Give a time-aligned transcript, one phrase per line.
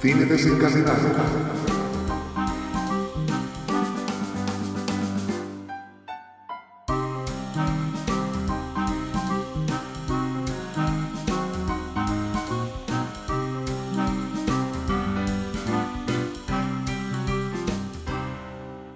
[0.00, 1.08] Cine desencadenado.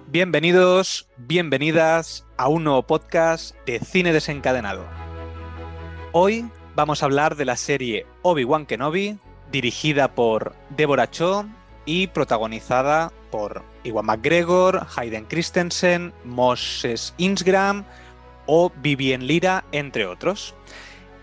[0.07, 4.85] Bienvenidos, bienvenidas a un nuevo podcast de Cine Desencadenado.
[6.13, 9.19] Hoy vamos a hablar de la serie Obi-Wan Kenobi,
[9.53, 11.45] dirigida por Deborah Cho
[11.85, 17.85] y protagonizada por Iwan McGregor, Hayden Christensen, Moses Ingram
[18.47, 20.55] o Vivien Lira, entre otros.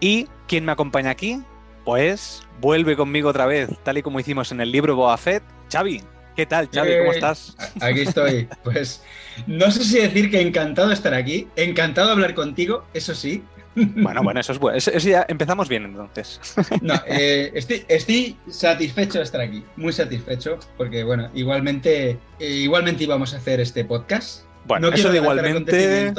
[0.01, 1.43] ¿Y quién me acompaña aquí?
[1.85, 6.03] Pues vuelve conmigo otra vez, tal y como hicimos en el libro Boa Fett, Xavi.
[6.37, 6.99] ¿Qué tal, Xavi?
[6.99, 7.57] ¿Cómo Eh, estás?
[7.81, 8.49] Aquí estoy.
[8.63, 9.03] Pues
[9.47, 13.43] no sé si decir que encantado de estar aquí, encantado de hablar contigo, eso sí.
[13.75, 14.77] Bueno, bueno, eso es bueno.
[14.79, 16.41] Eso- eso ya empezamos bien entonces.
[16.83, 23.05] No, eh, estoy, estoy satisfecho de estar aquí, muy satisfecho, porque bueno, igualmente, eh, igualmente
[23.05, 24.45] íbamos a hacer este podcast.
[24.67, 26.15] Bueno, no eso de igualmente.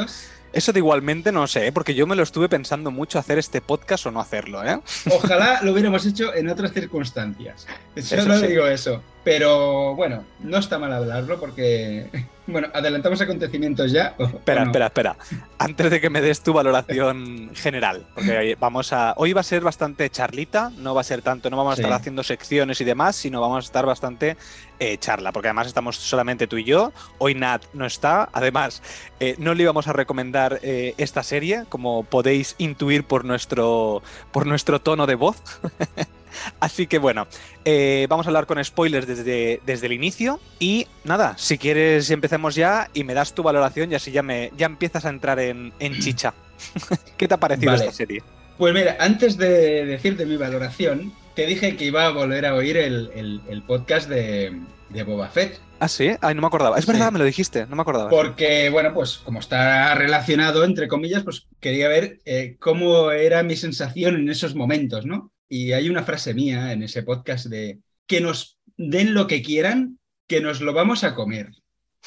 [0.53, 1.71] Eso de igualmente no sé, ¿eh?
[1.71, 4.79] porque yo me lo estuve pensando mucho hacer este podcast o no hacerlo, ¿eh?
[5.09, 7.67] Ojalá lo hubiéramos hecho en otras circunstancias.
[7.95, 8.47] Eso Solo sí.
[8.47, 9.01] digo eso.
[9.23, 12.07] Pero bueno, no está mal hablarlo porque,
[12.47, 14.15] bueno, adelantamos acontecimientos ya.
[14.17, 14.71] o- Espera, o no?
[14.71, 15.15] espera, espera.
[15.59, 19.13] Antes de que me des tu valoración general, porque vamos a.
[19.17, 21.81] Hoy va a ser bastante charlita, no va a ser tanto, no vamos a Sí.
[21.83, 24.37] estar haciendo secciones y demás, sino vamos a estar bastante
[24.79, 26.91] eh, charla, porque además estamos solamente tú y yo.
[27.19, 28.27] Hoy Nat no está.
[28.33, 28.81] Además,
[29.19, 34.47] eh, no le íbamos a recomendar eh, esta serie, como podéis intuir por nuestro, por
[34.47, 35.37] nuestro tono de voz.
[36.59, 37.27] Así que bueno,
[37.65, 40.39] eh, vamos a hablar con spoilers desde, desde el inicio.
[40.59, 44.51] Y nada, si quieres empecemos ya y me das tu valoración y así ya, me,
[44.57, 46.33] ya empiezas a entrar en, en chicha.
[47.17, 47.83] ¿Qué te ha parecido Vale.
[47.85, 48.21] esta serie?
[48.57, 52.77] Pues mira, antes de decirte mi valoración, te dije que iba a volver a oír
[52.77, 55.59] el, el- el podcast de, de Boba Fett.
[55.79, 56.77] Ah, sí, ay, no me acordaba.
[56.77, 56.91] Es Sí.
[56.91, 58.07] verdad, me lo dijiste, no me acordaba.
[58.11, 63.55] Porque, bueno, pues como está relacionado, entre comillas, pues quería ver eh, cómo era mi
[63.55, 65.31] sensación en esos momentos, ¿no?
[65.53, 69.99] Y hay una frase mía en ese podcast de que nos den lo que quieran,
[70.25, 71.51] que nos lo vamos a comer,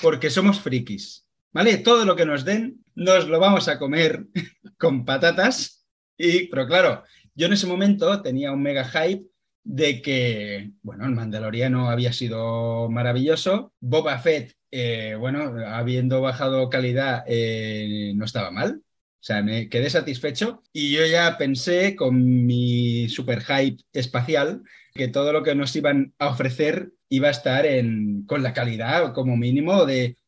[0.00, 1.76] porque somos frikis, ¿vale?
[1.76, 4.24] Todo lo que nos den, nos lo vamos a comer
[4.78, 5.84] con patatas.
[6.16, 7.02] Y, pero claro,
[7.34, 9.26] yo en ese momento tenía un mega hype
[9.62, 17.24] de que, bueno, el Mandaloriano había sido maravilloso, Boba Fett, eh, bueno, habiendo bajado calidad,
[17.26, 18.80] eh, no estaba mal.
[19.24, 24.60] O sea, me quedé satisfecho y yo ya pensé con mi super hype espacial
[24.92, 29.14] que todo lo que nos iban a ofrecer iba a estar en, con la calidad
[29.14, 30.18] como mínimo de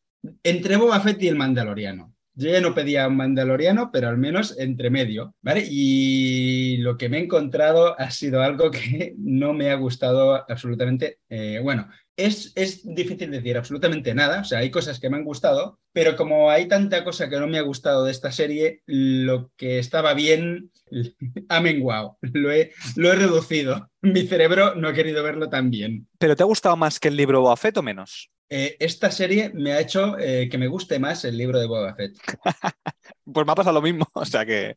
[0.41, 2.15] entre Boba Fett y el Mandaloriano.
[2.33, 5.67] Yo ya no pedía un Mandaloriano, pero al menos entre medio, ¿vale?
[5.69, 11.19] Y lo que me he encontrado ha sido algo que no me ha gustado absolutamente.
[11.29, 11.87] Eh, bueno,
[12.17, 16.15] es, es difícil decir absolutamente nada, o sea, hay cosas que me han gustado, pero
[16.15, 20.15] como hay tanta cosa que no me ha gustado de esta serie, lo que estaba
[20.15, 20.71] bien
[21.49, 23.89] ha menguado, lo he, lo he reducido.
[24.01, 26.07] Mi cerebro no ha querido verlo tan bien.
[26.17, 28.31] ¿Pero te ha gustado más que el libro Boba Fett o menos?
[28.49, 31.95] Eh, esta serie me ha hecho eh, que me guste más el libro de Boba
[31.95, 32.17] Fett.
[33.29, 34.75] Pues me ha pasado lo mismo, o sea que,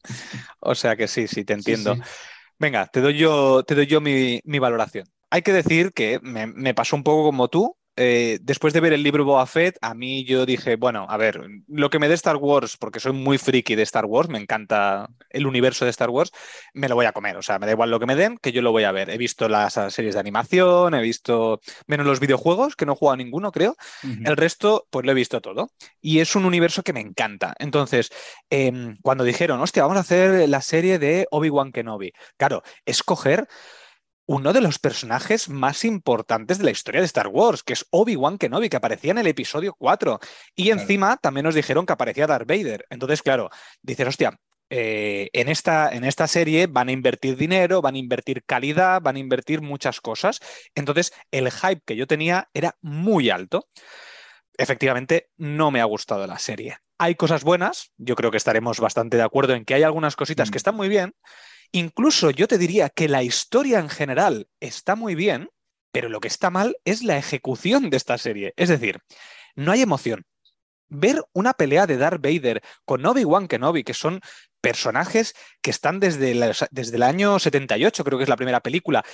[0.58, 1.94] o sea que sí, sí, te entiendo.
[1.94, 2.10] Sí, sí.
[2.58, 5.06] Venga, te doy yo, te doy yo mi, mi valoración.
[5.30, 7.76] Hay que decir que me, me pasó un poco como tú.
[7.96, 11.40] eh, después de ver el libro Boba Fett, a mí yo dije, bueno, a ver,
[11.68, 15.08] lo que me dé Star Wars, porque soy muy friki de Star Wars, me encanta
[15.28, 16.30] el universo de Star Wars,
[16.72, 17.36] me lo voy a comer.
[17.36, 19.10] O sea, me da igual lo que me den, que yo lo voy a ver.
[19.10, 23.16] He visto las series de animación, he visto menos los videojuegos, que no he jugado
[23.18, 23.76] ninguno, creo.
[24.22, 25.70] El resto, pues lo he visto todo.
[26.00, 27.54] Y es un universo que me encanta.
[27.58, 28.10] Entonces,
[28.48, 33.46] em, cuando dijeron, hostia, vamos a hacer la serie de Obi-Wan Kenobi, claro, escoger
[34.32, 38.38] uno de los personajes más importantes de la historia de Star Wars, que es Obi-Wan
[38.38, 40.20] Kenobi, que aparecía en el episodio 4.
[40.54, 40.80] Y Claro.
[40.80, 42.86] encima también nos dijeron que aparecía Darth Vader.
[42.90, 43.50] Entonces, claro,
[43.82, 44.38] dices, hostia.
[44.72, 49.16] eh, en, esta, en esta serie van a invertir dinero, van a invertir calidad, van
[49.16, 50.38] a invertir muchas cosas.
[50.76, 53.66] Entonces, el hype que yo tenía era muy alto
[54.56, 56.76] efectivamente no me ha gustado la serie.
[56.98, 60.50] Hay cosas buenas, yo creo que estaremos bastante de acuerdo en que hay algunas cositas
[60.50, 60.52] Mm.
[60.52, 61.14] que están muy bien.
[61.72, 65.50] Incluso yo te diría que la historia en general está muy bien,
[65.92, 68.52] pero lo que está mal es la ejecución de esta serie.
[68.56, 68.98] Es decir,
[69.54, 70.24] no hay emoción.
[70.88, 74.20] Ver una pelea de Darth Vader con Obi-Wan Kenobi, que son
[74.60, 76.34] personajes que están desde,
[76.70, 79.04] desde el año 78, creo que es la primera película,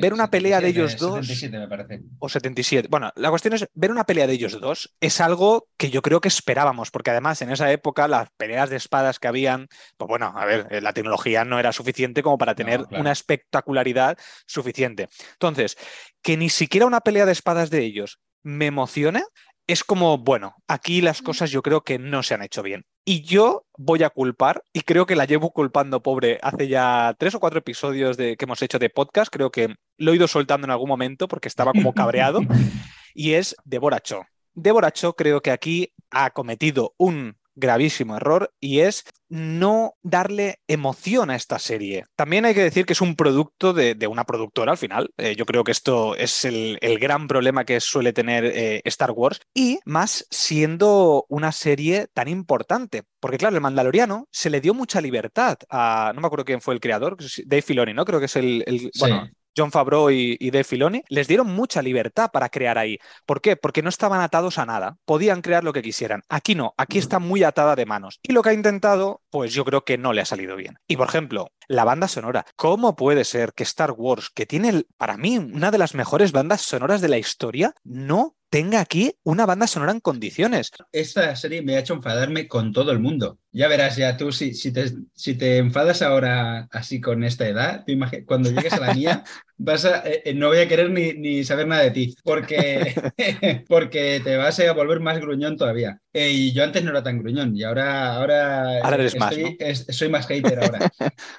[0.00, 1.26] ver una pelea de ellos dos.
[1.26, 2.02] 77, me parece.
[2.18, 2.88] O 77.
[2.90, 6.20] Bueno, la cuestión es ver una pelea de ellos dos es algo que yo creo
[6.20, 10.32] que esperábamos, porque además en esa época las peleas de espadas que habían, pues bueno,
[10.36, 13.00] a ver, eh, la tecnología no era suficiente como para tener No, claro.
[13.02, 15.08] una espectacularidad suficiente.
[15.32, 15.76] Entonces,
[16.22, 19.22] que ni siquiera una pelea de espadas de ellos me emocione,
[19.66, 22.84] es como, bueno, aquí las cosas yo creo que no se han hecho bien.
[23.08, 27.36] Y yo voy a culpar, y creo que la llevo culpando, pobre, hace ya tres
[27.36, 30.64] o cuatro episodios de, que hemos hecho de podcast, creo que lo he ido soltando
[30.66, 32.40] en algún momento porque estaba como cabreado,
[33.14, 34.22] y es Deborah Cho.
[34.54, 41.30] Deborah Cho creo que aquí ha cometido un gravísimo error y es no darle emoción
[41.30, 42.04] a esta serie.
[42.14, 45.10] También hay que decir que es un producto de, de una productora al final.
[45.16, 49.10] Eh, yo creo que esto es el, el gran problema que suele tener eh, Star
[49.10, 53.02] Wars y más siendo una serie tan importante.
[53.18, 56.74] Porque claro, el Mandaloriano se le dio mucha libertad a, no me acuerdo quién fue
[56.74, 57.16] el creador,
[57.46, 58.04] Dave Filoni, ¿no?
[58.04, 59.00] Creo que es el, el- Sí.
[59.00, 62.98] bueno, John Favreau y, y Filoni, les dieron mucha libertad para crear ahí.
[63.24, 63.56] ¿Por qué?
[63.56, 64.98] Porque no estaban atados a nada.
[65.04, 66.22] Podían crear lo que quisieran.
[66.28, 68.18] Aquí no, aquí está muy atada de manos.
[68.22, 70.78] Y lo que ha intentado, pues yo creo que no le ha salido bien.
[70.86, 72.44] Y por ejemplo, la banda sonora.
[72.56, 76.60] ¿Cómo puede ser que Star Wars, que tiene para mí una de las mejores bandas
[76.62, 80.70] sonoras de la historia, no tenga aquí una banda sonora en condiciones?
[80.90, 83.38] Esta serie me ha hecho enfadarme con todo el mundo.
[83.52, 87.84] Ya verás, ya tú, si, si, te, si te enfadas ahora así con esta edad,
[88.24, 89.24] cuando llegues a la mía,
[89.58, 92.94] vas a, eh, eh, no voy a querer ni, ni saber nada de ti, porque,
[93.68, 96.00] porque te vas a volver más gruñón todavía.
[96.14, 99.84] Eh, y yo antes no era tan gruñón, y ahora, ahora, Ahora eres más, es-
[99.90, 100.90] soy más hater ahora.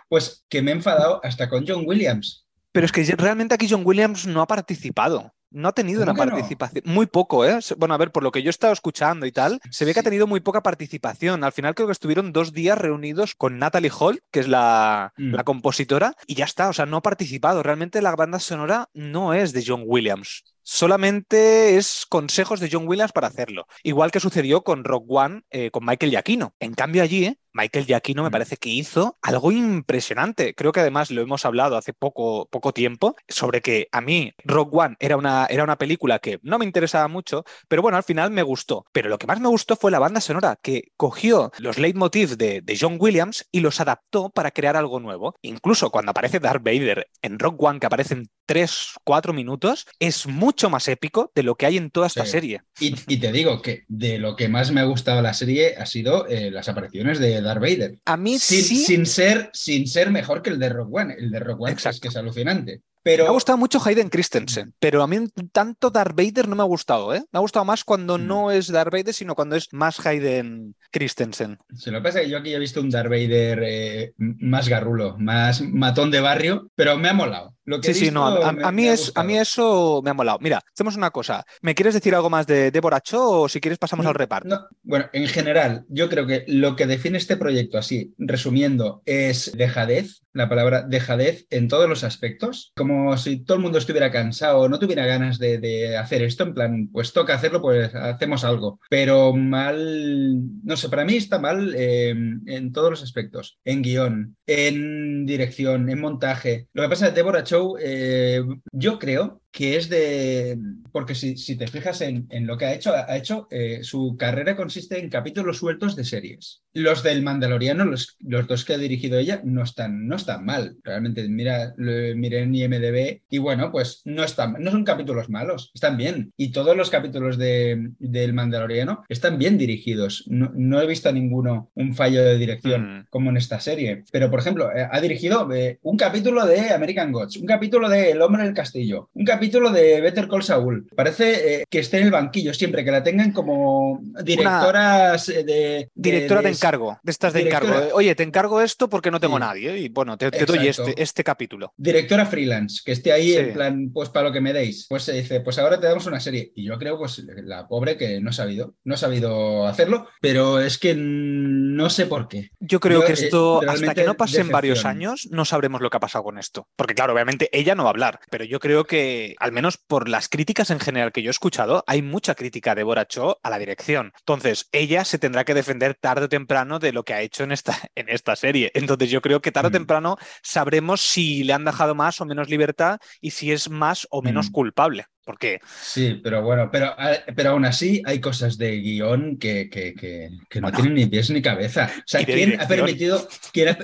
[0.07, 2.45] Pues que me he enfadado hasta con John Williams.
[2.71, 5.33] Pero es que realmente aquí John Williams no ha participado.
[5.49, 6.31] No ha tenido ¿Cómo una no?
[6.31, 6.83] participación.
[6.85, 7.59] Muy poco, ¿eh?
[7.77, 10.01] Bueno, a ver, por lo que yo he estado escuchando y tal, se ve que
[10.01, 11.43] ha tenido muy poca participación.
[11.43, 15.33] Al final creo que estuvieron dos días reunidos con Natalie Holt, que es la, Mm.
[15.35, 16.69] la compositora, y ya está.
[16.69, 17.63] O sea, no ha participado.
[17.63, 20.43] Realmente la banda sonora no es de John Williams.
[20.63, 23.67] Solamente es consejos de John Williams para hacerlo.
[23.83, 26.53] Igual que sucedió con Rock One eh, con Michael Giacchino.
[26.59, 27.37] En cambio, allí, ¿eh?
[27.57, 30.53] Michael Giacchino me parece que hizo algo impresionante.
[30.53, 34.73] Creo que además lo hemos hablado hace poco, poco tiempo sobre que a mí Rock
[34.73, 38.31] One era una, era una película que no me interesaba mucho, pero bueno, al final
[38.31, 38.85] me gustó.
[38.91, 42.61] Pero lo que más me gustó fue la banda sonora, que cogió los leitmotivs de,
[42.61, 45.35] de John Williams y los adaptó para crear algo nuevo.
[45.41, 50.69] Incluso cuando aparece Darth Vader en Rock One, que aparecen 3, 4 minutos, es mucho
[50.69, 52.31] más épico de lo que hay en toda esta Sí.
[52.31, 52.61] serie.
[52.79, 55.85] Y, y te digo que de lo que más me ha gustado la serie ha
[55.85, 57.97] sido eh, las apariciones de Darth Vader.
[58.05, 61.15] A mí Sin, sí sin ser, sin ser mejor que el de Rock One.
[61.17, 62.81] El de Rock One es que es alucinante.
[63.15, 65.17] Me ha gustado mucho Hayden Christensen, pero a mí
[65.51, 67.23] tanto Darth Vader no me ha gustado, ¿eh?
[67.31, 68.27] Me ha gustado más cuando Mm.
[68.27, 71.57] no es Darth Vader, sino cuando es más Hayden Christensen.
[71.75, 74.67] se lo que pasa es que yo aquí he visto un Darth Vader eh, más
[74.69, 77.55] garrulo, más matón de barrio, pero me ha molado.
[77.65, 80.09] Lo que Sí, sí, no, a, a- me- a mí es, a mí eso me
[80.09, 80.37] ha molado.
[80.41, 81.43] Mira, hacemos una cosa.
[81.61, 84.47] ¿Me quieres decir algo más de Deborah Cho o si quieres pasamos al reparto?
[84.47, 89.51] No, bueno, en general, yo creo que lo que define este proyecto, así, resumiendo, es
[89.53, 94.67] dejadez, la palabra dejadez en todos los aspectos, como si todo el mundo estuviera cansado
[94.69, 99.33] no tuviera ganas de, hacer esto, en plan, pues toca hacerlo, pues hacemos algo, pero
[99.33, 105.25] mal, no sé, para mí está mal eh, en todos los aspectos, en guion, en
[105.25, 106.67] dirección, en montaje.
[106.73, 110.57] Lo que pasa es que Deborah Chow, eh, yo creo que es de...
[110.91, 114.15] Porque si, si te fijas en, en lo que ha hecho, ha hecho, eh, su
[114.17, 116.61] carrera consiste en capítulos sueltos de series.
[116.73, 120.77] Los del Mandaloriano, los, los dos que ha dirigido ella, no están, no están mal.
[120.83, 125.71] Realmente, mira, lo miré en IMDB y bueno, pues no están, no son capítulos malos,
[125.73, 126.31] están bien.
[126.37, 130.23] Y todos los capítulos de, del Mandaloriano están bien dirigidos.
[130.27, 133.05] No, no he visto a ninguno un fallo de dirección Mm.
[133.09, 134.03] como en esta serie.
[134.11, 138.11] Pero, por ejemplo, eh, ha dirigido eh, un capítulo de American Gods, un capítulo de
[138.11, 140.87] El hombre del castillo, un capítulo de Better Call Saul.
[140.95, 145.89] Parece eh, que esté en el banquillo siempre, que la tengan como directoras eh, de,
[145.95, 147.75] Directora de de- encargo, de estas de Directora.
[147.77, 147.95] encargo.
[147.95, 149.41] Oye, te encargo esto porque no tengo Sí.
[149.41, 149.77] nadie.
[149.77, 151.73] Y bueno, te, te doy este, este capítulo.
[151.77, 153.37] Directora freelance, que esté ahí Sí.
[153.37, 154.85] en plan, pues para lo que me deis.
[154.89, 156.51] Pues se dice, pues ahora te damos una serie.
[156.55, 160.59] Y yo creo, pues la pobre que no ha sabido, no ha sabido hacerlo, pero
[160.61, 162.49] es que no sé por qué.
[162.59, 165.89] Yo creo Yo, que eh, esto, hasta que no pasen varios años, no sabremos lo
[165.89, 166.67] que ha pasado con esto.
[166.75, 170.09] Porque claro, obviamente ella no va a hablar, pero yo creo que, al menos por
[170.09, 173.49] las críticas en general que yo he escuchado, hay mucha crítica de Bora Cho a
[173.49, 174.13] la dirección.
[174.19, 177.51] Entonces, ella se tendrá que defender tarde o temprano de lo que ha hecho en
[177.51, 178.71] esta, en esta serie.
[178.73, 179.73] Entonces, yo creo que tarde o Mm.
[179.73, 184.21] temprano sabremos si le han dejado más o menos libertad y si es más o
[184.21, 184.51] menos Mm.
[184.51, 185.05] culpable.
[185.27, 185.59] porque...
[185.81, 186.95] Sí, pero bueno, pero,
[187.35, 191.41] pero aún así hay cosas de guion que, que, que, no tienen ni pies ni
[191.41, 191.91] cabeza.
[191.97, 193.27] O sea, ¿quién ha permitido...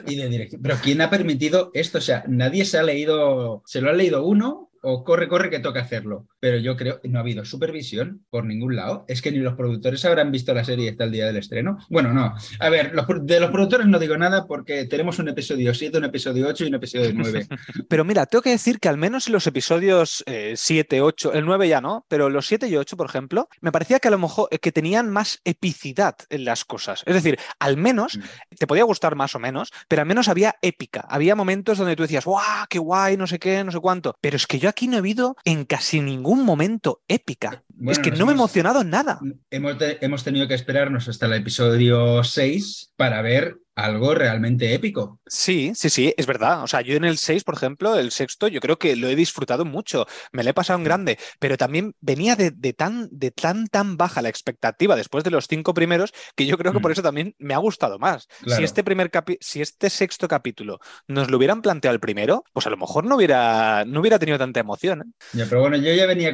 [0.07, 1.97] y de dirección, pero ¿quién ha permitido esto?
[1.97, 5.59] O sea, nadie se ha leído, se lo ha leído uno o corre, corre que
[5.59, 6.27] toca hacerlo.
[6.41, 9.05] Pero yo creo que no ha habido supervisión por ningún lado.
[9.07, 11.77] Es que ni los productores habrán visto la serie hasta el día del estreno.
[11.89, 12.35] Bueno, no.
[12.59, 16.47] A ver, de los productores no digo nada porque tenemos un episodio 7, un episodio
[16.47, 17.47] 8 y un episodio 9.
[17.89, 21.45] Pero mira, tengo que decir que al menos en los episodios 7, eh, 8, el
[21.45, 24.17] 9 ya no, pero los 7 y 8, por ejemplo, me parecía que a lo
[24.17, 27.03] mejor eh, que tenían más epicidad en las cosas.
[27.05, 28.55] Es decir, al menos, mm.
[28.59, 31.05] te podía gustar más o menos, pero al menos había épica.
[31.07, 34.15] Había momentos donde tú decías, ¡guau, qué guay, no sé qué, no sé cuánto!
[34.19, 37.63] Pero es que yo aquí no he habido en casi ningún momento épica.
[37.87, 39.19] Es que no me he emocionado nada.
[39.49, 45.19] Hemos, hemos tenido que esperarnos hasta el episodio 6 para ver algo realmente épico.
[45.25, 46.63] Sí, sí, sí, es verdad.
[46.63, 49.15] O sea, yo en el 6, por ejemplo, el sexto, yo creo que lo he
[49.15, 53.67] disfrutado mucho, me lo he pasado en grande, pero también venía de, tan, de tan,
[53.67, 56.93] tan baja la expectativa después de los cinco primeros que yo creo que por mm.
[56.93, 58.27] eso también me ha gustado más.
[58.45, 62.69] Si, este primer si este sexto capítulo nos lo hubieran planteado el primero, pues a
[62.69, 65.15] lo mejor no hubiera, no hubiera tenido tanta emoción.
[65.33, 65.45] ¿eh?
[65.49, 66.33] pero bueno, yo ya venía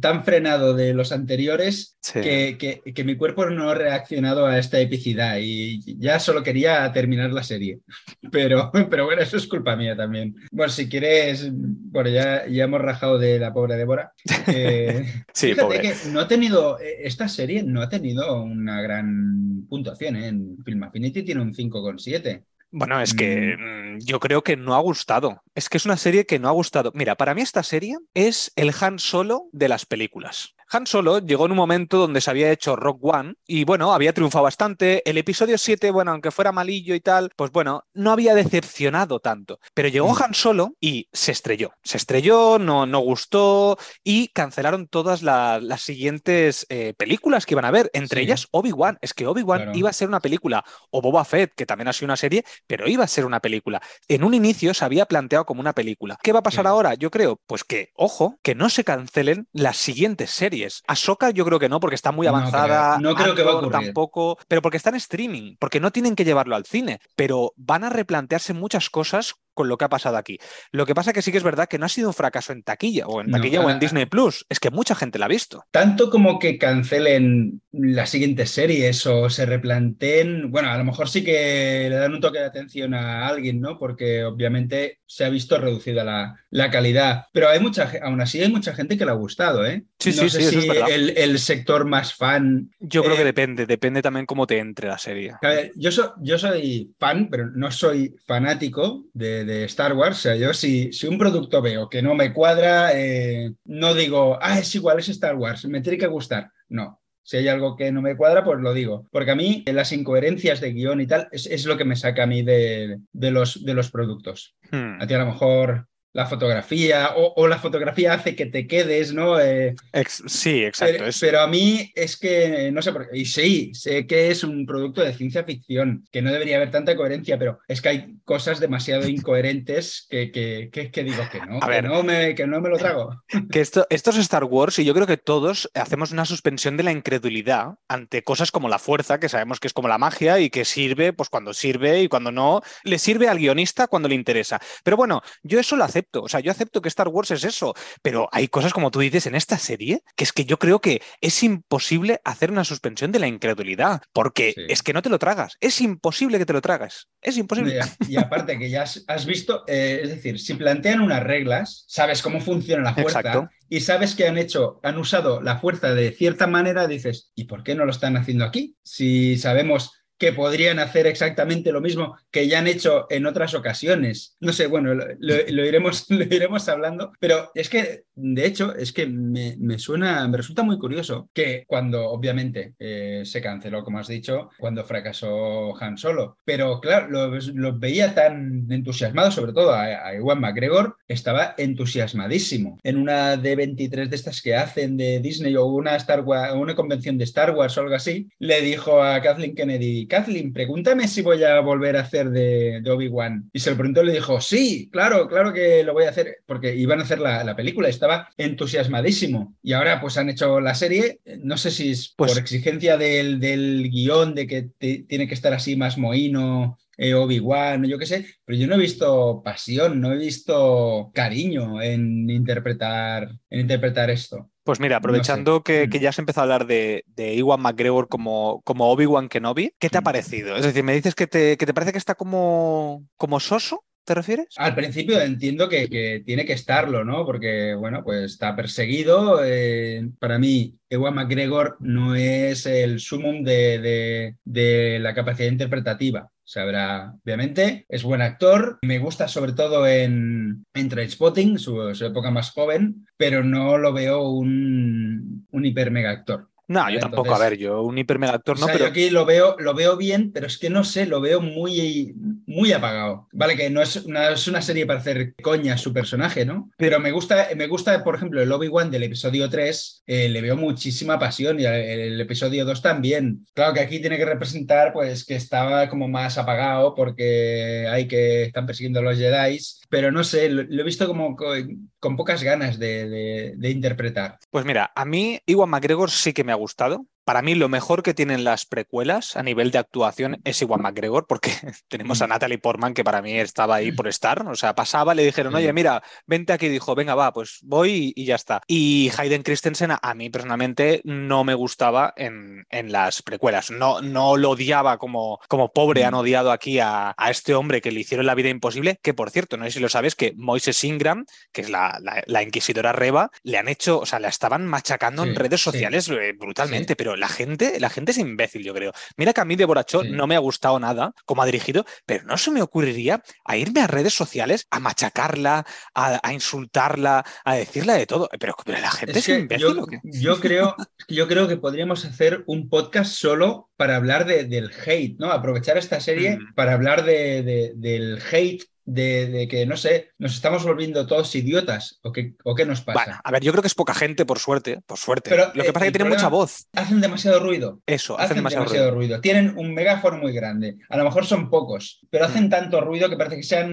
[0.00, 5.38] tan frenado de los anteriores que, que mi cuerpo no ha reaccionado a esta epicidad
[5.40, 7.80] y ya solo quería terminar la serie.
[8.32, 10.36] Pero, pero bueno, eso es culpa mía también.
[10.52, 14.12] Bueno, si quieres, bueno, ya, ya hemos rajado de la pobre Débora.
[14.46, 20.16] Eh, sí, fíjate que no ha tenido, esta serie no ha tenido una gran puntuación.
[20.16, 20.28] ¿eh?
[20.28, 22.44] En Film Affinity tiene un 5,7.
[22.72, 23.94] Bueno, es que mm.
[23.94, 25.42] Mm, yo creo que no ha gustado.
[25.54, 26.92] Es que es una serie que no ha gustado.
[26.94, 30.54] Mira, para mí esta serie es el Han Solo de las películas.
[30.72, 34.12] Han Solo llegó en un momento donde se había hecho Rock One y bueno, había
[34.12, 35.02] triunfado bastante.
[35.04, 39.58] El episodio 7, bueno, aunque fuera malillo y tal, pues bueno, no había decepcionado tanto.
[39.74, 40.22] Pero llegó mm.
[40.22, 41.72] Han Solo y se estrelló.
[41.82, 47.72] Se estrelló, no, no gustó y cancelaron todas las siguientes eh, películas que iban a
[47.72, 48.98] ver, entre ellas Obi-Wan.
[49.00, 52.06] Es que Obi-Wan iba a ser una película, o Boba Fett, que también ha sido
[52.06, 53.82] una serie, pero iba a ser una película.
[54.06, 56.16] En un inicio se había planteado como una película.
[56.22, 56.94] ¿Qué va a pasar ahora?
[56.94, 60.82] Yo creo, pues que, ojo, que no se cancelen las siguientes series series.
[60.86, 62.98] Ahsoka yo creo que no, porque está muy avanzada.
[62.98, 63.72] No creo, que va a ocurrir.
[63.72, 67.84] Tampoco, pero porque está en streaming, porque no tienen que llevarlo al cine, pero van
[67.84, 70.38] a replantearse muchas cosas con lo que ha pasado aquí.
[70.72, 72.62] Lo que pasa que sí que es verdad que no ha sido un fracaso en
[72.62, 75.64] taquilla o en taquilla o en Disney Plus, es que mucha gente la ha visto.
[75.70, 81.24] Tanto como que cancelen las siguientes series o se replanteen, bueno, a lo mejor sí
[81.24, 83.78] que le dan un toque de atención a alguien, ¿no?
[83.78, 88.74] Porque obviamente se ha visto reducida la, calidad, pero hay mucha, aún así hay mucha
[88.74, 89.84] gente que le ha gustado, ¿eh?
[89.98, 92.70] Sí, sí, sí, si el, sector más fan.
[92.78, 95.32] Yo creo que eh, depende, depende también cómo te entre la serie.
[95.42, 95.90] A ver, yo,
[96.20, 100.18] yo soy fan, pero no soy fanático de de Star Wars.
[100.18, 104.38] O sea, yo si, si un producto veo que no me cuadra, eh, no digo,
[104.40, 106.50] ah, es igual, es Star Wars, me tiene que gustar.
[106.68, 107.00] No.
[107.22, 109.06] Si hay algo que no me cuadra, pues lo digo.
[109.12, 112.26] Porque a mí las incoherencias de guion y tal es, lo que me saca a
[112.26, 114.56] mí de, los, de los productos.
[114.70, 115.00] Hmm.
[115.00, 119.38] A ti a lo mejor la fotografía o, la fotografía hace que te quedes, ¿no?
[119.38, 119.74] Eh,
[120.06, 121.04] sí, exacto.
[121.20, 124.66] Pero, a mí es que, no sé por qué, y sí, sé que es un
[124.66, 128.58] producto de ciencia ficción, que no debería haber tanta coherencia, pero es que hay cosas
[128.58, 133.22] demasiado incoherentes que, que, digo que no, que, no me, que no me lo trago.
[133.50, 136.82] Que esto, esto es Star Wars y yo creo que todos hacemos una suspensión de
[136.82, 140.50] la incredulidad ante cosas como la fuerza, que sabemos que es como la magia y
[140.50, 144.60] que sirve pues cuando sirve y cuando no, le sirve al guionista cuando le interesa.
[144.82, 147.74] Pero bueno, yo eso lo acepto o sea, yo acepto que Star Wars es eso,
[148.02, 151.02] pero hay cosas como tú dices en esta serie que es que yo creo que
[151.20, 155.56] es imposible hacer una suspensión de la incredulidad, porque es que no te lo tragas.
[155.60, 157.08] Es imposible que te lo tragas.
[157.20, 157.80] Es imposible.
[158.08, 162.40] Y, aparte que ya has, visto, eh, es decir, si plantean unas reglas, sabes cómo
[162.40, 163.50] funciona la fuerza.
[163.68, 167.62] Y sabes que han hecho, han usado la fuerza de cierta manera, dices, ¿y por
[167.62, 168.76] qué no lo están haciendo aquí?
[168.82, 174.36] Si sabemos que podrían hacer exactamente lo mismo que ya han hecho en otras ocasiones.
[174.38, 179.06] No sé, bueno, lo, iremos, lo iremos hablando, pero es que, de hecho, es que
[179.06, 184.50] me, suena, me resulta muy curioso que cuando, obviamente, eh, se canceló, como has dicho,
[184.58, 190.96] cuando fracasó Han Solo, pero claro, lo veía tan entusiasmado, sobre todo a, Iwan McGregor,
[191.08, 192.78] estaba entusiasmadísimo.
[192.82, 197.16] En una de 23 de estas que hacen de Disney o una, Star una convención
[197.16, 201.42] de Star Wars o algo así, le dijo a Kathleen Kennedy, Kathleen, pregúntame si voy
[201.42, 203.48] a volver a hacer de, Obi-Wan.
[203.52, 206.38] Y se lo preguntó y le dijo, sí, claro, claro que lo voy a hacer,
[206.44, 209.54] porque iban a hacer la, película, estaba entusiasmadísimo.
[209.62, 213.40] Y ahora pues han hecho la serie, no sé si es pues por exigencia del,
[213.40, 218.26] del guion, de que tiene que estar así más mohino eh, Obi-Wan, yo qué sé,
[218.44, 224.49] pero yo no he visto pasión, no he visto cariño en interpretar, en interpretar esto.
[224.64, 225.90] Pues mira, aprovechando que, Mm.
[226.00, 229.98] ya has empezado a hablar de, de Iwan McGregor como, como Obi-Wan Kenobi, ¿qué te
[229.98, 230.04] ha Mm.
[230.04, 230.56] parecido?
[230.56, 234.14] Es decir, me dices que te, que te parece que está como, como soso, ¿te
[234.14, 234.48] refieres?
[234.56, 237.24] Al principio entiendo que, que tiene que estarlo, ¿no?
[237.24, 239.40] Porque, bueno, pues está perseguido.
[239.44, 246.28] eh, para mí, Ewan McGregor no es el sumum de, de- de la capacidad interpretativa.
[246.50, 248.80] Sabrá, obviamente, es buen actor.
[248.82, 253.92] Me gusta sobre todo en, en Trainspotting, su, su época más joven, pero no lo
[253.92, 256.48] veo un, un hiper mega actor.
[256.66, 258.90] No, yo tampoco, a ver, yo un hiper mega actor O no, sea, pero yo
[258.90, 262.16] aquí lo veo, lo veo bien, pero es que no sé, lo veo muy,
[262.50, 263.28] muy apagado.
[263.32, 266.70] Vale, que no es una, es una serie para hacer coña su personaje, ¿no?
[266.76, 270.56] Pero me gusta, me gusta, por ejemplo, el Obi-Wan del episodio 3, eh, le veo
[270.56, 273.46] muchísima pasión y el, episodio 2 también.
[273.54, 278.44] Claro que aquí tiene que representar, pues, que estaba como más apagado porque hay que
[278.44, 282.78] están persiguiendo a los Jedi, pero no sé, lo, he visto como con, pocas ganas
[282.78, 284.38] de interpretar.
[284.50, 287.06] Pues mira, a mí Iwan McGregor sí que me ha gustado.
[287.30, 291.28] Para mí lo mejor que tienen las precuelas a nivel de actuación es Iwan McGregor,
[291.28, 291.52] porque
[291.88, 292.30] tenemos a Mm.
[292.30, 294.44] Natalie Portman que para mí estaba ahí por estar.
[294.48, 296.66] O sea, pasaba, le dijeron, oye, mira, vente aquí.
[296.68, 298.62] Dijo, venga, va, pues voy y, y ya está.
[298.66, 303.70] Y Hayden Christensen a, mí personalmente no me gustaba en, en las precuelas.
[303.70, 306.06] No, no lo odiaba como, como pobre Mm.
[306.08, 309.30] han odiado aquí a, a este hombre que le hicieron la vida imposible, que por
[309.30, 312.90] cierto, no sé si lo sabes, que Moises Ingram, que es la, la- la inquisidora
[312.90, 316.94] Reba, le han hecho, o sea, la estaban machacando en redes sociales eh, brutalmente, Sí.
[316.96, 318.92] pero la gente, la gente es imbécil, yo creo.
[319.16, 320.10] Mira que a mí de Borachó Sí.
[320.10, 323.80] no me ha gustado nada como ha dirigido, pero no se me ocurriría a irme
[323.82, 328.28] a redes sociales a machacarla, a, a insultarla, a decirle de todo.
[328.38, 329.66] Pero, pero la gente es, imbécil.
[329.74, 330.00] yo, ¿o qué?
[330.02, 330.74] yo creo,
[331.08, 335.30] yo creo que podríamos hacer un podcast solo para hablar de- del hate, ¿no?
[335.30, 336.54] Aprovechar esta serie Mm.
[336.54, 341.34] para hablar de, de- del hate, de, de que, no sé, nos estamos volviendo todos
[341.34, 343.04] idiotas, ¿o qué, o qué nos pasa?
[343.04, 345.30] Bueno, a ver, yo creo que es poca gente, por suerte, por suerte.
[345.30, 346.66] Pero, Lo que eh, pasa es que tiene mucha voz.
[346.74, 347.80] Hacen demasiado ruido.
[347.86, 349.08] Eso, hacen, Hacen demasiado, demasiado, ruido.
[349.16, 349.20] ruido.
[349.20, 350.76] Tienen un megáfono muy grande.
[350.88, 352.50] A lo mejor son pocos, pero hacen Mm.
[352.50, 353.70] tanto ruido que parece que sean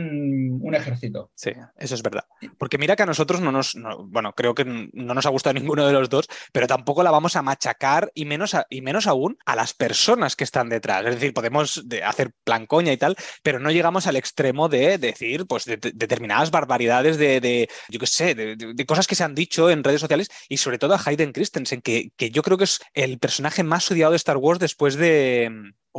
[0.62, 1.32] un ejército.
[1.36, 2.26] Sí, eso es verdad.
[2.58, 5.54] Porque mira que a nosotros no nos, no- bueno, creo que no nos ha gustado
[5.76, 9.08] ninguno de los dos, pero tampoco la vamos a machacar y menos, a- y menos
[9.08, 11.06] aún a las personas que están detrás.
[11.06, 14.98] Es decir, podemos de- hacer plan coña y tal, pero no llegamos al extremo de
[15.08, 19.24] decir pues de- de- determinadas barbaridades de, de, yo qué sé, de cosas que se
[19.24, 22.58] han dicho en redes sociales y sobre todo a Hayden Christensen, que, que yo creo
[22.58, 25.52] que es el personaje más odiado de Star Wars después de,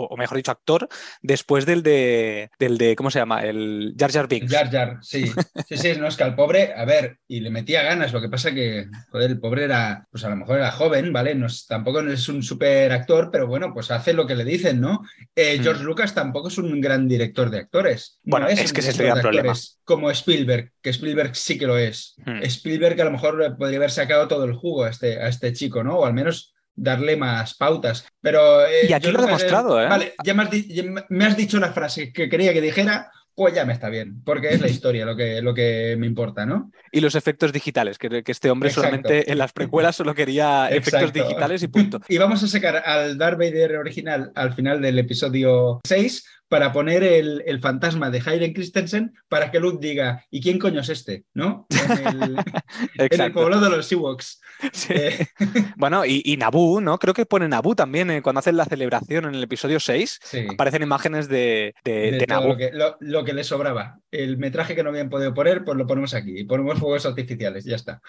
[0.06, 0.88] o, mejor dicho, actor,
[1.22, 3.42] después del de, del de, ¿cómo se llama?
[3.42, 4.52] El Jar Jar Binks.
[4.52, 5.24] Jar Jar, sí.
[5.68, 8.28] Sí, sí, no es que al pobre, a ver, y le metía ganas, lo que
[8.28, 11.34] pasa que, joder, el pobre era, pues a lo mejor era joven, ¿vale?
[11.34, 14.44] No es- tampoco no es un super actor, pero bueno, pues hace lo que le
[14.44, 15.02] dicen, ¿no?
[15.34, 15.62] Eh, Mm.
[15.62, 18.20] George Lucas tampoco es un gran director de actores.
[18.24, 19.54] No Bueno, es un que ese es el problema.
[19.84, 22.14] Como Spielberg, que Spielberg sí que lo es.
[22.24, 22.42] Mm.
[22.44, 25.82] Spielberg a lo mejor podría haber sacado todo el jugo a este, a este chico,
[25.82, 25.96] ¿no?
[25.98, 28.07] O al menos darle más pautas.
[28.21, 28.64] Pero.
[28.67, 29.87] eh, Y aquí lo que- demostrado, ¿eh?
[29.88, 33.11] Vale, ya me has, di- ya me has dicho la frase que quería que dijera,
[33.35, 36.45] pues ya me está bien, porque es la historia lo que, lo que me importa,
[36.45, 36.71] ¿no?
[36.91, 38.88] Y los efectos digitales, que, que este hombre Exacto.
[38.88, 41.23] solamente en las precuelas solo quería efectos Exacto.
[41.29, 42.01] digitales y punto.
[42.09, 47.02] Y vamos a sacar al Darth Vader original al final del episodio 6 para poner
[47.02, 51.24] el, el fantasma de Hayden Christensen para que Luke diga, ¿y quién coño es este?
[51.34, 51.66] ¿No?
[51.70, 52.37] En el,
[52.98, 53.87] en el pueblo de los.
[54.72, 54.92] Sí.
[54.94, 55.26] Eh,
[55.76, 56.98] Bueno, y, y Naboo, ¿no?
[56.98, 60.18] Creo que pone Naboo también eh, cuando hacen la celebración en el episodio 6.
[60.22, 60.46] sí.
[60.50, 62.48] Aparecen imágenes de, de, de de todo Naboo.
[62.50, 64.00] lo que, lo, lo que le sobraba.
[64.11, 66.38] El metraje que no habían podido poner, pues lo ponemos aquí.
[66.40, 68.01] Y ponemos fuegos artificiales, ya está.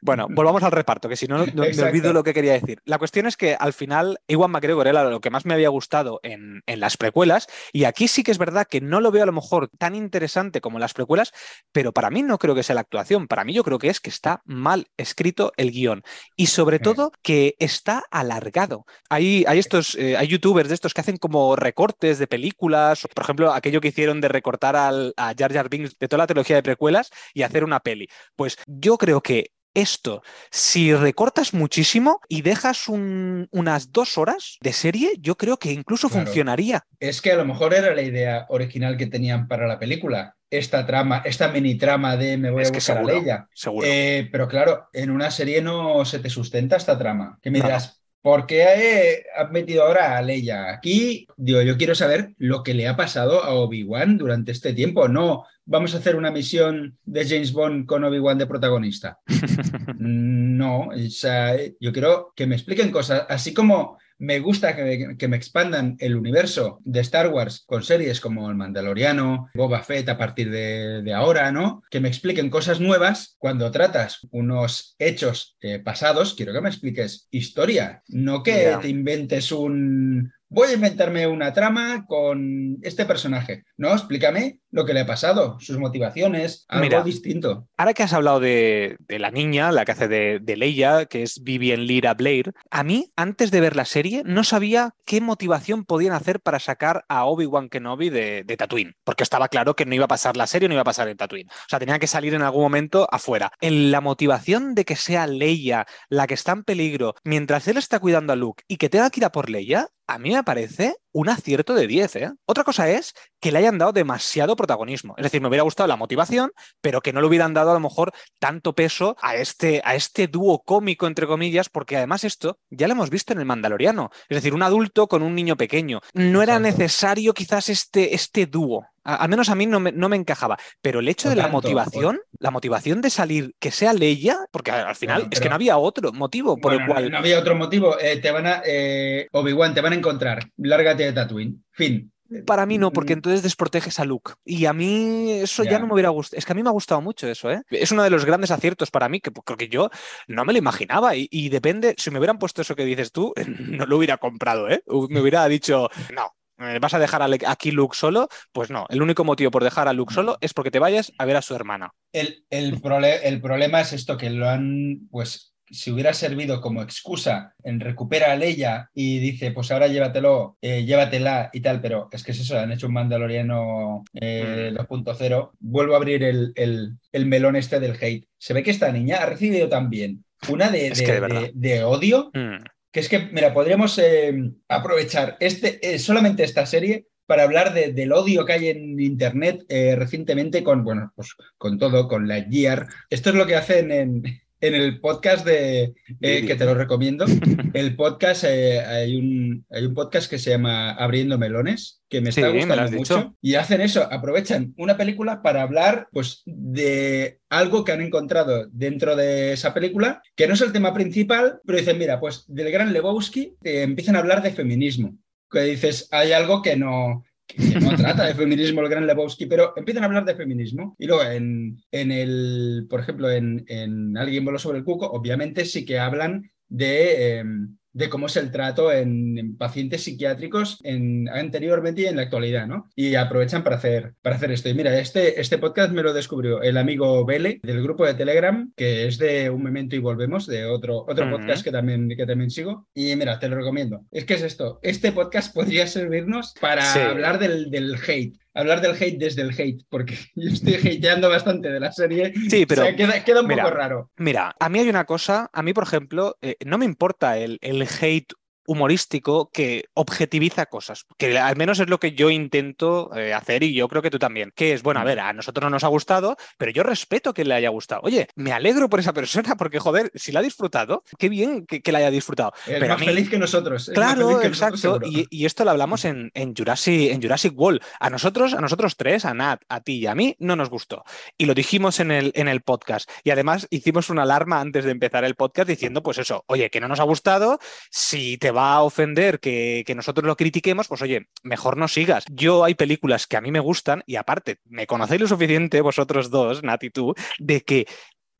[0.00, 2.80] Bueno, volvamos al reparto, que si no, no- me olvido lo que quería decir.
[2.84, 6.20] La cuestión es que al final, Iwan McGregor era lo que más me había gustado
[6.22, 9.26] en, en las precuelas, y aquí sí que es verdad que no lo veo a
[9.26, 11.32] lo mejor tan interesante como en las precuelas,
[11.72, 14.00] pero para mí no creo que sea la actuación, para mí yo creo que es
[14.00, 16.02] que está mal escrito el guion,
[16.36, 18.84] y sobre todo que está alargado.
[19.10, 23.24] Hay, hay estos, eh, hay youtubers de estos que hacen como recortes de películas, por
[23.24, 26.56] ejemplo, aquello que hicieron de recortar al, a Jar Jar Binks de toda la trilogía
[26.56, 28.08] de precuelas y hacer una peli.
[28.36, 34.72] Pues yo creo que esto, si recortas muchísimo y dejas un- unas dos horas de
[34.72, 36.26] serie, yo creo que incluso Claro.
[36.26, 36.84] funcionaría.
[37.00, 40.36] Es que a lo mejor era la idea original que tenían para la película.
[40.50, 43.48] Esta trama, esta mini trama de me voy Es a buscar seguro, a Leia.
[43.54, 43.86] Seguro.
[43.86, 47.38] Eh, pero claro, en una serie no se te sustenta esta trama.
[47.42, 51.26] Que me dirás, ¿por qué eh, has metido ahora a Leia aquí?
[51.36, 55.08] Digo, yo quiero saber lo que le ha pasado a Obi-Wan durante este tiempo.
[55.08, 59.18] No, vamos a hacer una misión de James Bond con Obi-Wan de protagonista.
[59.98, 65.36] no, o sea, yo quiero que me expliquen cosas, así como me gusta que me,
[65.36, 70.48] expandan el universo de Star Wars con series como El Mandaloriano, Boba Fett a partir
[70.48, 71.82] de, ahora, ¿no?
[71.90, 73.34] Que me expliquen cosas nuevas.
[73.38, 79.50] Cuando tratas unos hechos eh, pasados, quiero que me expliques historia, no que te inventes
[79.50, 83.64] un, voy a inventarme una trama con este personaje.
[83.76, 87.68] No, explícame lo que le ha pasado, sus motivaciones, algo distinto.
[87.76, 91.86] Ahora que has hablado de, la niña, la que hace de, Leia, que es Vivian
[91.86, 96.40] Lira Blair, a mí, antes de ver la serie, no sabía qué motivación podían hacer
[96.40, 100.08] para sacar a Obi-Wan Kenobi de, de Tatooine, porque estaba claro que no iba a
[100.08, 101.48] pasar la serie, no iba a pasar en Tatooine.
[101.50, 103.52] O sea, tenía que salir en algún momento afuera.
[103.60, 107.98] En la motivación de que sea Leia la que está en peligro mientras él está
[107.98, 110.96] cuidando a Luke y que tenga que ir a por Leia, a mí me parece
[111.12, 112.16] un acierto de 10.
[112.16, 112.32] ¿eh?
[112.46, 115.14] Otra cosa es que le hayan dado demasiado protagonismo.
[115.16, 117.80] Es decir, me hubiera gustado la motivación, pero que no le hubieran dado a lo
[117.80, 122.88] mejor tanto peso a este, a este dúo cómico, entre comillas, porque además esto ya
[122.88, 124.10] lo hemos visto en el Mandaloriano.
[124.28, 126.00] Es decir, un adulto con un niño pequeño.
[126.14, 128.86] No era necesario quizás este, este dúo.
[129.04, 130.58] Al menos a mí no me, no me, encajaba.
[130.80, 134.96] Pero el hecho de la motivación, la motivación de salir, que sea Leia, porque al
[134.96, 137.10] final es que no había otro motivo por el cual.
[137.10, 137.98] No, había otro motivo.
[137.98, 138.62] Eh, te van a.
[138.64, 140.48] Eh, Obi-Wan, te van a encontrar.
[140.56, 141.64] Lárgate de Tatooine.
[141.72, 142.12] Fin.
[142.46, 143.18] Para mí no, porque mm.
[143.18, 144.32] entonces desproteges a Luke.
[144.44, 146.38] Y a mí eso ya, no me hubiera gustado.
[146.38, 147.62] Es que a mí me ha gustado mucho eso, ¿eh?
[147.70, 149.90] Es uno de los grandes aciertos para mí, que creo que yo
[150.28, 151.12] no me lo imaginaba.
[151.14, 154.82] Y, depende, si me hubieran puesto eso que dices tú, no lo hubiera comprado, ¿eh?
[155.08, 156.34] Me hubiera dicho, no,
[156.80, 158.28] ¿Vas a dejar aquí Luke solo?
[158.52, 161.24] Pues no, el único motivo por dejar a Luke solo es porque te vayas a
[161.24, 161.92] ver a su hermana.
[162.12, 162.80] El, el,
[163.22, 168.32] el problema es esto, que lo han, pues si hubiera servido como excusa en recupera
[168.32, 172.40] a Leia y dice, pues ahora llévatelo, eh, llévatela y tal, pero es que es
[172.40, 175.50] eso, han hecho un Mandaloriano 2.0.
[175.50, 175.56] Mm.
[175.60, 178.28] Vuelvo a abrir el, el, melón este del hate.
[178.36, 182.30] Se ve que esta niña ha recibido también una de, de, odio.
[182.34, 182.64] Mm.
[182.92, 188.12] Que es que, mira, podríamos eh, aprovechar este, eh, solamente esta serie para hablar del
[188.12, 189.64] odio que hay en Internet
[189.96, 192.86] recientemente con, bueno, pues con todo, con la Gear.
[193.08, 194.22] Esto es lo que hacen en,
[194.62, 197.26] en el podcast de eh, que te lo recomiendo.
[197.74, 202.30] El podcast, eh, hay, un, hay un podcast que se llama Abriendo Melones, que me
[202.30, 203.34] está gustando mucho.
[203.42, 209.16] Y hacen eso, aprovechan una película para hablar pues, de algo que han encontrado dentro
[209.16, 212.92] de esa película, que no es el tema principal, pero dicen, mira, pues del gran
[212.92, 215.18] Lebowski eh, empiezan a hablar de feminismo.
[215.50, 219.72] Que dices, hay algo que no, que no trata de feminismo el gran Lebowski, pero
[219.76, 220.96] empiezan a hablar de feminismo.
[220.98, 225.64] Y luego, en, en el, por ejemplo, en, en Alguien voló sobre el cuco, obviamente
[225.64, 232.02] sí que hablan de, em, de cómo es el trato en, pacientes psiquiátricos en, anteriormente
[232.02, 232.90] y en la actualidad, ¿no?
[232.94, 234.68] Y aprovechan para hacer, para hacer esto.
[234.68, 238.72] Y mira, este, este podcast me lo descubrió el amigo Bele del grupo de Telegram,
[238.76, 242.50] que es de Un Memento y Volvemos, de otro, otro podcast que también, que también
[242.50, 242.88] sigo.
[242.94, 244.04] Y mira, te lo recomiendo.
[244.10, 248.94] Es que es esto, este podcast podría servirnos para hablar del, del hate, hablar del
[248.94, 252.32] hate desde el hate, porque yo estoy hateando bastante de la serie.
[252.48, 252.84] Sí, pero.
[252.96, 254.10] queda, un poco raro.
[254.16, 257.58] Mira, a mí hay una cosa, a mí, por ejemplo, eh, no me importa el,
[257.62, 258.32] el hate
[258.66, 263.74] humorístico que objetiviza cosas, que al menos es lo que yo intento eh, hacer y
[263.74, 265.88] yo creo que tú también, que es, bueno, a ver, a nosotros no nos ha
[265.88, 268.02] gustado, pero yo respeto que le haya gustado.
[268.04, 271.82] Oye, me alegro por esa persona porque, joder, si la ha disfrutado, qué bien que,
[271.82, 272.52] que la haya disfrutado.
[272.66, 273.90] Es pero más feliz que nosotros.
[273.94, 275.00] claro, exacto.
[275.04, 277.80] y, esto lo hablamos en, en, Jurassic, en Jurassic World.
[277.98, 281.04] A nosotros, a nosotros tres, a Nat, a ti y a mí, no nos gustó.
[281.36, 283.10] Y lo dijimos en el, en el podcast.
[283.24, 286.80] Y además hicimos una alarma antes de empezar el podcast diciendo, pues eso, oye, que
[286.80, 287.58] no nos ha gustado,
[287.90, 292.24] si te va a ofender que, nosotros lo critiquemos, pues oye, mejor no sigas.
[292.30, 296.30] Yo hay películas que a mí me gustan y aparte, me conocéis lo suficiente vosotros
[296.30, 297.86] dos, Nat y tú, de que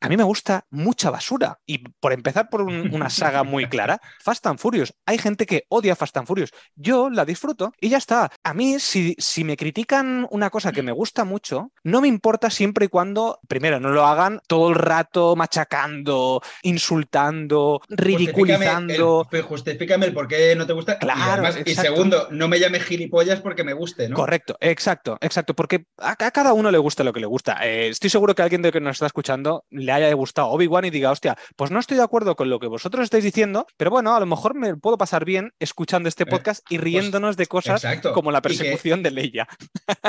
[0.03, 1.61] a mí me gusta mucha basura.
[1.65, 4.93] Y por empezar por una saga muy clara, Fast and Furious.
[5.07, 6.51] Hay gente que odia Fast and Furious.
[6.75, 8.33] Yo la disfruto y ya está.
[8.43, 12.51] A mí, si, si me critican una cosa que me gusta mucho, no me importa
[12.51, 19.29] siempre y cuando, primero, no lo hagan todo el rato machacando, insultando, ridiculizando.
[19.49, 20.99] Justifícame el, por qué no te gusta.
[20.99, 21.45] Claro.
[21.65, 24.17] Y, segundo, no me llame gilipollas porque me guste, ¿no?
[24.17, 25.55] Correcto, exacto, exacto.
[25.55, 27.59] Porque a, cada uno le gusta lo que le gusta.
[27.63, 30.91] Eh, estoy seguro que alguien de que nos está escuchando le haya gustado Obi-Wan y
[30.91, 34.15] diga, hostia, pues no estoy de acuerdo con lo que vosotros estáis diciendo, pero bueno,
[34.15, 37.47] a lo mejor me puedo pasar bien escuchando este eh, podcast y pues, riéndonos de
[37.47, 39.49] cosas como la persecución de Leia.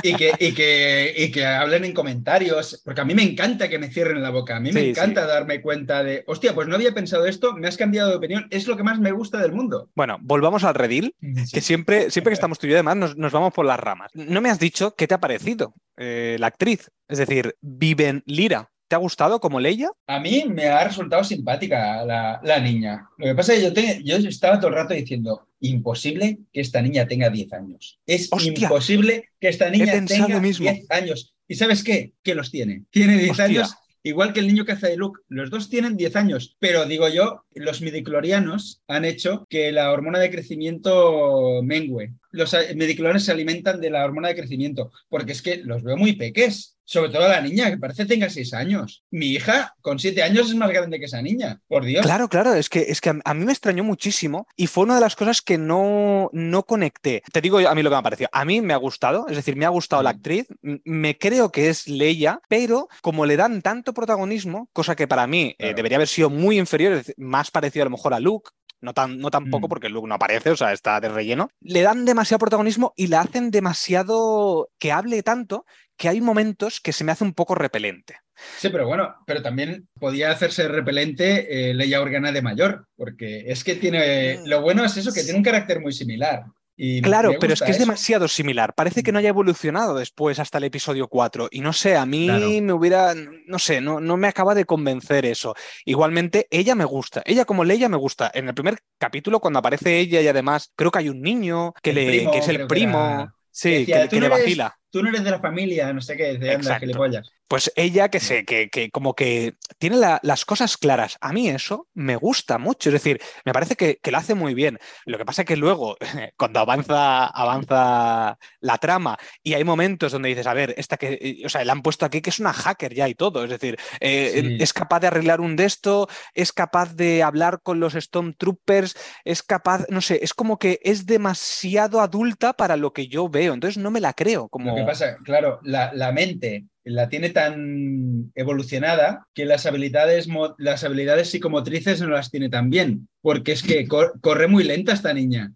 [0.02, 3.80] Y que, y, que, y que hablen en comentarios, porque a mí me encanta que
[3.80, 6.94] me cierren la boca, a mí me encanta darme cuenta de, hostia, pues no había
[6.94, 9.90] pensado esto, me has cambiado de opinión, es lo que más me gusta del mundo.
[9.96, 11.16] Bueno, volvamos al redil,
[11.52, 14.12] que siempre, siempre que estamos tú y yo además nos, nos vamos por las ramas.
[14.14, 16.92] No me has dicho qué te ha parecido eh, la actriz.
[17.08, 18.72] Es decir, Viven Lira.
[18.94, 19.90] ¿Te ha gustado como Leia?
[20.06, 23.10] A mí me ha resultado simpática la, la niña.
[23.18, 26.62] Lo que pasa es que yo, te- yo estaba todo el rato diciendo, imposible que
[26.62, 28.00] esta niña tenga 10 años.
[28.06, 28.54] Es Hostia.
[28.56, 30.70] imposible que esta niña tenga lo mismo.
[30.72, 31.34] 10 años.
[31.48, 32.14] ¿Y sabes qué?
[32.22, 32.84] Que los tiene.
[32.92, 33.46] Tiene 10 Hostia.
[33.46, 35.22] años, igual que el niño que hace de Luke.
[35.28, 36.56] Los dos tienen 10 años.
[36.60, 42.14] Pero digo yo, los midiclorianos han hecho que la hormona de crecimiento mengue.
[42.30, 45.98] Los a- midiclorianos se alimentan de la hormona de crecimiento, porque es que los veo
[45.98, 46.73] muy peques.
[46.86, 49.04] Sobre todo la niña, que parece tenga 6 años.
[49.10, 51.62] Mi hija, con 7 años, es más grande que esa niña.
[51.68, 52.06] Por Dios.
[52.06, 54.96] Claro, claro, es que, es que a, a mí me extrañó muchísimo y fue una
[54.96, 57.24] de las cosas que no, no conecté.
[57.32, 58.30] Te digo a mí lo que me ha parecido.
[58.34, 60.16] A mí me ha gustado, es decir, me ha gustado la Mm.
[60.16, 65.26] actriz, me creo que es Leia, pero como le dan tanto protagonismo, cosa que para
[65.28, 68.20] mí eh, debería haber sido muy inferior, es decir, más parecido a lo mejor a
[68.20, 68.52] Luke.
[68.84, 69.70] No, tan, no tampoco Mm.
[69.70, 71.50] porque Luke no aparece, o sea, está de relleno.
[71.62, 75.66] Le dan demasiado protagonismo y la hacen demasiado que hable tanto
[75.98, 78.18] que hay momentos que se me hace un poco repelente.
[78.58, 83.64] Sí, pero bueno, pero también podía hacerse repelente eh, Leia Organa de mayor, porque es
[83.64, 84.40] que tiene.
[84.46, 86.44] Lo bueno es eso, que tiene un carácter muy similar.
[86.76, 88.74] Y Claro, pero es que es demasiado similar.
[88.74, 91.48] Parece que no haya evolucionado después hasta el episodio 4.
[91.52, 92.50] Y no sé, a mí Claro.
[92.50, 93.14] me hubiera,
[93.46, 95.54] no sé, no, no me acaba de convencer eso.
[95.86, 97.22] Igualmente, ella me gusta.
[97.26, 98.32] Ella como Leia me gusta.
[98.34, 101.92] En el primer capítulo, cuando aparece ella y además creo que hay un niño que,
[101.92, 102.98] El le, primo, que es el primo.
[103.00, 104.80] era- Sí, Decía, que, "Tú que no le vacila.
[104.94, 107.30] Tú no eres de la familia, no sé qué, decía, anda, gilipollas.
[107.48, 111.18] Pues ella que sé, que, que como que tiene la- las cosas claras.
[111.22, 112.90] A mí eso me gusta mucho.
[112.90, 114.80] Es decir, me parece que, que lo hace muy bien.
[115.06, 115.98] Lo que pasa es que luego,
[116.38, 121.46] cuando avanza, avanza la trama y hay momentos donde dices, a ver, esta que, eh,
[121.46, 123.44] o sea, le han puesto aquí que es una hacker ya y todo.
[123.44, 124.58] Es decir, eh, Sí.
[124.60, 129.44] es capaz de arreglar un de esto, es capaz de hablar con los Stormtroopers, es
[129.44, 133.54] capaz, no sé, es como que es demasiado adulta para lo que yo veo.
[133.54, 134.50] Entonces no me la creo.
[134.50, 134.83] Como...
[134.86, 142.10] Pasa, claro, la, mente la tiene tan evolucionada que las habilidades, las habilidades psicomotrices no
[142.10, 145.54] las tiene tan bien, porque es que cor- corre muy lenta esta niña.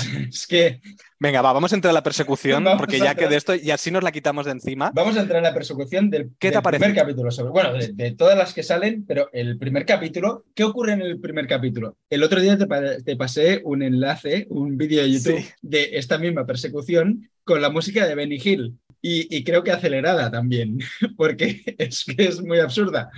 [0.28, 0.80] es que
[1.20, 3.70] Venga, va, vamos a entrar a la persecución, Vamos porque ya que de esto, y
[3.70, 4.90] así nos la quitamos de encima.
[4.94, 7.30] vamos a entrar en la persecución del, ¿Qué te del primer capítulo.
[7.30, 11.00] Sobre, bueno, de, de todas las que salen, pero el primer capítulo, ¿qué ocurre en
[11.00, 11.96] el primer capítulo?
[12.10, 15.48] El otro día te, pa- te pasé un enlace, un vídeo de YouTube Sí.
[15.62, 18.78] de esta misma persecución con la música de Benny Hill.
[19.00, 20.78] Y, y creo que acelerada también,
[21.16, 23.10] porque es que es muy absurda.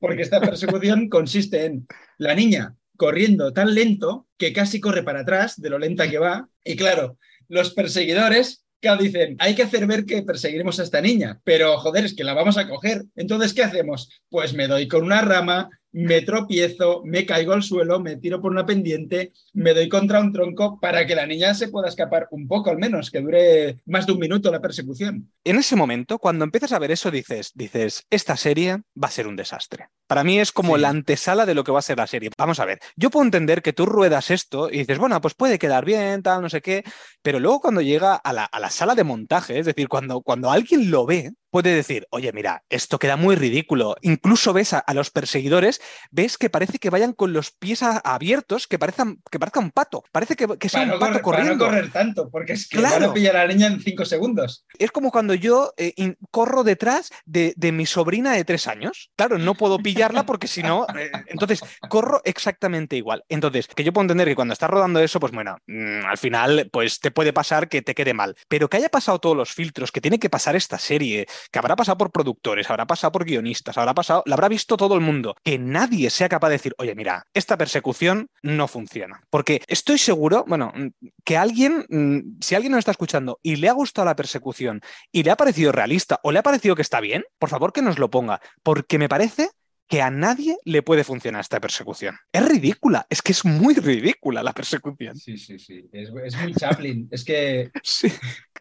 [0.00, 1.86] Porque esta persecución consiste en
[2.18, 6.48] la niña corriendo tan lento que casi corre para atrás de lo lenta que va.
[6.64, 11.38] Y claro, los perseguidores claro, dicen, hay que hacer ver que perseguiremos a esta niña,
[11.44, 13.02] pero joder, es que la vamos a coger.
[13.14, 14.08] Entonces, ¿qué hacemos?
[14.30, 18.50] Pues me doy con una rama, me tropiezo, me caigo al suelo, me tiro por
[18.50, 22.48] una pendiente, me doy contra un tronco para que la niña se pueda escapar un
[22.48, 25.30] poco al menos, que dure más de un minuto la persecución.
[25.44, 29.28] En ese momento, cuando empiezas a ver eso, dices, dices, esta serie va a ser
[29.28, 29.86] un desastre.
[30.08, 30.82] Para mí es como Sí.
[30.82, 32.30] la antesala de lo que va a ser la serie.
[32.36, 35.58] Vamos a ver, yo puedo entender que tú ruedas esto y dices, bueno, pues puede
[35.60, 36.82] quedar bien, tal, no sé qué,
[37.22, 40.50] pero luego cuando llega a la, a la sala de montaje, es decir, cuando, cuando
[40.50, 43.94] alguien lo ve, puede decir, oye, mira, esto queda muy ridículo.
[44.02, 47.98] Incluso ves a, a los perseguidores, ves que parece que vayan con los pies a-
[47.98, 50.02] abiertos, que parezcan que parezca un pato.
[50.10, 51.64] Parece que, que sea Para no, un pato correr, para no corriendo.
[51.66, 52.98] correr tanto, porque es que Claro.
[53.02, 54.66] van a pillar a la niña en cinco segundos.
[54.80, 59.12] Es como cuando yo eh, in- corro detrás de, de mi sobrina de tres años.
[59.16, 60.88] Claro, no puedo pillarla porque si no.
[60.98, 63.22] eh, entonces, corro exactamente igual.
[63.28, 66.68] Entonces, que yo puedo entender que cuando estás rodando eso, pues bueno, mm, al final,
[66.72, 68.34] pues te puede pasar que te quede mal.
[68.48, 71.76] Pero que haya pasado todos los filtros, que tiene que pasar esta serie, que habrá
[71.76, 75.34] pasado por productores, habrá pasado por guionistas, habrá pasado, la habrá visto todo el mundo.
[75.42, 79.22] Que nadie sea capaz de decir, oye, mira, esta persecución no funciona.
[79.30, 80.88] Porque estoy seguro, bueno, mm,
[81.24, 84.80] que alguien, mm, si alguien nos está escuchando y le ha gustado la persecución
[85.12, 87.82] y le ha parecido realista o le ha parecido que está bien, por favor que
[87.82, 89.50] nos lo ponga, porque me parece
[89.88, 92.16] que a nadie le puede funcionar esta persecución.
[92.32, 95.16] Es ridícula, es que es muy ridícula la persecución.
[95.16, 95.88] Sí, sí, sí.
[95.92, 97.08] Es, es muy Chaplin.
[97.10, 98.08] es que Sí,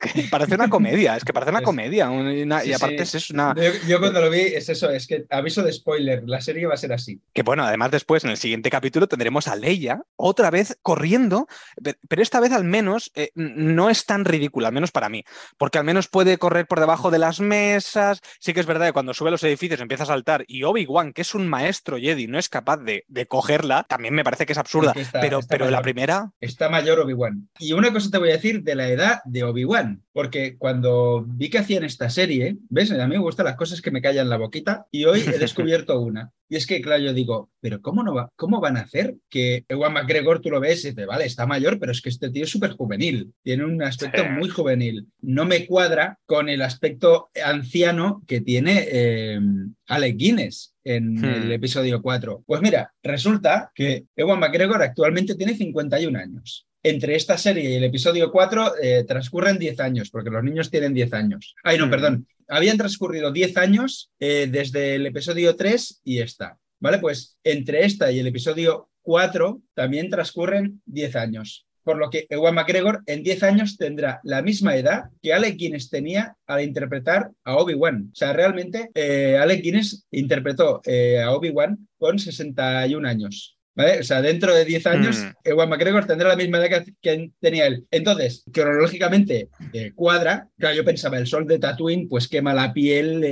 [0.04, 3.18] que parece una comedia, es que parece una comedia una- Sí, y aparte sí.
[3.18, 3.54] es una...
[3.56, 6.74] yo, yo cuando lo vi es eso, es que aviso de spoiler, la serie va
[6.74, 7.20] a ser así.
[7.34, 11.48] Que bueno, además después en el siguiente capítulo tendremos a Leia otra vez corriendo,
[11.82, 15.24] pe- pero esta vez al menos eh, no es tan ridícula, al menos para mí,
[15.58, 18.22] porque al menos puede correr por debajo de las mesas.
[18.40, 21.14] Sí que es verdad que cuando sube a los edificios empieza a saltar y Obi-Wan,
[21.14, 24.54] que es un maestro Jedi, no es capaz de, de cogerla, también me parece que
[24.54, 26.32] es absurda, está- pero, está pero la primera...
[26.42, 27.50] Está mayor Obi-Wan.
[27.60, 29.93] Y una cosa te voy a decir de la edad de Obi-Wan.
[30.12, 32.92] Porque cuando vi que hacían esta serie, ¿ves?
[32.92, 36.00] A mí me gustan las cosas que me callan la boquita y hoy he descubierto
[36.00, 36.32] una.
[36.50, 39.66] Y es que, claro, yo digo, pero ¿cómo, no va, cómo van a hacer que
[39.68, 42.44] Ewan McGregor tú lo ves y dices, vale, está mayor, pero es que este tío
[42.44, 45.08] es súper juvenil, tiene un aspecto muy juvenil.
[45.22, 49.40] No me cuadra con el aspecto anciano que tiene eh,
[49.88, 51.26] Alec Guinness en hmm.
[51.26, 52.44] el episodio 4.
[52.46, 56.68] Pues mira, resulta que Ewan McGregor actualmente tiene 51 años.
[56.86, 60.94] Entre esta serie y el episodio 4 eh, transcurren 10 años, porque los niños tienen
[60.94, 61.56] 10 años.
[61.64, 61.90] Ay, no, hmm.
[61.90, 62.28] perdón.
[62.50, 66.58] Habían transcurrido 10 años eh, desde el episodio 3 y esta.
[66.82, 67.00] ¿Vale?
[67.00, 72.56] Pues entre esta y el episodio 4 también transcurren 10 años por lo que Ewan
[72.56, 77.58] McGregor en 10 años tendrá la misma edad que Alec Guinness tenía al interpretar a
[77.58, 78.10] Obi-Wan.
[78.12, 83.53] O sea, realmente eh, Alec Guinness interpretó a Obi-Wan con 61 años.
[83.76, 84.00] ¿Vale?
[84.00, 85.32] O sea, dentro de 10 años, mm.
[85.44, 87.86] Ewan McGregor tendrá la misma edad que, tenía él.
[87.90, 90.48] Entonces, cronológicamente eh, cuadra.
[90.60, 93.24] Claro, yo pensaba, el sol de Tatooine, pues quema la piel,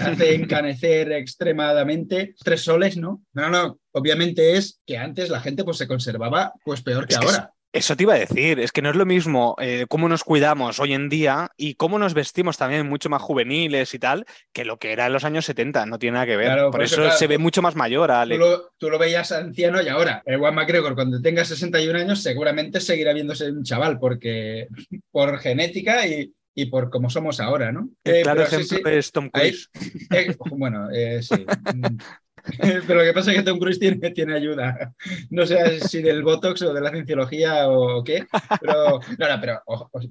[0.00, 2.34] hace encanecer extremadamente.
[2.44, 3.22] Tres soles, ¿no?
[3.32, 7.52] No, no, obviamente es que antes la gente pues se conservaba pues peor que ahora.
[7.72, 10.80] Eso te iba a decir, es que no es lo mismo eh, cómo nos cuidamos
[10.80, 14.78] hoy en día y cómo nos vestimos también mucho más juveniles y tal que lo
[14.78, 16.70] que era en los años 70, no tiene nada que ver.
[16.70, 18.10] por, eso, se ve mucho más mayor.
[18.28, 22.22] Tú, lo, tú, lo, veías anciano y ahora, el Juan McGregor cuando tenga 61 años
[22.22, 24.68] seguramente seguirá viéndose un chaval porque
[25.10, 27.90] por genética y, y por cómo somos ahora, ¿no?
[28.02, 29.68] El eh, claro ejemplo es Tom Cruise.
[30.10, 30.88] Eh, bueno,
[31.20, 31.44] sí.
[32.86, 34.94] Pero lo que pasa es que Tom Cruise tiene, tiene ayuda.
[35.30, 38.26] No sé si del Botox o de la cienciología o qué.
[38.60, 39.62] Pero, no, no, pero,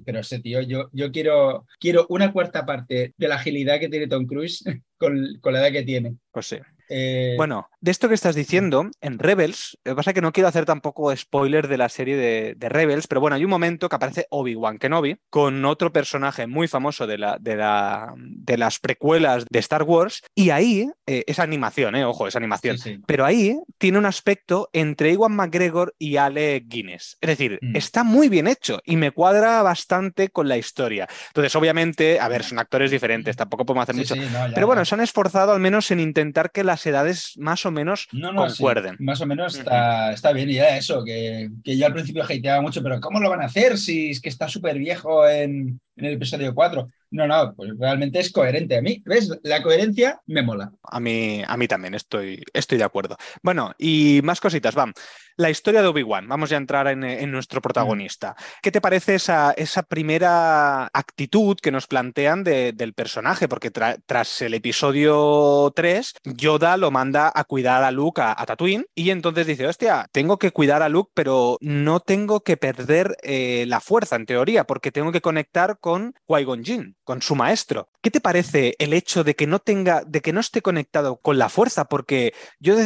[0.04, 4.08] pero ese tío, yo, yo quiero, quiero una cuarta parte de la agilidad que tiene
[4.08, 4.64] Tom Cruise
[4.96, 6.16] con, con la edad que tiene.
[6.30, 6.58] Pues sí.
[6.88, 10.32] Eh, bueno, de esto que estás diciendo, en Rebels, lo que pasa es que no
[10.32, 13.96] quiero hacer tampoco spoiler de la serie de, Rebels, pero bueno, hay un momento que
[13.96, 19.46] aparece Obi-Wan Kenobi con otro personaje muy famoso de, la, de, la, de las precuelas
[19.48, 23.98] de Star Wars, y ahí, eh, es animación, eh, ojo, es animación, pero ahí tiene
[23.98, 27.16] un aspecto entre Iwan McGregor y Ale Guinness.
[27.20, 27.76] Es decir, mm.
[27.76, 31.08] está muy bien hecho y me cuadra bastante con la historia.
[31.28, 34.14] Entonces, obviamente, a ver, son actores diferentes, tampoco podemos hacer mucho,
[34.54, 38.08] pero bueno, se han esforzado al menos en intentar que la edades más o menos
[38.10, 38.96] concuerden.
[38.98, 42.60] más o menos está, está bien, y ya eso, que, que, yo al principio hateaba
[42.60, 46.04] mucho, pero ¿cómo lo van a hacer si es que está súper viejo en, en
[46.04, 46.86] el episodio 4?
[47.10, 48.76] No, no, pues realmente es coherente.
[48.76, 49.30] A mí, ¿ves?
[49.42, 50.70] La coherencia me mola.
[50.82, 53.16] A mí, a mí también estoy, estoy de acuerdo.
[53.42, 54.92] Bueno, y más cositas, van.
[55.38, 58.34] La historia de Obi-Wan, vamos a entrar en, nuestro protagonista.
[58.60, 63.46] ¿Qué te parece esa, esa primera actitud que nos plantean del personaje?
[63.46, 69.10] Porque tras el episodio 3, Yoda lo manda a cuidar a Luke a, Tatooine y
[69.10, 73.78] entonces dice, hostia, tengo que cuidar a Luke, pero no tengo que perder eh, la
[73.78, 77.88] fuerza, en teoría, porque tengo que conectar con Qui-Gon Jinn con su maestro.
[78.02, 81.38] ¿Qué te parece el hecho de que no tenga, de que no esté conectado con
[81.38, 81.86] la fuerza?
[81.86, 82.76] Porque yo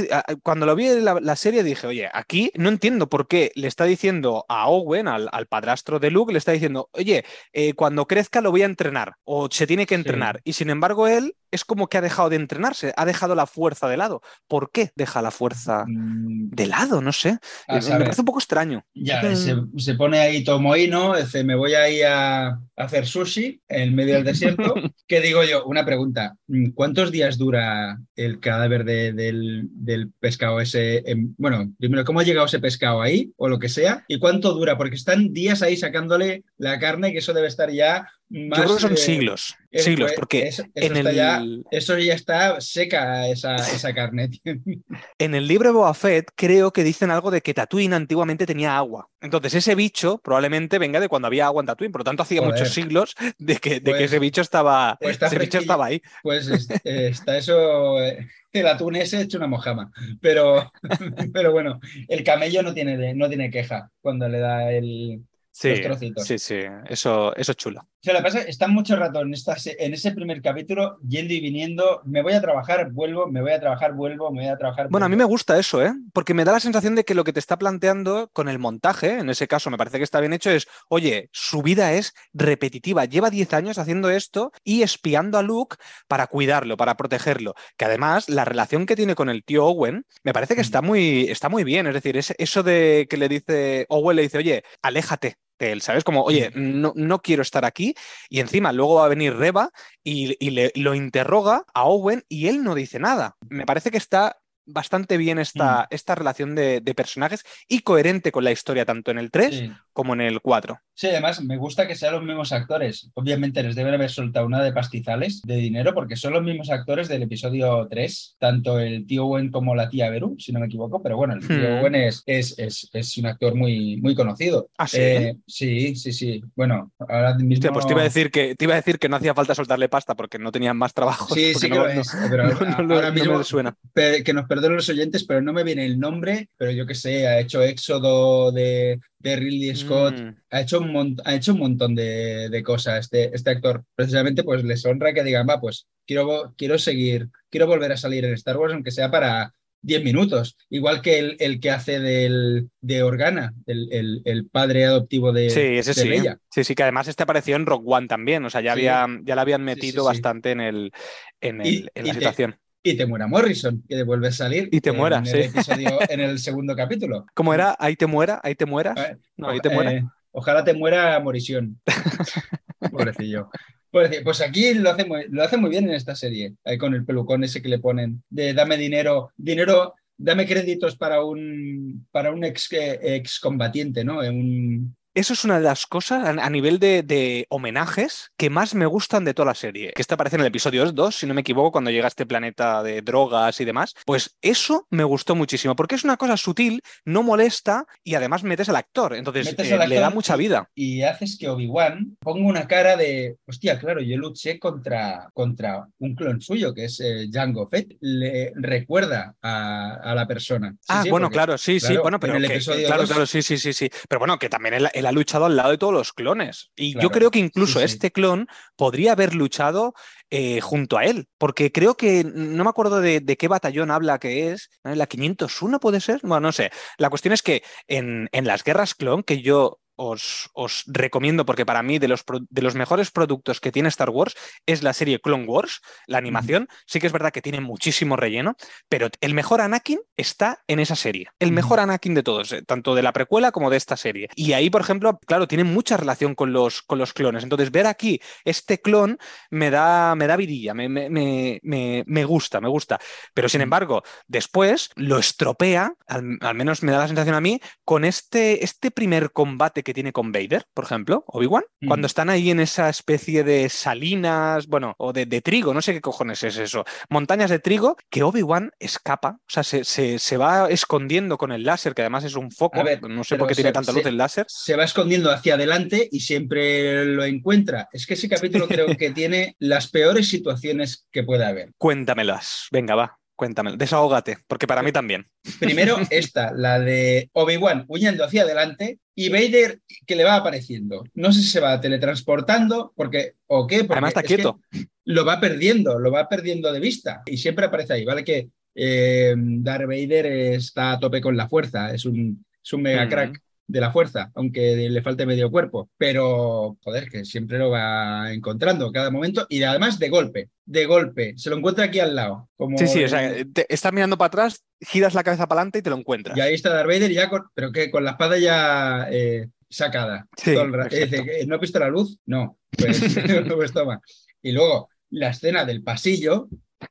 [0.44, 3.82] cuando lo vi en la, serie dije, oye, aquí no entiendo por qué le está
[3.84, 8.52] diciendo a Owen, al, padrastro de Luke, le está diciendo, oye, eh, cuando crezca lo
[8.52, 10.40] voy a entrenar o se tiene que entrenar.
[10.44, 13.88] Y sin embargo, él es como que ha dejado de entrenarse, ha dejado la fuerza
[13.88, 14.22] de lado.
[14.48, 16.48] ¿Por qué deja la fuerza mm.
[16.50, 17.00] de lado?
[17.00, 17.38] No sé.
[17.68, 18.84] Me parece un poco extraño.
[18.94, 24.24] Ya, se, pone ahí Tomoino, dice, me voy ahí a hacer sushi en medio del
[24.24, 24.74] desierto.
[25.06, 25.64] ¿Qué digo yo?
[25.66, 26.36] Una pregunta.
[26.74, 31.04] ¿Cuántos días dura el cadáver del, pescado ese?
[31.36, 33.30] bueno, primero, ¿cómo ha llegado ese pescado ahí?
[33.36, 34.04] O lo que sea.
[34.08, 34.78] ¿Y cuánto dura?
[34.78, 38.80] Porque están días ahí sacándole la carne, que eso debe estar ya yo creo que
[38.80, 41.14] son siglos, siglos, pues, porque eso, en el...
[41.14, 44.30] ya, eso ya está seca esa, esa carne.
[45.18, 48.76] en el libro de Boba Fett creo que dicen algo de que Tatooine antiguamente tenía
[48.76, 49.08] agua.
[49.20, 52.40] Entonces ese bicho probablemente venga de cuando había agua en Tatooine, por lo tanto hacía
[52.40, 56.00] muchos siglos de que, de que ese pues, bicho estaba, pues ese bicho estaba ahí.
[56.22, 56.48] Pues
[56.84, 59.92] está eso, eh, el atún ese hecho una mojama,
[60.22, 60.72] pero,
[61.34, 65.22] pero bueno, el camello no tiene, no tiene queja cuando le da el,
[65.54, 65.74] Sí,
[66.16, 67.80] sí, sí, eso, eso es chulo.
[67.80, 70.98] O sea, lo que pasa es que están mucho rato en, en ese primer capítulo
[71.06, 74.50] yendo y viniendo, me voy a trabajar, vuelvo, me voy a trabajar, vuelvo, me voy
[74.50, 74.88] a trabajar.
[74.88, 75.92] Bueno, a mí me gusta eso, ¿eh?
[76.14, 79.18] Porque me da la sensación de que lo que te está planteando con el montaje,
[79.18, 83.04] en ese caso me parece que está bien hecho, es, oye, su vida es repetitiva,
[83.04, 85.76] lleva 10 años haciendo esto y espiando a Luke
[86.08, 87.54] para cuidarlo, para protegerlo.
[87.76, 91.28] Que además la relación que tiene con el tío Owen me parece que está muy,
[91.28, 94.64] está muy bien, es decir, es eso de que le dice, Owen le dice, oye,
[94.80, 95.36] aléjate
[95.70, 96.02] él, ¿sabes?
[96.02, 97.94] Como, oye, no, no, quiero estar aquí.
[98.28, 99.70] Y encima luego va a venir Reba
[100.02, 103.36] y, le, lo interroga a Owen y él no dice nada.
[103.48, 105.94] Me parece que está bastante bien esta, mm.
[105.94, 110.20] esta relación de, personajes y coherente con la historia, tanto en el 3 como en
[110.20, 110.78] el 4.
[110.94, 113.10] Sí, además me gusta que sean los mismos actores.
[113.14, 117.08] Obviamente les deben haber soltado una de pastizales de dinero porque son los mismos actores
[117.08, 121.02] del episodio 3, tanto el tío Owen como la tía Beru, si no me equivoco,
[121.02, 121.80] pero bueno, el tío Hmm.
[121.80, 124.68] Owen es, es, es, es un actor muy, muy conocido.
[124.78, 124.98] ¿Ah, sí?
[125.00, 126.42] Eh, sí, sí, sí.
[126.54, 127.54] Bueno, ahora mismo...
[127.54, 129.54] Hostia, pues te iba, a decir que, te iba a decir que no hacía falta
[129.54, 131.34] soltarle pasta porque no tenían más trabajo.
[131.34, 132.44] Sí, sí que lo es, pero
[132.94, 133.76] ahora mismo me suena.
[133.94, 137.26] Que nos perdonen los oyentes, pero no me viene el nombre, pero yo qué sé,
[137.26, 140.34] ha hecho Éxodo de, de Ridley Scott, Mm.
[140.50, 143.84] ha, hecho un ha hecho un montón de, de cosas este, este actor.
[143.94, 148.24] Precisamente pues les honra que digan, va, pues quiero, quiero seguir, quiero volver a salir
[148.24, 149.52] en Star Wars, aunque sea para
[149.84, 150.56] 10 minutos.
[150.70, 155.50] Igual que el, el que hace del, de Organa, el, el- el padre adoptivo de,
[155.50, 156.28] Sí, ese de sí.
[156.50, 158.44] Sí, sí, que además este apareció en Rock One también.
[158.44, 158.86] O sea, ya, Sí.
[158.86, 160.06] había, ya la habían metido sí.
[160.08, 160.92] bastante en, el,
[161.40, 162.56] en, Y- la te- situación.
[162.82, 165.38] Y te muera Morrison, que vuelve a salir Y te en muera, el sí.
[165.38, 167.26] episodio, en el segundo capítulo.
[167.34, 167.76] ¿Cómo era?
[167.78, 168.98] Ahí te muera, ahí te mueras.
[168.98, 169.92] Eh, No, ahí te muera.
[169.92, 171.80] Eh, ojalá te muera Morisión.
[172.90, 173.48] Pobrecillo.
[173.90, 177.04] Pues aquí lo hace muy, lo hace muy bien en esta serie, ahí con el
[177.04, 182.42] pelucón ese que le ponen, de dame dinero, dinero, dame créditos para un, para un
[182.42, 184.20] ex, eh, excombatiente, ¿no?
[184.20, 188.74] Un, Eso es una de las cosas a, a nivel de, de homenajes que más
[188.74, 189.92] me gustan de toda la serie.
[189.94, 192.24] Que esta aparece en el episodio 2, si no me equivoco, cuando llega a este
[192.26, 193.94] planeta de drogas y demás.
[194.06, 198.68] Pues eso me gustó muchísimo, porque es una cosa sutil, no molesta y además metes
[198.70, 199.14] al actor.
[199.14, 200.68] Entonces eh, al le da mucha vida.
[200.74, 206.14] y haces que Obi-Wan ponga una cara de, hostia, claro, yo luché contra, contra un
[206.14, 207.96] clon suyo, que es eh, Jango Fett.
[208.00, 210.70] Le recuerda a, a la persona.
[210.72, 213.02] Sí, ah, sí, bueno, porque- claro, sí, sí, bueno, en pero el que- episodio claro,
[213.02, 213.90] dos- claro, sí, sí, sí, sí.
[214.08, 216.70] Pero bueno, que también él, él ha luchado al lado de todos los clones.
[216.76, 217.94] Y yo creo que incluso sí, sí.
[217.94, 218.46] este clon
[218.76, 219.94] podría haber luchado
[220.30, 224.18] eh, junto a él, porque creo que no me acuerdo de, de qué batallón habla
[224.18, 224.96] que es, ¿eh?
[224.96, 226.70] la 501 puede ser, bueno, no sé.
[226.96, 231.66] La cuestión es que en, en las guerras clon, que yo os, os recomiendo, porque
[231.66, 234.34] para mí de los, de los mejores productos que tiene Star Wars
[234.66, 238.56] es la serie Clone Wars, la animación, sí que es verdad que tiene muchísimo relleno,
[238.88, 242.94] pero el mejor Anakin está en esa serie, el mejor Anakin de todos, eh, tanto
[242.94, 244.28] de la precuela como de esta serie.
[244.34, 247.42] Y ahí, por ejemplo, claro, tiene mucha relación con los, con los clones.
[247.42, 249.18] Entonces, ver aquí este clon
[249.50, 252.98] me da, me da vidilla, me, me, me, me- gusta, me gusta.
[253.34, 257.60] Pero sin embargo, después lo estropea, al, al menos me da la sensación a mí,
[257.84, 261.88] con este, este primer combate que tiene con Vader, por ejemplo, Obi-Wan, Mm.
[261.88, 265.92] cuando están ahí en esa especie de salinas, bueno, o de, de trigo, no sé
[265.92, 270.36] qué cojones es eso, montañas de trigo, que Obi-Wan escapa, o sea, se, se- se
[270.36, 273.54] va escondiendo con el láser, que además es un foco, ver, no sé por qué
[273.54, 274.46] tiene tanta luz el láser.
[274.48, 277.88] se va escondiendo hacia adelante y siempre lo encuentra.
[277.92, 281.70] Es que ese capítulo creo que tiene las peores situaciones que puede haber.
[281.78, 285.26] Cuéntamelas, venga, va, cuéntamelo, desahógate, porque para mí también.
[285.58, 291.04] Primero esta, la de Obi-Wan huyendo hacia adelante y Vader que le va apareciendo.
[291.14, 294.60] No sé si se va teletransportando porque o qué, porque Además está es quieto.
[295.04, 298.24] lo va perdiendo, lo va perdiendo de vista y siempre aparece ahí, ¿vale?
[298.24, 303.04] Que eh, Darth Vader está a tope con la fuerza, es un, es un mega
[303.04, 303.32] Mm.
[303.72, 308.92] De la fuerza, aunque le falte medio cuerpo, pero joder, que siempre lo va encontrando
[308.92, 312.50] cada momento y además de golpe, de golpe, se lo encuentra aquí al lado.
[312.54, 313.34] Como Sí, sí, o sea,
[313.68, 316.36] estás mirando para atrás, giras la cabeza para adelante y te lo encuentras.
[316.36, 320.28] y ahí está Darth Vader ya con, pero que con la espada ya eh, sacada.
[320.36, 322.18] Sí, dice, "¿Que ¿no has visto la luz?
[322.26, 323.00] No, pues,
[323.56, 324.02] pues toma.
[324.42, 326.48] Y luego la escena del pasillo.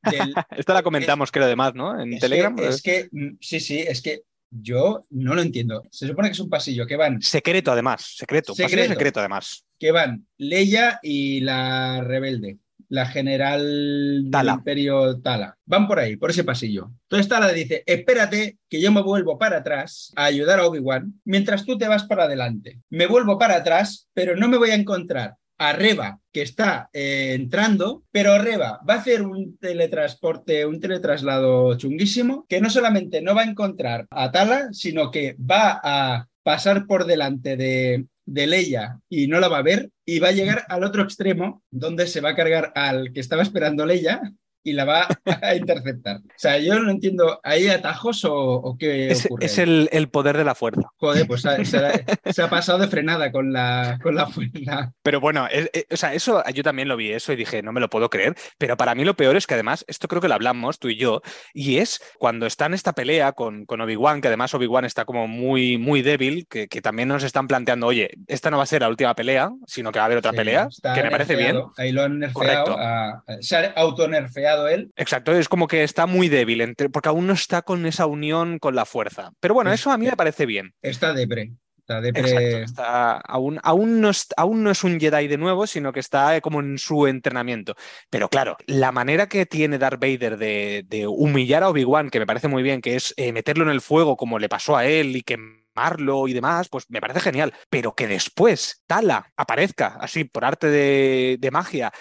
[0.10, 2.02] Del, Esta la comentamos, creo, además, ¿no?
[2.02, 2.56] En es Telegram.
[2.56, 5.84] Que, es que, mm, sí, sí, es que yo no lo entiendo.
[5.90, 8.16] Se supone que es un pasillo que van, Secreto, además.
[8.18, 8.54] Secreto.
[8.54, 8.94] Secreto, Secreto.
[8.94, 9.66] secreto además.
[9.80, 12.58] que van Leia y la rebelde,
[12.90, 15.58] la general del imperio Tala.
[15.66, 16.92] Van por ahí, por ese pasillo.
[17.04, 21.66] Entonces Tala dice, espérate que yo me vuelvo para atrás a ayudar a Obi-Wan mientras
[21.66, 22.82] tú te vas para adelante.
[22.90, 27.34] Me vuelvo para atrás, pero no me voy a encontrar a Reba, que está eh,
[27.36, 33.36] entrando, pero Reba va a hacer un teletransporte, un teletraslado chunguísimo, que no solamente no
[33.36, 39.00] va a encontrar a Tala, sino que va a pasar por delante de, de Leia
[39.08, 42.22] y no la va a ver y va a llegar al otro extremo donde se
[42.22, 44.20] va a cargar al que estaba esperando Leia
[44.64, 45.08] y la va
[45.42, 46.18] a interceptar.
[46.18, 49.46] O sea, yo no entiendo, ¿hay atajos o, o qué Es, ocurre?
[49.46, 50.82] es el, el poder de la fuerza.
[50.98, 51.92] Joder, pues se, se ha-
[52.34, 54.92] se ha pasado de frenada con la, con la fuerza.
[55.04, 57.72] Pero bueno, es- es- o sea, eso yo también lo vi eso y dije, no
[57.72, 58.36] me lo puedo creer.
[58.58, 60.98] Pero para mí lo peor es que además, esto creo que lo hablamos tú y
[60.98, 61.22] yo,
[61.54, 65.28] y es cuando está en esta pelea con, con Obi-Wan, que además Obi-Wan está como
[65.28, 68.82] muy, muy débil, que, que también nos están planteando, oye, esta no va a ser
[68.82, 71.62] la última pelea, sino que va a haber otra Sí, pelea, que me parece bien.
[71.78, 72.66] Ahí lo han nerfeado.
[72.66, 72.76] Correcto.
[72.80, 74.92] a- se ha autonerfeado él.
[74.96, 78.60] Exacto, es como que está muy débil, entre- porque aún no está con esa unión
[78.60, 79.32] con la fuerza.
[79.40, 80.74] Pero bueno, Es eso a mí que- me parece bien.
[80.82, 81.52] Está depre.
[81.80, 85.38] Está de pre- Exacto, está- aún, aún, no es, aún no es un Jedi de
[85.38, 87.76] nuevo, sino que está eh, como en su entrenamiento.
[88.10, 92.28] Pero claro, la manera que tiene Darth Vader de, de humillar a Obi-Wan, que me
[92.28, 95.16] parece muy bien, que es eh, meterlo en el fuego como le pasó a él
[95.16, 97.52] y quemarlo y demás, pues me parece genial.
[97.70, 101.92] Pero que después Tala aparezca así por arte de, de magia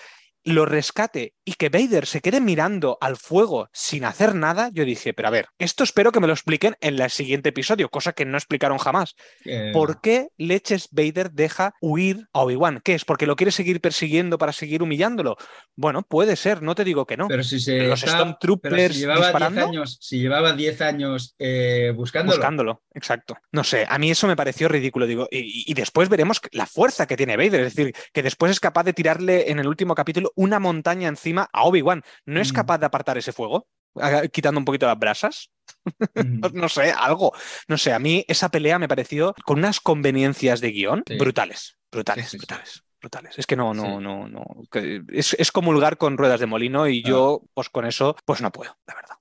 [0.45, 5.15] lo rescate y que Vader se quede mirando al fuego sin hacer nada, yo dije,
[5.15, 8.25] pero a ver, esto espero que me lo expliquen en el siguiente episodio, cosa que
[8.25, 9.15] no explicaron jamás.
[9.45, 12.81] eh, ¿Por qué leches Vader deja huir a Obi-Wan?
[12.85, 13.05] ¿Qué es?
[13.05, 15.37] ¿Porque lo quiere seguir persiguiendo para seguir humillándolo?
[15.77, 17.29] Bueno, puede ser, no te digo que no.
[17.29, 19.67] Pero si se los está- Stormtroopers pero si llevaba 10 disparando.
[19.67, 23.37] años, si llevaba 10 años eh, buscándolo, Buscándolo, exacto.
[23.53, 25.07] No sé, a mí eso me pareció ridículo.
[25.07, 28.61] Digo, y, y después veremos la fuerza que tiene Vader, es decir, que después es
[28.61, 32.03] capaz de tirarle en el último capítulo una montaña encima a Obi-Wan.
[32.27, 32.55] ¿No es Mm.
[32.57, 33.67] capaz de apartar ese fuego?
[34.33, 35.51] Quitando un poquito las brasas.
[36.15, 37.33] mm, No, sé, algo.
[37.69, 41.17] No sé, a mí esa pelea me pareció con unas conveniencias de guion Sí.
[41.19, 42.39] brutales, brutales, Sí, sí, sí.
[42.39, 42.83] brutales.
[43.01, 43.39] Brutales.
[43.39, 43.89] Es que no, no, Sí.
[44.05, 44.45] no, no.
[45.11, 47.09] Es, es comulgar con ruedas de molino y Ah.
[47.09, 49.17] yo, pues con eso, pues no puedo, la verdad.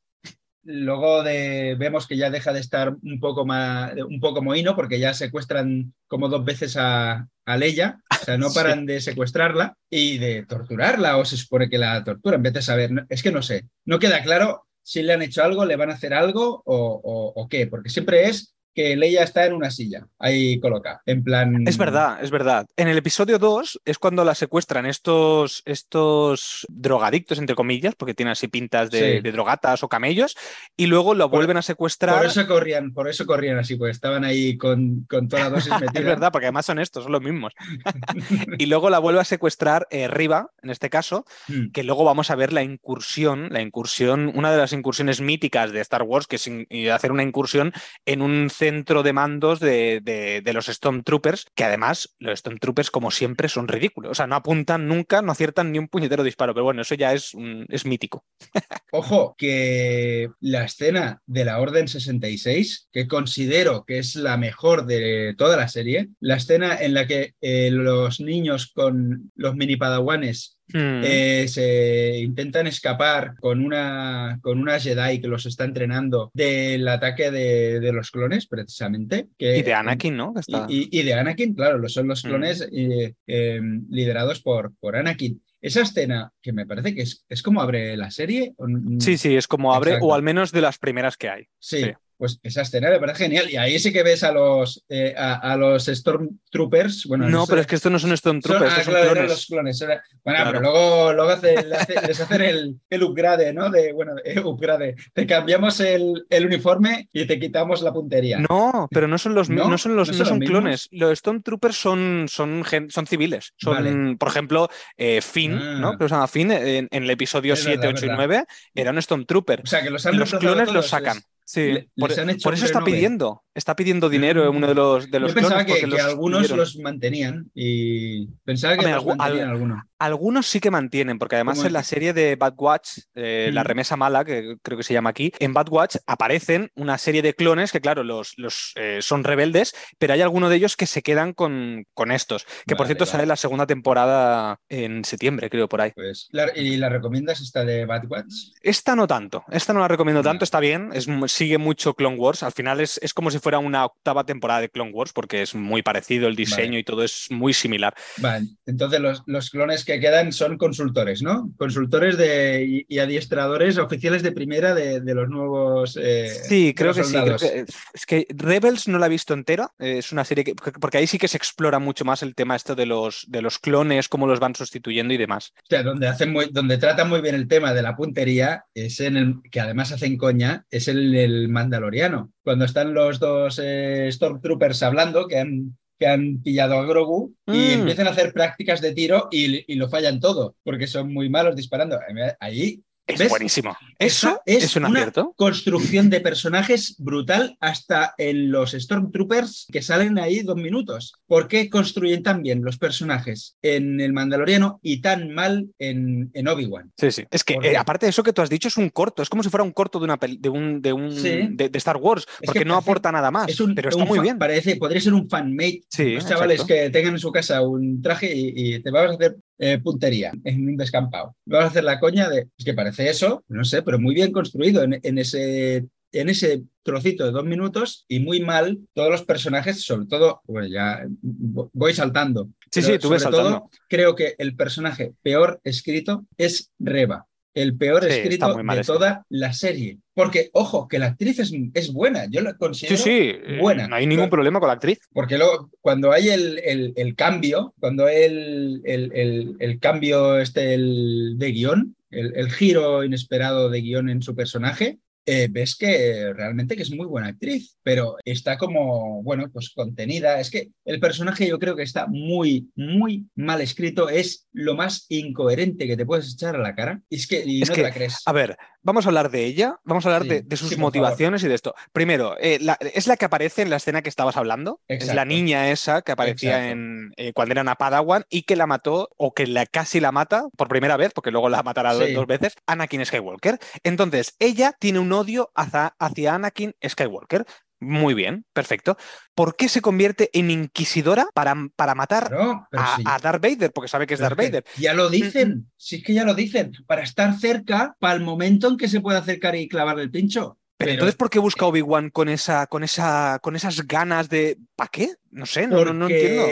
[0.72, 5.00] Luego de, vemos que ya deja de estar un poco más, un poco mohino porque
[5.00, 8.56] ya secuestran como dos veces a, a Leia, o sea, no Sí.
[8.56, 12.92] paran de secuestrarla y de torturarla o se supone que la torturan, vete a saber,
[13.10, 15.94] es que no sé, no queda claro si le han hecho algo, le van a
[15.96, 20.08] hacer algo o, o- o qué, porque siempre es que Leia está en una silla,
[20.20, 21.68] ahí coloca, en plan...
[21.68, 22.66] Es verdad, es verdad.
[22.78, 28.32] En el episodio 2 es cuando la secuestran estos, estos drogadictos, entre comillas, porque tienen
[28.32, 29.20] así pintas de, Sí.
[29.22, 30.36] de drogatas o camellos,
[30.78, 32.18] y luego lo Por- vuelven a secuestrar.
[32.18, 35.72] Por eso corrían, por eso corrían así, pues estaban ahí con, con toda la dosis
[35.74, 36.00] metida.
[36.00, 37.54] Es verdad, porque además son estos, son los mismos.
[38.58, 41.72] y luego la vuelve a secuestrar eh, Riva, en este caso, Mm.
[41.72, 45.80] que luego vamos a ver la incursión, la incursión, una de las incursiones míticas de
[45.82, 46.50] Star Wars, que es
[46.92, 47.74] hacer una incursión
[48.06, 53.48] en un centro de mandos de, de- los Stormtroopers, que además los Stormtroopers, como siempre,
[53.48, 54.12] son ridículos.
[54.12, 57.14] O sea, no apuntan nunca, no aciertan ni un puñetero disparo, pero bueno, eso ya
[57.14, 57.32] es,
[57.70, 58.26] es mítico.
[58.92, 65.36] Ojo, que la escena de la Orden 66, que considero que es la mejor de
[65.38, 70.59] toda la serie, la escena en la que eh, los niños con los mini padawanes
[70.74, 71.02] Mm.
[71.04, 77.32] eh, se intentan escapar con una, con una Jedi que los está entrenando del ataque
[77.32, 79.28] de, de los clones, precisamente.
[79.38, 80.34] Que, y de Anakin, ¿no?
[80.34, 82.28] Que y, está- y- y de Anakin, claro, son los Mm.
[82.28, 85.42] clones eh, eh, liderados por, por Anakin.
[85.62, 88.54] Esa escena, que me parece que es, es como abre la serie.
[89.00, 90.08] Sí, sí, es como abre, Exacto.
[90.08, 91.44] o al menos de las primeras que hay.
[91.60, 91.92] Sí, Sí.
[92.20, 93.50] Pues esa escena me parece genial.
[93.50, 97.06] Y ahí sí que ves a los, eh, a, a los Stormtroopers.
[97.08, 99.14] Bueno, No, sé- pero es que estos no son son, Stormtroopers, ah, son claro, eran
[99.16, 99.32] clones.
[99.32, 99.80] los clones.
[99.80, 100.50] Bueno, Claro.
[100.52, 103.70] pero luego, luego hace- le hace- les hacen el, el upgrade, ¿no?
[103.70, 104.96] De, bueno, eh, upgrade.
[105.14, 108.40] Te cambiamos el, el uniforme y te quitamos la puntería.
[108.40, 109.70] No, pero no son los, ¿No?
[109.70, 110.88] no son los, ¿No no son son los clones.
[110.92, 113.54] Los Stormtroopers son, son, son civiles.
[113.58, 114.16] Son, Vale.
[114.18, 115.78] por ejemplo, eh, Finn, Ah.
[115.80, 115.98] ¿no?
[115.98, 118.26] Que se llama Finn, en, en el episodio Es 7, verdad, 8 y verdad.
[118.28, 118.46] 9,
[118.76, 119.62] era un Stormtrooper.
[119.64, 121.22] O sea, que los han Los clones los sacan.
[121.52, 124.68] Sí, le- por, les han hecho por eso está pidiendo, está pidiendo dinero en uno
[124.68, 126.58] de los, de los Yo pensaba que, que los algunos pidieron.
[126.60, 129.80] los mantenían y pensaba que Hombre, los mantenían algunos.
[130.00, 133.64] Algunos sí que mantienen, porque además ¿Cómo en la serie de Bad Watch, eh, la
[133.64, 133.68] Mm.
[133.68, 137.34] remesa mala, que creo que se llama aquí, en Bad Watch aparecen una serie de
[137.34, 141.02] clones que, claro, los, los eh, son rebeldes, pero hay alguno de ellos que se
[141.02, 143.12] quedan con, con estos, que por cierto vale.
[143.12, 145.92] sale la segunda temporada en septiembre, creo, por ahí.
[145.96, 148.34] Pues, ¿Y la recomiendas esta de Bad Watch?
[148.62, 152.44] Esta no tanto, esta no la recomiendo tanto, está bien, es, sigue mucho Clone Wars,
[152.44, 155.56] al final es, es como si fuera una octava temporada de Clone Wars, porque es
[155.56, 156.80] muy parecido el diseño Vale.
[156.80, 157.94] y todo es muy similar.
[158.18, 161.52] Vale, entonces los, los clones que quedan son consultores, ¿no?
[161.58, 165.98] Consultores de, y, y adiestradores oficiales de primera de, de los nuevos.
[166.02, 167.12] eh, Sí, creo que sí.
[167.12, 167.42] creo soldados.
[167.42, 169.72] que- es que Rebels no la he visto entera.
[169.80, 170.54] eh, Es una serie que.
[170.56, 173.58] Porque ahí sí que se explora mucho más el tema esto de los, de los
[173.60, 175.54] clones, cómo los van sustituyendo y demás.
[175.64, 179.00] O sea, donde, hacen muy, donde tratan muy bien el tema de la puntería, es
[179.00, 182.32] en el que además hacen coña, es el, el Mandaloriano.
[182.44, 187.52] Cuando están los dos eh, Stormtroopers hablando, que han, que han pillado a Grogu, y
[187.52, 187.72] Mm.
[187.82, 191.56] empiezan a hacer prácticas de tiro y, y lo fallan todo, porque son muy malos
[191.56, 192.00] disparando.
[192.40, 193.30] Ahí Es ¿Ves?
[193.30, 193.76] buenísimo.
[193.98, 200.42] Eso es, un una construcción de personajes brutal hasta en los Stormtroopers que salen ahí
[200.42, 201.14] dos minutos.
[201.28, 206.48] ¿Por qué construyen tan bien los personajes en el Mandaloriano y tan mal en, en
[206.48, 206.92] Obi-Wan?
[206.98, 207.24] Sí, sí.
[207.32, 209.24] Es que ¿Por eh, aparte de eso que tú has dicho, es un corto.
[209.24, 211.48] Es como si fuera un corto de una de un, de, un Sí.
[211.52, 213.50] de, de Star Wars, Es porque que no parece- aporta nada más.
[213.50, 214.38] Es un- pero está un muy bien.
[214.38, 215.82] Parece, podría ser un fanmate.
[215.90, 216.74] Sí, los chavales exacto.
[216.76, 220.32] que tengan en su casa un traje y, y te vas a hacer eh, puntería
[220.44, 221.36] en un descampado.
[221.46, 222.48] Vas a hacer la coña de.
[222.58, 226.64] Es que parece eso, no sé, pero muy bien construido en, en ese en ese
[226.84, 232.50] trocito de dos minutos y muy mal todos los personajes, sobre todo, ya voy saltando.
[232.72, 233.50] Sí, sí, tú ves saltando.
[233.50, 239.54] Todo, creo que el personaje peor escrito es Reba el peor escrito de toda la
[239.54, 239.98] serie.
[240.14, 243.88] Porque, ojo, que la actriz es, es buena, yo la considero sí, sí, buena.
[243.88, 245.00] No hay ningún problema con la actriz.
[245.14, 251.52] Porque luego, cuando hay el, el, cambio, cuando hay el, el cambio este el, de
[251.52, 254.98] guion, el, giro inesperado de guion en su personaje,
[255.32, 260.40] eh, ves que realmente que es muy buena actriz, pero está como, bueno, pues contenida.
[260.40, 264.10] Es que el personaje yo creo que está muy, muy mal escrito.
[264.10, 267.04] Es lo más incoherente que te puedes echar a la cara.
[267.10, 268.24] Y es que y no te la crees.
[268.26, 271.56] A ver, vamos a hablar de ella, vamos a hablar de, sus motivaciones y de
[271.56, 271.76] esto.
[271.92, 272.60] Primero, eh,
[272.94, 274.82] es la que aparece en la escena que estabas hablando.
[274.88, 278.68] Es la niña esa que aparecía en eh, cuando era una Padawan y que la
[278.68, 282.28] mató, o que la, casi la mata por primera vez, porque luego la matará dos
[282.28, 283.60] veces, Anakin Skywalker.
[283.84, 287.46] Entonces, ella tiene un odio hacia, hacia Anakin Skywalker.
[287.80, 288.98] Muy bien, perfecto.
[289.34, 292.30] ¿Por qué se convierte en inquisidora para, para matar
[292.74, 293.72] a, Darth Vader?
[293.72, 294.66] Porque sabe que es Darth Vader.
[294.78, 298.68] Ya lo dicen, sí es que ya lo dicen, para estar cerca, para el momento
[298.68, 300.58] en que se puede acercar y clavarle el pincho.
[300.76, 304.58] Pero, entonces, ¿por qué busca Obi-Wan con, esa, con, esa, con esas ganas de.
[304.78, 305.10] ¿Para qué?
[305.30, 306.48] No sé, no, no, entiendo.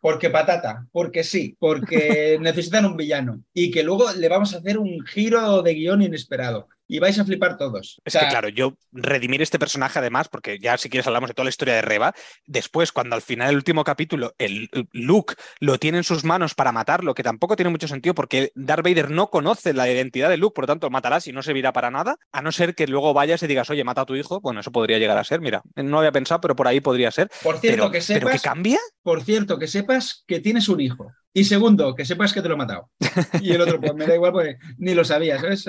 [0.00, 3.42] Porque patata, porque sí, porque necesitan un villano.
[3.52, 7.24] Y que luego le vamos a hacer un giro de guion inesperado y vais a
[7.24, 8.00] flipar todos.
[8.04, 11.44] Es que claro, yo redimir este personaje además, porque ya si quieres hablamos de toda
[11.44, 12.14] la historia de Reba,
[12.46, 16.72] después cuando al final del último capítulo el Luke lo tiene en sus manos para
[16.72, 20.54] matarlo, que tampoco tiene mucho sentido porque Darth Vader no conoce la identidad de Luke,
[20.54, 23.12] por lo tanto lo matarás y no servirá para nada, a no ser que luego
[23.12, 25.62] vayas y digas, oye, mata a tu hijo, bueno, eso podría llegar a ser, mira,
[25.76, 27.30] no había pensado, pero por ahí podría ser.
[27.42, 28.32] Por cierto, que sepas...
[28.32, 28.78] que cambia?
[29.02, 31.12] Por cierto, que sepas que tienes un hijo.
[31.38, 32.90] Y segundo, que sepas que te lo he matado.
[33.40, 35.68] Y el otro, pues me da igual porque ni lo sabías, ¿sabes?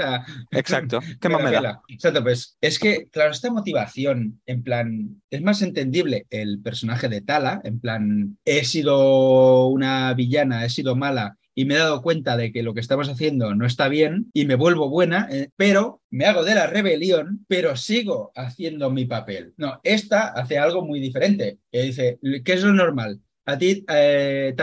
[0.49, 0.99] Exacto.
[1.21, 1.79] ¿Qué más me da?
[1.87, 7.21] Exacto, pues es que, claro, esta motivación, en plan, es más entendible el personaje de
[7.21, 12.35] Tala, en plan, he sido una villana, he sido mala y me he dado cuenta
[12.35, 16.01] de que lo que estamos haciendo no está bien y me vuelvo buena, eh, pero
[16.09, 19.53] me hago de la rebelión, pero sigo haciendo mi papel.
[19.57, 21.59] No, esta hace algo muy diferente.
[21.71, 23.19] Que dice, ¿qué es lo normal?
[23.49, 24.53] A ti eh,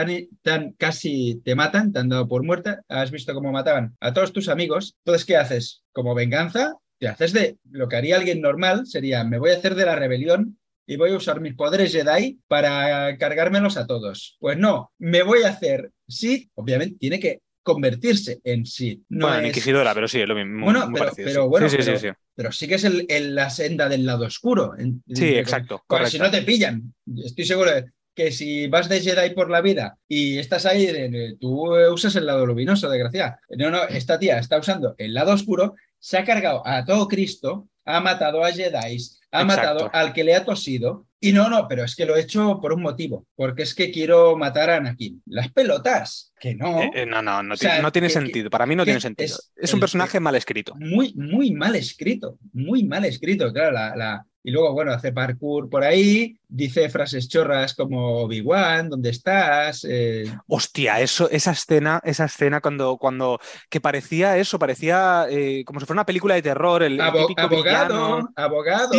[0.41, 4.31] tan, casi te matan, te han dado por muerta, has visto cómo mataban a todos
[4.31, 5.83] tus amigos, entonces, ¿qué haces?
[5.91, 9.75] Como venganza, te haces de lo que haría alguien normal, sería, me voy a hacer
[9.75, 14.37] de la rebelión y voy a usar mis poderes Jedi para cargármelos a todos.
[14.39, 19.01] Pues no, me voy a hacer Sith, obviamente tiene que convertirse en Sith.
[19.09, 20.63] No bueno, Inquisidora, pero sí, es lo mismo.
[20.63, 24.75] Bueno, pero, bueno, sí, sí, pero, sí, que es el, la senda del lado oscuro.
[25.13, 25.83] sí, exacto.
[25.85, 29.61] Porque si no te pillan, estoy seguro de que si vas de Jedi por la
[29.61, 33.39] vida y estás ahí, tú usas el lado luminoso, desgraciada.
[33.49, 37.69] No, no, esta tía está usando el lado oscuro, se ha cargado a todo Cristo,
[37.85, 38.97] ha matado a Jedi,
[39.31, 41.05] ha matado al que le ha tosido.
[41.19, 43.91] Y no, no, pero es que lo he hecho por un motivo, porque es que
[43.91, 45.21] quiero matar a Anakin.
[45.27, 46.81] Las pelotas, que no.
[46.81, 47.55] Eh, eh, no, no, no,
[47.91, 48.49] tiene, sentido.
[48.49, 49.37] Para mí no tiene sentido.
[49.55, 50.73] Es, un personaje mal escrito.
[50.75, 52.37] Muy, muy mal escrito.
[52.53, 53.51] Muy mal escrito.
[53.51, 59.09] Claro, la, y luego, bueno, hace parkour por ahí, dice frases chorras como Obi-Wan, ¿dónde
[59.09, 59.85] estás?
[59.89, 63.39] Eh, Hostia, eso, esa escena, esa escena cuando, cuando
[63.69, 68.29] que parecía eso, parecía eh, como si fuera una película de terror, el, típico abogado,
[68.35, 68.93] abogado.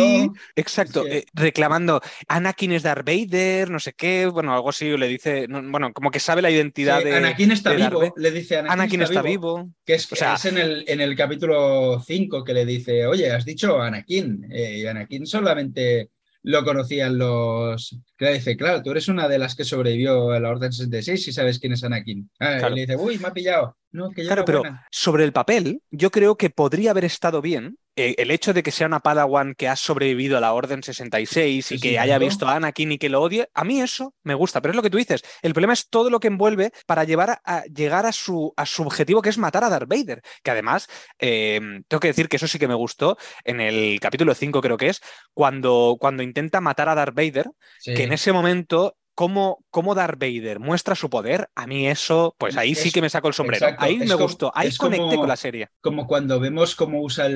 [0.55, 5.47] exacto, eh, reclamando Anakin es Darth Vader, no sé qué, bueno, algo así le dice,
[5.49, 9.69] bueno, como que sabe la identidad de Anakin está vivo, le dice Anakin, está, vivo,
[9.85, 13.81] que es, es en el en el capítulo 5 que le dice, "Oye, has dicho
[13.81, 16.09] Anakin", y Anakin solamente
[16.43, 17.97] lo conocían los.
[18.17, 21.31] Que dice, claro, tú eres una de las que sobrevivió a la Orden 66 y
[21.31, 22.29] sabes quién es Anakin.
[22.39, 23.77] Ah, y le dice, uy, me ha pillado.
[23.91, 28.31] No, que claro, pero sobre el papel, yo creo que podría haber estado bien el
[28.31, 31.99] hecho de que sea una Padawan que ha sobrevivido a la Orden 66 y que
[31.99, 34.75] haya visto a Anakin y que lo odie, a mí eso me gusta, pero es
[34.75, 35.23] lo que tú dices.
[35.41, 38.83] El problema es todo lo que envuelve para llevar a, llegar a su, a su
[38.83, 40.21] objetivo, que es matar a Darth Vader.
[40.43, 40.87] Que además,
[41.19, 44.77] eh, tengo que decir que eso sí que me gustó en el capítulo 5, creo
[44.77, 45.01] que es,
[45.33, 47.51] cuando, cuando intenta matar a Darth Vader,
[47.83, 52.55] que en ese momento cómo, cómo Darth Vader muestra su poder, a mí eso, pues
[52.55, 53.67] ahí sí que me saco el sombrero.
[53.77, 55.67] ahí me gustó, ahí conecté con la serie.
[55.81, 57.27] Como cuando vemos cómo usa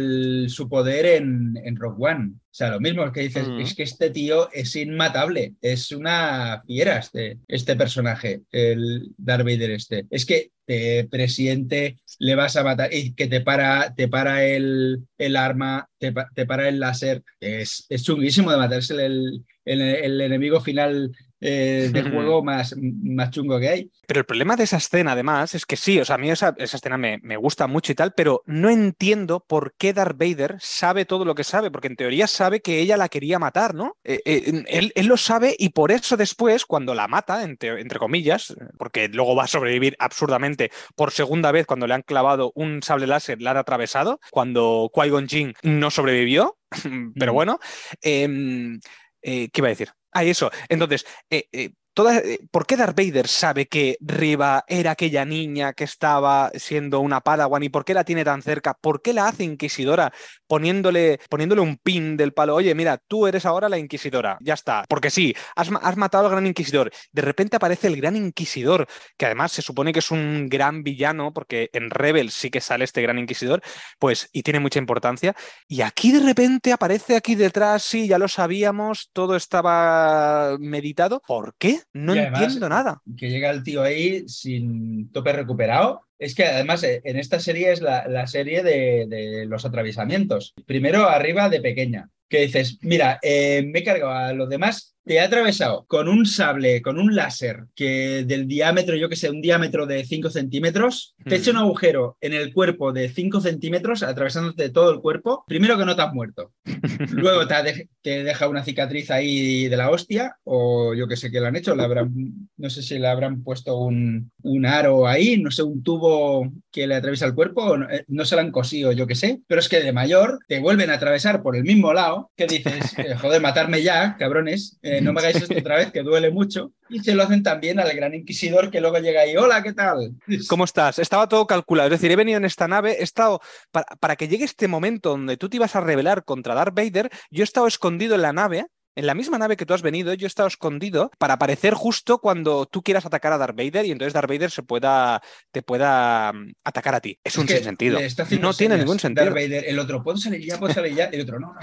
[0.48, 2.36] su poder en, en Rogue One.
[2.36, 3.60] O sea, lo mismo que dices, mm.
[3.60, 9.72] es que este tío es inmatable, es una fiera este, este personaje, el Darth Vader
[9.72, 10.06] este.
[10.10, 15.06] Es que te presiente, le vas a matar y que te para, te para el,
[15.18, 16.14] el arma, te,
[16.46, 17.24] para el láser.
[17.42, 21.12] Es, es chunguísimo de matarse el, el enemigo final
[21.46, 23.92] eh, de juego más, más chungo que hay.
[24.08, 26.56] Pero el problema de esa escena, además, es que sí, o sea, a mí esa,
[26.58, 31.26] escena me, gusta mucho y tal, pero no entiendo por qué Darth Vader sabe todo
[31.26, 33.98] lo que sabe, porque en teoría sabe que ella la quería matar, ¿no?
[34.06, 34.64] Eh, eh,
[34.96, 39.36] él, lo sabe y por eso después, cuando la mata, entre, entre comillas, porque luego
[39.36, 43.52] va a sobrevivir absurdamente por segunda vez cuando le han clavado un sable láser, la
[43.52, 46.58] han atravesado, cuando Qui-Gon Jinn no sobrevivió,
[47.20, 47.60] pero bueno,
[48.02, 48.80] em,
[49.22, 49.90] ¿qué iba a decir?
[50.14, 50.52] Ah, eso.
[50.70, 55.84] Entonces, eh, eh, eh, ¿Por qué Darth Vader sabe que Riva era aquella niña que
[55.84, 58.74] estaba siendo una Padawan y por qué la tiene tan cerca?
[58.74, 60.12] ¿Por qué la hace inquisidora
[60.54, 62.54] poniéndole, poniéndole un pin del palo?
[62.54, 64.38] Oye, mira, tú eres ahora la inquisidora.
[64.40, 64.86] Ya está.
[64.88, 66.92] Porque sí, has, matado al gran inquisidor.
[67.12, 68.86] De repente aparece el gran inquisidor,
[69.18, 72.84] que además se supone que es un gran villano, porque en Rebel sí que sale
[72.84, 73.64] este gran inquisidor,
[73.98, 75.36] pues, y tiene mucha importancia.
[75.68, 81.24] Y aquí de repente aparece aquí detrás, sí, ya lo sabíamos, todo estaba meditado.
[81.26, 81.80] ¿Por qué?
[81.94, 83.02] No entiendo nada.
[83.18, 86.06] Que llega el tío ahí sin tope recuperado.
[86.24, 90.54] Es que además eh, en esta serie es la, serie de, los atravesamientos.
[90.66, 95.20] Primero arriba de pequeña, que dices, mira, eh, me he cargado a los demás te
[95.20, 99.42] ha atravesado con un sable, con un láser, que del diámetro, yo que sé, un
[99.42, 104.70] diámetro de 5 centímetros, te echa un agujero en el cuerpo de 5 centímetros, atravesándote
[104.70, 106.52] todo el cuerpo, primero que no te has muerto.
[107.12, 111.48] Luego te, deja una cicatriz ahí de la hostia, o yo que sé que lo
[111.48, 112.14] han hecho, le habrán,
[112.58, 116.88] no sé si le habrán puesto un, un aro ahí, no sé, un tubo que
[116.88, 119.60] le atraviesa el cuerpo, o no, eh, se lo han cosido, yo que sé, pero
[119.60, 123.16] es que de mayor te vuelven a atravesar por el mismo lado, que dices, eh,
[123.16, 124.80] joder, matarme ya, cabrones.
[124.82, 126.72] Eh, no me hagáis esto otra vez, que duele mucho.
[126.90, 130.16] Y se lo hacen también al gran inquisidor que luego llega ahí, hola, ¿qué tal?
[130.48, 131.00] ¿Cómo estás?
[131.00, 131.88] Estaba todo calculado.
[131.88, 133.42] Es decir, he venido en esta nave, he estado,
[133.72, 137.44] para, que llegue este momento donde tú te ibas a rebelar contra Darth Vader, yo
[137.44, 140.26] he estado escondido en la nave en la misma nave que tú has venido, yo
[140.26, 144.14] he estado escondido para aparecer justo cuando tú quieras atacar a Darth Vader y entonces
[144.14, 145.22] Darth Vader se pueda,
[145.52, 147.20] te pueda mm, atacar a ti.
[147.24, 148.00] Es, un sinsentido.
[148.40, 149.26] No tiene ningún sentido.
[149.26, 150.60] Darth Vader, el otro, ¿puedo salir ya?
[150.60, 151.06] ¿Puedo salir ya?
[151.06, 151.60] El otro, no, no,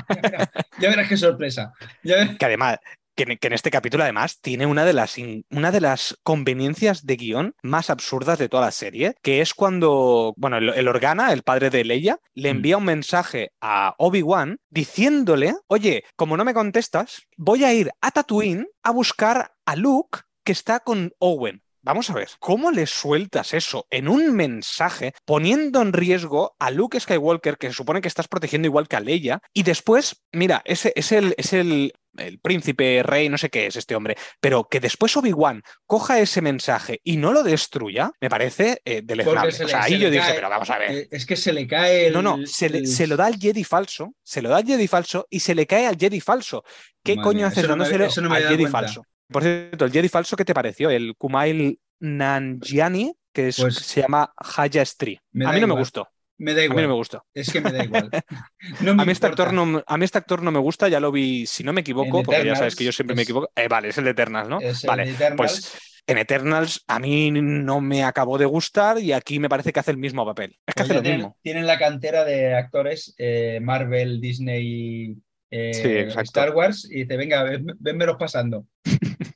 [0.81, 1.73] ya verás qué sorpresa.
[2.03, 2.79] Que además,
[3.27, 5.17] que, en este capítulo además tiene una de, las
[5.51, 10.35] una de las conveniencias de guion más absurdas de toda la serie, que es cuando,
[10.37, 12.57] bueno, el, Organa, el padre de Leia, le mm.
[12.57, 18.11] envía un mensaje a Obi-Wan diciéndole, oye, como no me contestas, voy a ir a
[18.11, 21.63] Tatooine a buscar a Luke que está con Owen.
[21.83, 27.01] Vamos a ver, ¿cómo le sueltas eso en un mensaje poniendo en riesgo a Luke
[27.01, 29.41] Skywalker, que se supone que estás protegiendo igual que a Leia?
[29.55, 33.77] Y después, mira, ese es el, es el, el príncipe, rey, no sé qué es
[33.77, 38.83] este hombre, pero que después Obi-Wan coja ese mensaje y no lo destruya, me parece
[38.85, 39.49] eh, deleznable.
[39.49, 41.09] o sea, ahí yo dije, pero vamos a ver.
[41.11, 42.13] Es que se le cae el...
[42.13, 45.41] No, no, se, lo da al Jedi falso, se lo da al Jedi falso y
[45.41, 46.63] se le cae al Jedi falso.
[47.03, 49.03] ¿Qué coño haces dándoselo al Jedi falso?
[49.31, 50.91] Por cierto, el Jedi falso, ¿qué te pareció?
[50.91, 55.21] El Kumail Nanjiani, que pues se llama Haya Stri.
[55.45, 56.09] A mí no me gustó.
[56.39, 56.79] Me da igual.
[56.79, 57.23] A mí no me gusta.
[57.35, 58.09] Es que me da igual.
[58.99, 61.47] a, mí este actor no, a mí este actor no me gusta, ya lo vi,
[61.47, 63.51] si no me equivoco, porque ya sabes que yo siempre me equivoco.
[63.55, 64.59] Eh, vale, es el de Eternals, ¿no?
[64.87, 69.73] vale, pues en Eternals a mí no me acabó de gustar y aquí me parece
[69.73, 70.57] que hace el mismo papel.
[70.67, 71.37] Es que hace lo mismo.
[71.43, 75.17] Tienen la cantera de actores eh, Marvel, Disney,
[75.51, 77.45] eh, Star Wars y dice, venga,
[77.79, 78.67] venmelos pasando.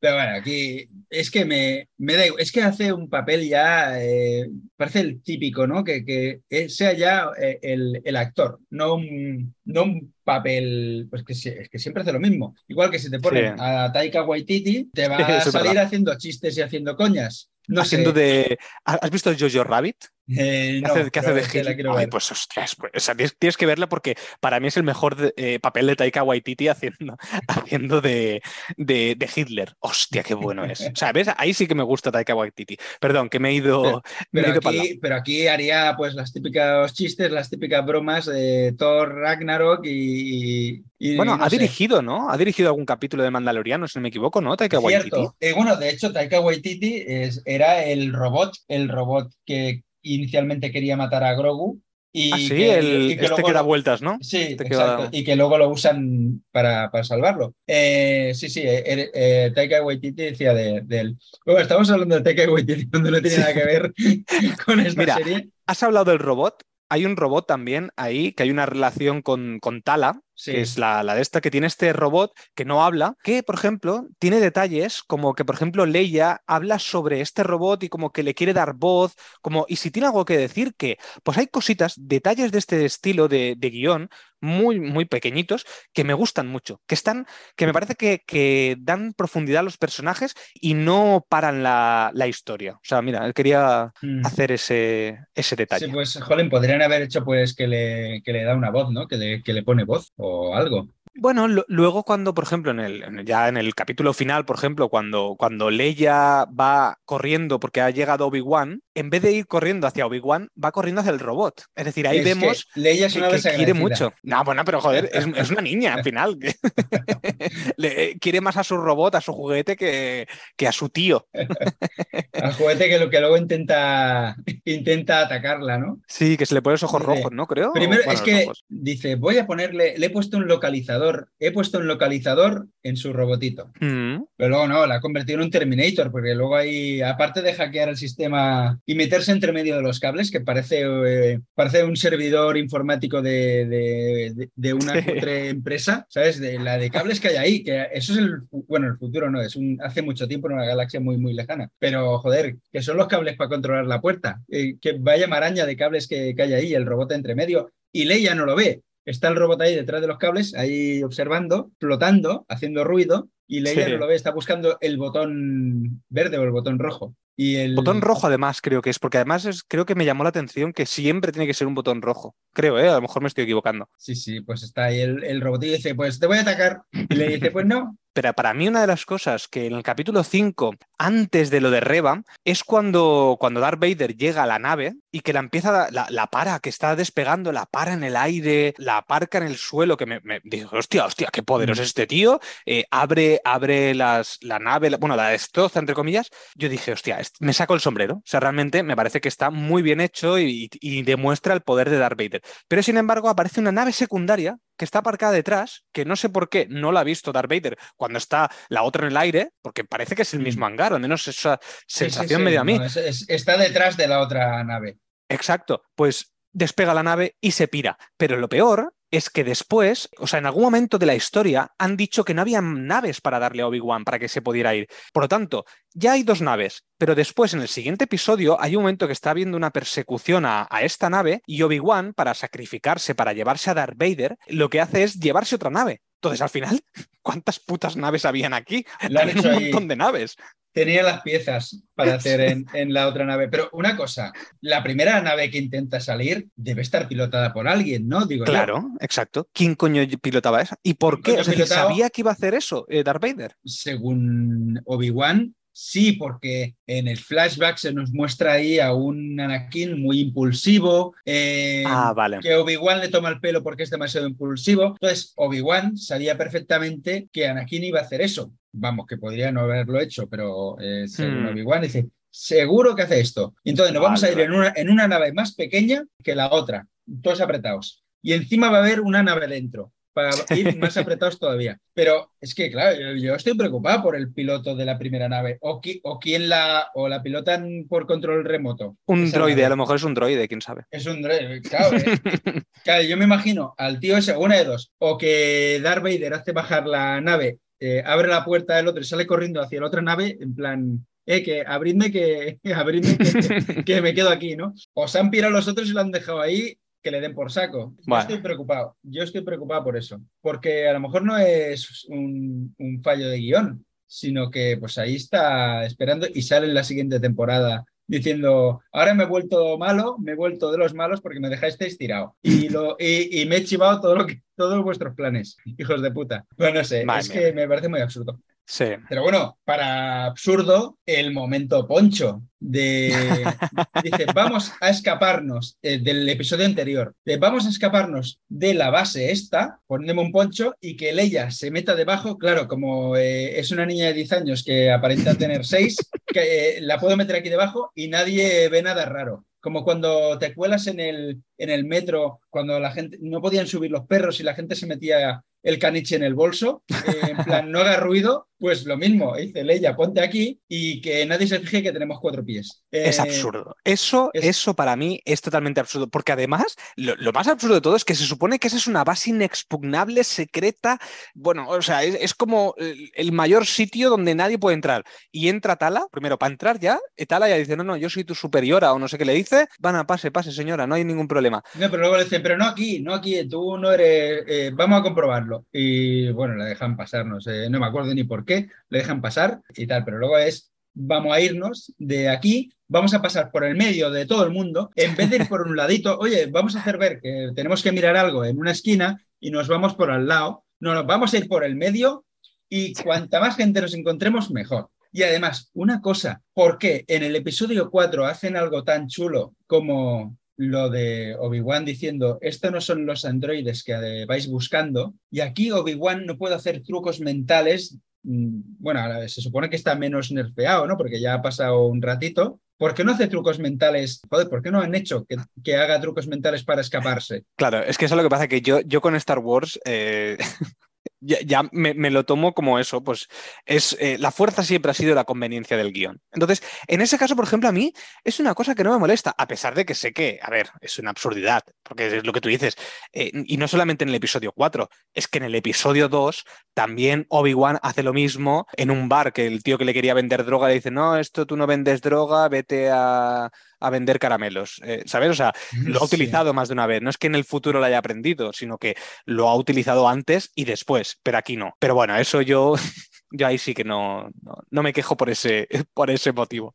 [0.00, 4.48] Pero bueno, aquí es que me, me da es que hace un papel ya, eh,
[4.76, 5.82] parece el típico, ¿no?
[5.82, 11.32] Que, que sea ya eh, el, el, actor, no un, no un papel, pues que,
[11.32, 12.54] es que siempre hace lo mismo.
[12.68, 16.62] Igual que si te ponen a Taika Waititi, te va a salir haciendo chistes y
[16.62, 17.50] haciendo coñas.
[17.66, 18.56] No haciendo de.
[18.84, 19.96] ¿Has visto Jojo Rabbit?
[20.36, 22.08] Eh, ¿Qué hace, de Hitler?
[22.10, 25.96] pues hostias, pues, tienes que verla porque para mí es el mejor eh, papel de
[25.96, 27.16] Taika Waititi haciendo,
[27.48, 28.42] haciendo de,
[28.76, 29.74] de, Hitler.
[29.80, 30.80] Hostia, qué bueno es.
[30.80, 31.28] O sea, ¿ves?
[31.36, 32.76] Ahí sí que me gusta Taika Waititi.
[33.00, 34.02] Perdón, que me he ido.
[34.30, 39.84] Pero, aquí, pero aquí, haría pues las típicas chistes, las típicas bromas de Thor, Ragnarok
[39.84, 40.82] y.
[41.16, 42.30] bueno, ha dirigido, ¿no?
[42.30, 44.56] Ha dirigido algún capítulo de Mandaloriano, si no me equivoco, ¿no?
[44.56, 45.26] Taika Waititi.
[45.40, 49.82] Eh, bueno, de hecho, Taika Waititi es, era el robot, el robot que
[50.14, 51.80] inicialmente quería matar a Grogu.
[52.10, 54.18] Y ah, sí, el, este que da vueltas, ¿no?
[54.22, 55.08] Sí, este exacto.
[55.12, 57.54] Y que luego lo usan para, para salvarlo.
[57.66, 61.18] Eh, sí, sí, eh, eh, Taika Waititi decía de, él.
[61.44, 63.92] Bueno, estamos hablando de Taika Waititi cuando no tiene nada que ver
[64.64, 65.50] con esta Mira, serie.
[65.66, 66.62] Has hablado del robot.
[66.90, 71.02] Hay un robot también ahí, que hay una relación con, con Tala, que es la,
[71.02, 75.02] la, de esta que tiene este robot que no habla, que por ejemplo tiene detalles
[75.02, 78.74] como que por ejemplo Leia habla sobre este robot y como que le quiere dar
[78.74, 82.84] voz, como y si tiene algo que decir que pues hay cositas, detalles de este
[82.84, 84.10] estilo de, de guion
[84.40, 87.26] muy, muy pequeñitos que me gustan mucho, que están,
[87.56, 92.26] que me parece que, que dan profundidad a los personajes y no paran la, la
[92.26, 92.74] historia.
[92.74, 94.24] O sea, mira, quería mm.
[94.24, 95.86] hacer ese, ese detalle.
[95.86, 99.08] Sí, pues, Jolín, podrían haber hecho pues que le, que le da una voz, ¿no?
[99.08, 100.88] Que le, que le pone voz o algo.
[101.20, 104.88] Bueno, lo, luego cuando, por ejemplo, en el, ya en el capítulo final, por ejemplo,
[104.88, 110.06] cuando, cuando Leia va corriendo porque ha llegado Obi-Wan, en vez de ir corriendo hacia
[110.06, 111.64] Obi-Wan, va corriendo hacia el robot.
[111.74, 113.56] Es decir, ahí Es vemos que Leia es que, una que desagradecida.
[113.56, 114.12] quiere mucho.
[114.22, 116.38] No, bueno, pero joder, es, es una niña al final.
[117.78, 120.26] Le- quiere más a su robot, a su juguete, que,
[120.56, 121.28] que a su tío.
[122.42, 126.00] Al juguete que, lo, que luego intenta, intenta atacarla, ¿no?
[126.08, 127.46] Sí, que se le pone los ojos rojos, ¿no?
[127.46, 127.72] Creo.
[127.72, 128.64] Primero, Bueno, es que ojos.
[128.68, 133.12] dice, voy a ponerle, le he puesto un localizador, he puesto un localizador en su
[133.12, 133.70] robotito.
[133.80, 137.54] Mm, Pero luego no, la ha convertido en un Terminator, porque luego hay, aparte de
[137.54, 141.96] hackear el sistema y meterse entre medio de los cables, que parece, eh, parece un
[141.96, 145.04] servidor informático de, de- de- de una Sí.
[145.48, 146.40] empresa, ¿sabes?
[146.40, 149.42] De la de cables que hay ahí, que eso es el, bueno, el futuro no,
[149.42, 151.70] es un, hace mucho tiempo en una galaxia muy, muy lejana.
[151.78, 155.76] Pero joder, que son los cables para controlar la puerta, eh, que vaya maraña de
[155.76, 158.82] cables que, que hay ahí, el robot entre medio, y Leia no lo ve.
[159.04, 163.84] Está el robot ahí detrás de los cables, ahí observando, flotando, haciendo ruido, y Leia
[163.84, 163.92] Sí.
[163.92, 167.14] no lo ve, está buscando el botón verde o el botón rojo.
[167.40, 170.24] Y el Botón rojo, además, creo que es, porque además es, creo que me llamó
[170.24, 172.34] la atención que siempre tiene que ser un botón rojo.
[172.52, 172.88] Creo, ¿eh?
[172.88, 173.88] A lo mejor me estoy equivocando.
[173.96, 176.82] Sí, sí, pues está ahí el, el robotillo y dice, pues te voy a atacar.
[176.92, 177.96] Y le dice, pues no.
[178.14, 181.70] Pero para mí una de las cosas que en el capítulo 5, antes de lo
[181.70, 185.88] de Reba, es cuando, cuando Darth Vader llega a la nave y que la empieza,
[185.92, 189.56] la, la para, que está despegando, la para en el aire, la aparca en el
[189.56, 193.94] suelo, que me, me digo, hostia, hostia, qué poderoso es este tío, eh, abre, abre
[193.94, 196.28] las, la nave, la- bueno, la destroza, entre comillas.
[196.56, 198.14] Yo dije, hostia, me saco el sombrero.
[198.16, 201.90] O sea, realmente me parece que está muy bien hecho y, y demuestra el poder
[201.90, 202.42] de Darth Vader.
[202.68, 206.48] Pero sin embargo, aparece una nave secundaria que está aparcada detrás, que no sé por
[206.48, 209.84] qué no la ha visto Darth Vader cuando está la otra en el aire, porque
[209.84, 212.60] parece que es el mismo hangar, al menos esa Sí, sí, sensación sí, me dio
[212.60, 212.78] a mí.
[212.78, 214.98] no, es- es- está detrás de la otra nave.
[215.28, 217.98] Exacto, pues despega la nave y se pira.
[218.16, 221.96] Pero lo peor es que después, o sea, en algún momento de la historia han
[221.96, 224.88] dicho que no había naves para darle a Obi-Wan para que se pudiera ir.
[225.12, 228.82] Por lo tanto, ya hay dos naves, pero después en el siguiente episodio hay un
[228.82, 233.32] momento que está habiendo una persecución a, a esta nave y Obi-Wan, para sacrificarse, para
[233.32, 236.02] llevarse a Darth Vader, lo que hace es llevarse otra nave.
[236.20, 236.80] Entonces, al final,
[237.22, 238.84] ¿cuántas putas naves habían aquí?
[239.00, 239.62] Habían hecho un ahí.
[239.64, 240.36] montón de naves.
[240.72, 243.48] Tenía las piezas para hacer en, en la otra nave.
[243.48, 248.26] Pero una cosa, la primera nave que intenta salir debe estar pilotada por alguien, ¿no?
[248.26, 248.52] Digo yo.
[248.52, 249.48] Claro, exacto.
[249.52, 250.76] ¿Quién coño pilotaba esa?
[250.82, 251.40] ¿Y por ¿Quién qué?
[251.42, 251.66] Es decir?
[251.66, 253.54] ¿sabía que iba a hacer eso eh, Darth Vader?
[253.64, 260.20] según Obi-Wan, sí, porque en el flashback se nos muestra ahí a un Anakin muy
[260.20, 262.40] impulsivo, eh, Ah, vale.
[262.40, 264.96] que Obi-Wan le toma el pelo porque es demasiado impulsivo.
[265.00, 268.52] Entonces, Obi-Wan sabía perfectamente que Anakin iba a hacer eso.
[268.72, 271.48] Vamos, que podría no haberlo hecho, pero eh, según Hmm.
[271.48, 273.54] Obi-Wan dice, seguro que hace esto.
[273.64, 276.50] Entonces nos vamos a ir Vale, en una, en una nave más pequeña que la
[276.52, 276.86] otra,
[277.22, 278.02] todos apretados.
[278.22, 281.78] Y encima va a haber una nave dentro para ir más apretados todavía.
[281.94, 285.58] Pero es que, claro, yo, yo estoy preocupado por el piloto de la primera nave.
[285.60, 288.96] O, qui- o quién la, o la pilotan por control remoto.
[289.06, 289.66] Un Esa droide, nave.
[289.66, 290.84] a lo mejor es un droide, quién sabe.
[290.90, 291.96] Es un droide, claro.
[291.96, 292.02] eh.
[292.84, 296.52] Claro, yo me imagino al tío ese, una de dos, o que Darth Vader hace
[296.52, 300.02] bajar la nave, eh, abre la puerta del otro y sale corriendo hacia la otra
[300.02, 304.74] nave, en plan, eh, que abridme que, abridme que, que me quedo aquí, ¿no?
[304.94, 307.52] O se han pirado los otros y lo han dejado ahí, que le den por
[307.52, 307.94] saco.
[307.98, 308.22] Yo Bueno.
[308.22, 313.02] estoy preocupado, yo estoy preocupado por eso, porque a lo mejor no es un, un
[313.02, 317.84] fallo de guion, sino que pues ahí está esperando y sale en la siguiente temporada
[318.08, 321.96] diciendo, ahora me he vuelto malo, me he vuelto de los malos porque me dejasteis
[321.98, 326.02] tirado y, lo, y, y me he chivado todo lo que, todos vuestros planes, hijos
[326.02, 326.46] de puta.
[326.56, 327.40] Bueno, no sé, Madre es mía.
[327.40, 328.40] que me parece muy absurdo.
[328.70, 328.84] Sí.
[329.08, 333.14] Pero bueno, para absurdo, el momento poncho de...
[334.04, 337.14] Dice, vamos a escaparnos eh, del episodio anterior.
[337.24, 341.70] De, vamos a escaparnos de la base esta, poniéndome un poncho y que Leia se
[341.70, 342.36] meta debajo.
[342.36, 345.96] Claro, como eh, es una niña de 10 años que aparenta tener 6,
[346.26, 349.46] que eh, la puedo meter aquí debajo y nadie ve nada raro.
[349.60, 353.90] Como cuando te cuelas en el, en el metro, cuando la gente no podían subir
[353.90, 357.70] los perros y la gente se metía el caniche en el bolso, eh, en plan,
[357.70, 361.82] no haga ruido, pues lo mismo, dice Leia, ponte aquí y que nadie se fije
[361.82, 362.82] que tenemos cuatro pies.
[362.90, 363.76] es Eh, absurdo.
[363.84, 367.80] Eso, es- eso para mí es totalmente absurdo, porque además lo, lo más absurdo de
[367.82, 370.98] todo es que se supone que esa es una base inexpugnable, secreta.
[371.34, 375.04] Bueno, o sea, es, es como el, el mayor sitio donde nadie puede entrar.
[375.30, 376.98] Y entra Tala, primero para entrar ya,
[377.28, 379.68] Tala ya dice, no, no, yo soy tu superiora o no sé qué le dice.
[379.78, 381.62] Van a pase, pase, señora, no hay ningún problema.
[381.74, 385.00] No, pero luego le dicen, pero no aquí, no aquí, tú no eres, eh, vamos
[385.00, 385.57] a comprobarlo.
[385.72, 389.20] Y bueno, le dejan pasar, no sé, no me acuerdo ni por qué, le dejan
[389.20, 393.64] pasar y tal, pero luego es, vamos a irnos de aquí, vamos a pasar por
[393.64, 396.76] el medio de todo el mundo, en vez de ir por un ladito, oye, vamos
[396.76, 400.10] a hacer ver que tenemos que mirar algo en una esquina y nos vamos por
[400.10, 400.64] al lado.
[400.80, 402.24] No, no, vamos a ir por el medio
[402.68, 404.90] y cuanta más gente nos encontremos, mejor.
[405.12, 410.36] Y además, una cosa, ¿por qué en el episodio 4 hacen algo tan chulo como
[410.58, 415.70] lo de Obi-Wan diciendo, estos no son los androides que eh, vais buscando, y aquí
[415.70, 420.96] Obi-Wan no puede hacer trucos mentales, mm, bueno, se supone que está menos nerfeado, ¿no?
[420.96, 422.60] Porque ya ha pasado un ratito.
[422.76, 424.20] ¿Por qué no hace trucos mentales?
[424.28, 427.44] Joder, ¿por qué no han hecho que, que haga trucos mentales para escaparse?
[427.56, 430.38] Claro, es que eso es lo que pasa, que yo, yo con Star Wars eh,
[431.20, 433.28] ya, me lo tomo como eso, pues
[433.66, 436.20] es eh, la fuerza siempre ha sido la conveniencia del guion.
[436.32, 437.92] Entonces, en ese caso, por ejemplo, a mí
[438.24, 440.70] es una cosa que no me molesta, a pesar de que sé que, a ver,
[440.80, 442.76] es una absurdidad, porque es lo que tú dices,
[443.12, 446.44] eh, y no solamente en el episodio 4, es que en el episodio 2
[446.74, 450.44] también Obi-Wan hace lo mismo en un bar, que el tío que le quería vender
[450.44, 453.50] droga le dice, no, esto tú no vendes droga, vete a,
[453.80, 455.30] a vender caramelos, eh, ¿sabes?
[455.30, 455.52] O sea,
[455.84, 456.14] lo ha Sí.
[456.16, 457.02] utilizado más de una vez.
[457.02, 460.50] No es que en el futuro lo haya aprendido, sino que lo ha utilizado antes
[460.54, 461.72] y después, pero aquí no.
[461.78, 462.74] Pero bueno, eso yo,
[463.30, 466.74] yo ahí sí que no, no, no me quejo por ese, por ese motivo.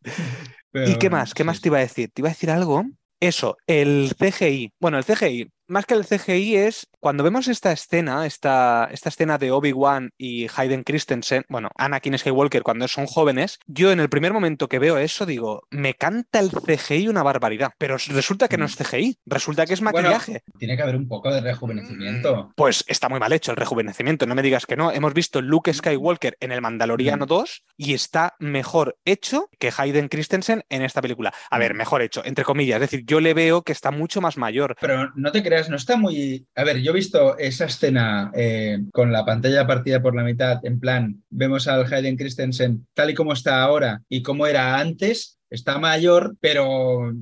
[0.71, 1.33] Pero, ¿Y qué más?
[1.33, 2.09] ¿Qué más te iba a decir?
[2.13, 2.83] Te iba a decir algo.
[3.19, 4.73] Eso, el CGI.
[4.79, 9.37] Bueno, el CGI, más que el CGI es cuando vemos esta escena, esta, esta escena
[9.37, 14.31] de Obi-Wan y Hayden Christensen, bueno, Anakin Skywalker cuando son jóvenes, yo en el primer
[14.31, 18.65] momento que veo eso digo, me canta el CGI una barbaridad, pero resulta que no
[18.65, 20.43] es CGI, resulta que es Bueno, maquillaje.
[20.57, 22.53] Tiene que haber un poco de rejuvenecimiento.
[22.55, 24.91] Pues está muy mal hecho el rejuvenecimiento, no me digas que no.
[24.91, 27.27] Hemos visto Luke Skywalker en El Mandaloriano Mm.
[27.27, 31.33] 2 y está mejor hecho que Hayden Christensen en esta película.
[31.49, 31.77] A ver, Mm.
[31.77, 32.75] mejor hecho, entre comillas.
[32.81, 34.75] Es decir, yo le veo que está mucho más mayor.
[34.79, 36.47] Pero no te creas, no está muy...
[36.55, 40.59] A ver, yo he visto esa escena eh, con la pantalla partida por la mitad,
[40.63, 45.39] en plan, vemos al Hayden Christensen tal y como está ahora y como era antes,
[45.49, 47.13] está mayor, pero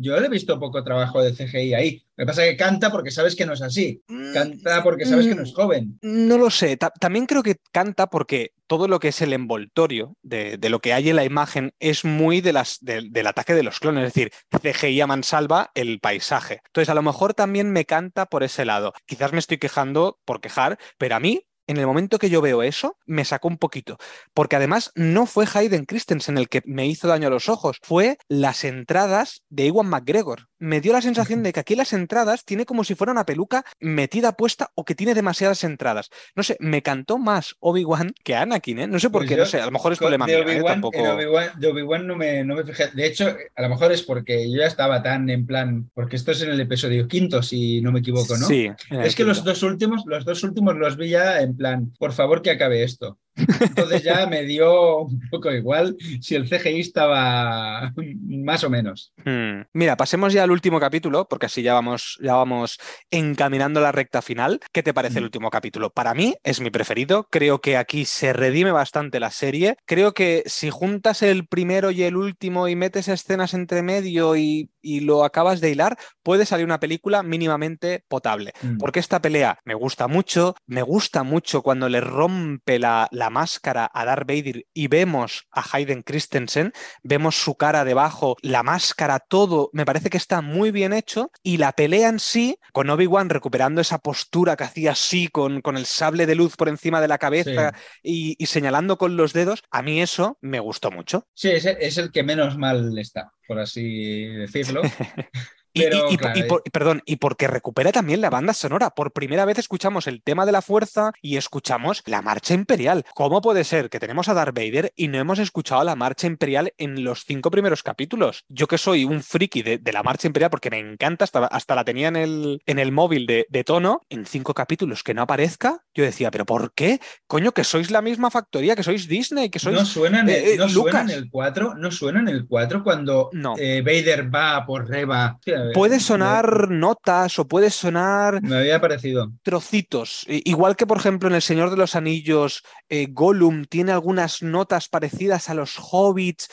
[0.00, 2.02] yo le he visto poco trabajo de CGI ahí.
[2.16, 4.02] Lo que pasa es que canta porque sabes que no es así.
[4.32, 5.98] Canta porque sabes que no es joven.
[6.02, 6.76] No lo sé.
[6.76, 10.80] Ta- también creo que canta porque todo lo que es el envoltorio de, de lo
[10.80, 14.06] que hay en la imagen es muy de las, del- del ataque de los clones,
[14.06, 16.60] es decir, CGI a mansalva el paisaje.
[16.66, 18.92] Entonces, a lo mejor también me canta por ese lado.
[19.04, 21.42] Quizás me estoy quejando por quejar, pero a mí.
[21.66, 23.96] En el momento que yo veo eso, me sacó un poquito.
[24.34, 28.18] Porque además no fue Hayden Christensen el que me hizo daño a los ojos, fue
[28.28, 30.48] las entradas de Ewan McGregor.
[30.58, 33.64] Me dio la sensación de que aquí las entradas tiene como si fuera una peluca
[33.80, 36.10] metida puesta o que tiene demasiadas entradas.
[36.34, 38.86] No sé, me cantó más Obi-Wan que Anakin, ¿eh?
[38.86, 40.48] No sé por Pues qué, yo, no sé, a lo mejor es problema de mío,
[40.48, 40.54] ¿eh?
[40.56, 40.98] Obi-Wan, Tampoco...
[40.98, 42.88] de Obi-Wan no me, no me fijé.
[42.94, 46.32] De hecho, a lo mejor es porque yo ya estaba tan en plan, porque esto
[46.32, 48.46] es en el episodio quinto, si no me equivoco, ¿no?
[48.46, 48.70] Sí.
[48.90, 52.42] Es que los dos últimos, los dos últimos los vi ya en plan, por favor
[52.42, 53.18] que acabe esto.
[53.36, 57.92] Entonces ya me dio un poco igual si el CGI estaba
[58.28, 59.12] más o menos.
[59.24, 59.62] Hmm.
[59.72, 62.78] Mira, pasemos ya al último capítulo, porque así ya vamos, ya vamos
[63.10, 64.60] encaminando la recta final.
[64.72, 65.90] ¿Qué te parece el último capítulo?
[65.90, 67.26] Para mí es mi preferido.
[67.30, 69.76] Creo que aquí se redime bastante la serie.
[69.84, 74.70] Creo que si juntas el primero y el último y metes escenas entre medio y,
[74.80, 78.52] y lo acabas de hilar, puede salir una película mínimamente potable.
[78.62, 78.78] Mm.
[78.78, 83.90] Porque esta pelea me gusta mucho, me gusta mucho cuando le rompe la, la máscara
[83.92, 86.72] a Darth Vader y vemos a Hayden Christensen,
[87.02, 91.56] vemos su cara debajo, la máscara, todo, me parece que está muy bien hecho y
[91.56, 95.86] la pelea en sí, con Obi-Wan recuperando esa postura que hacía así, con, con el
[95.86, 99.82] sable de luz por encima de la cabeza y, y señalando con los dedos, a
[99.82, 101.26] mí eso me gustó mucho.
[101.34, 104.82] Sí, es, es el que menos mal está, por así decirlo.
[105.76, 108.90] Y, Pero, y- y- claro, y por- perdón, y porque recupera también la banda sonora.
[108.90, 113.04] Por primera vez escuchamos el tema de la fuerza y escuchamos la marcha imperial.
[113.14, 116.72] ¿Cómo puede ser que tenemos a Darth Vader y no hemos escuchado la marcha imperial
[116.78, 118.44] en los cinco primeros capítulos?
[118.48, 121.74] Yo que soy un friki de, de la marcha imperial porque me encanta, hasta, hasta
[121.74, 125.22] la tenía en el, en el móvil de, de tono, en cinco capítulos que no
[125.22, 127.00] aparezca, yo decía, ¿pero por qué?
[127.26, 129.74] Coño, que sois la misma factoría, que sois Disney, que sois.
[129.76, 132.46] No suena en el, eh, eh, no suena en el 4, no suena en el
[132.46, 133.54] 4 cuando No.
[133.58, 135.38] eh, Vader va por Reba.
[135.74, 139.32] Puede sonar notas o puede sonar Me había parecido.
[139.42, 140.24] trocitos.
[140.28, 144.88] Igual que, por ejemplo, en El Señor de los Anillos, eh, Gollum tiene algunas notas
[144.88, 146.48] parecidas a los hobbits,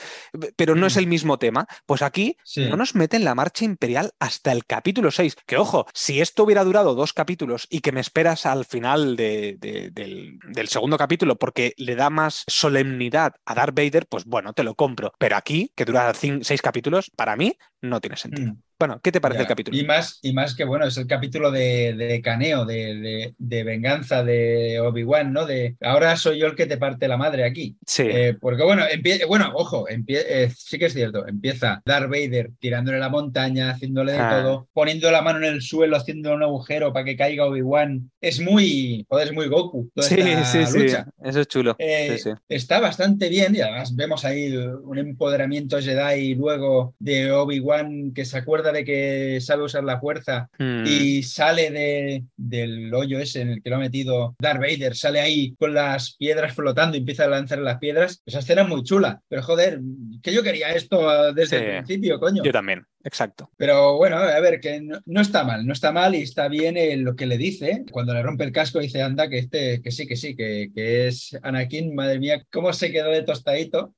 [0.56, 1.00] pero no es Mm.
[1.00, 1.68] el mismo tema.
[1.86, 2.66] Pues aquí Sí.
[2.70, 5.36] no nos meten la marcha imperial hasta el capítulo 6.
[5.46, 9.33] Que ojo, si esto hubiera durado dos capítulos y que me esperas al final de-
[9.60, 14.64] de- del, segundo capítulo porque le da más solemnidad a Darth Vader, pues bueno, te
[14.64, 15.14] lo compro.
[15.18, 18.54] Pero aquí, que dura seis capítulos, para mí no tiene sentido.
[18.54, 18.63] Mm.
[18.80, 19.44] Bueno, ¿qué te parece Ya.
[19.44, 19.78] el capítulo?
[19.78, 23.64] Y más, y más que bueno, es el capítulo de, de caneo, de, de- de
[23.64, 25.46] venganza de Obi-Wan, ¿no?
[25.46, 27.78] De ahora soy yo el que te parte la madre aquí.
[27.86, 28.04] Sí.
[28.06, 28.84] Eh, porque bueno,
[29.28, 34.20] bueno, ojo, eh, sí que es cierto, empieza Darth Vader tirándole la montaña, haciéndole de
[34.20, 34.42] Ah.
[34.42, 38.12] todo, poniendo la mano en el suelo, haciendo un agujero para que caiga Obi-Wan.
[38.20, 39.90] Es muy, joder, es muy Goku.
[39.94, 40.80] toda Sí, esta sí, sí.
[40.80, 41.06] lucha.
[41.24, 41.76] Eso es chulo.
[41.80, 42.30] Eh, Sí, sí.
[42.50, 48.38] Está bastante bien y además vemos ahí un empoderamiento Jedi luego de Obi-Wan que se
[48.38, 50.84] acuerda de que sabe usar la fuerza Mm.
[50.86, 55.20] y sale de, del hoyo ese en el que lo ha metido Darth Vader, sale
[55.20, 58.22] ahí con las piedras flotando y empieza a lanzar las piedras.
[58.26, 59.80] Esa escena es muy chula, pero joder,
[60.22, 61.66] que yo quería esto ah, desde Sí.
[61.66, 62.44] el principio, coño.
[62.44, 63.50] Yo también, exacto.
[63.58, 66.78] Pero bueno, a ver, que no, no está mal, no está mal y está bien
[66.78, 67.84] eh, lo que le dice.
[67.92, 71.08] Cuando le rompe el casco dice, anda, que este, que sí, que sí, que, que
[71.08, 73.94] es Anakin, madre mía, cómo se quedó de tostadito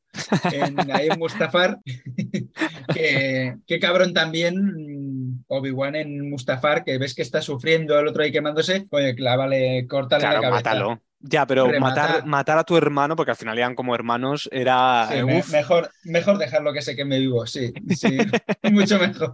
[0.53, 1.79] en, ahí en Mustafar.
[2.93, 8.23] que, qué cabrón también mm, Obi-Wan en Mustafar, que ves que está sufriendo, el otro
[8.23, 10.57] ahí quemándose, oye, clávale, córtale Claro, la cabeza.
[10.57, 11.01] mátalo.
[11.19, 12.09] Ya, pero Rematar.
[12.09, 15.07] matar, matar a tu hermano, porque al final eran como hermanos, era.
[15.11, 18.17] Sí, me- mejor, mejor dejarlo que se queme vivo, sí, sí,
[18.71, 19.31] mucho mejor.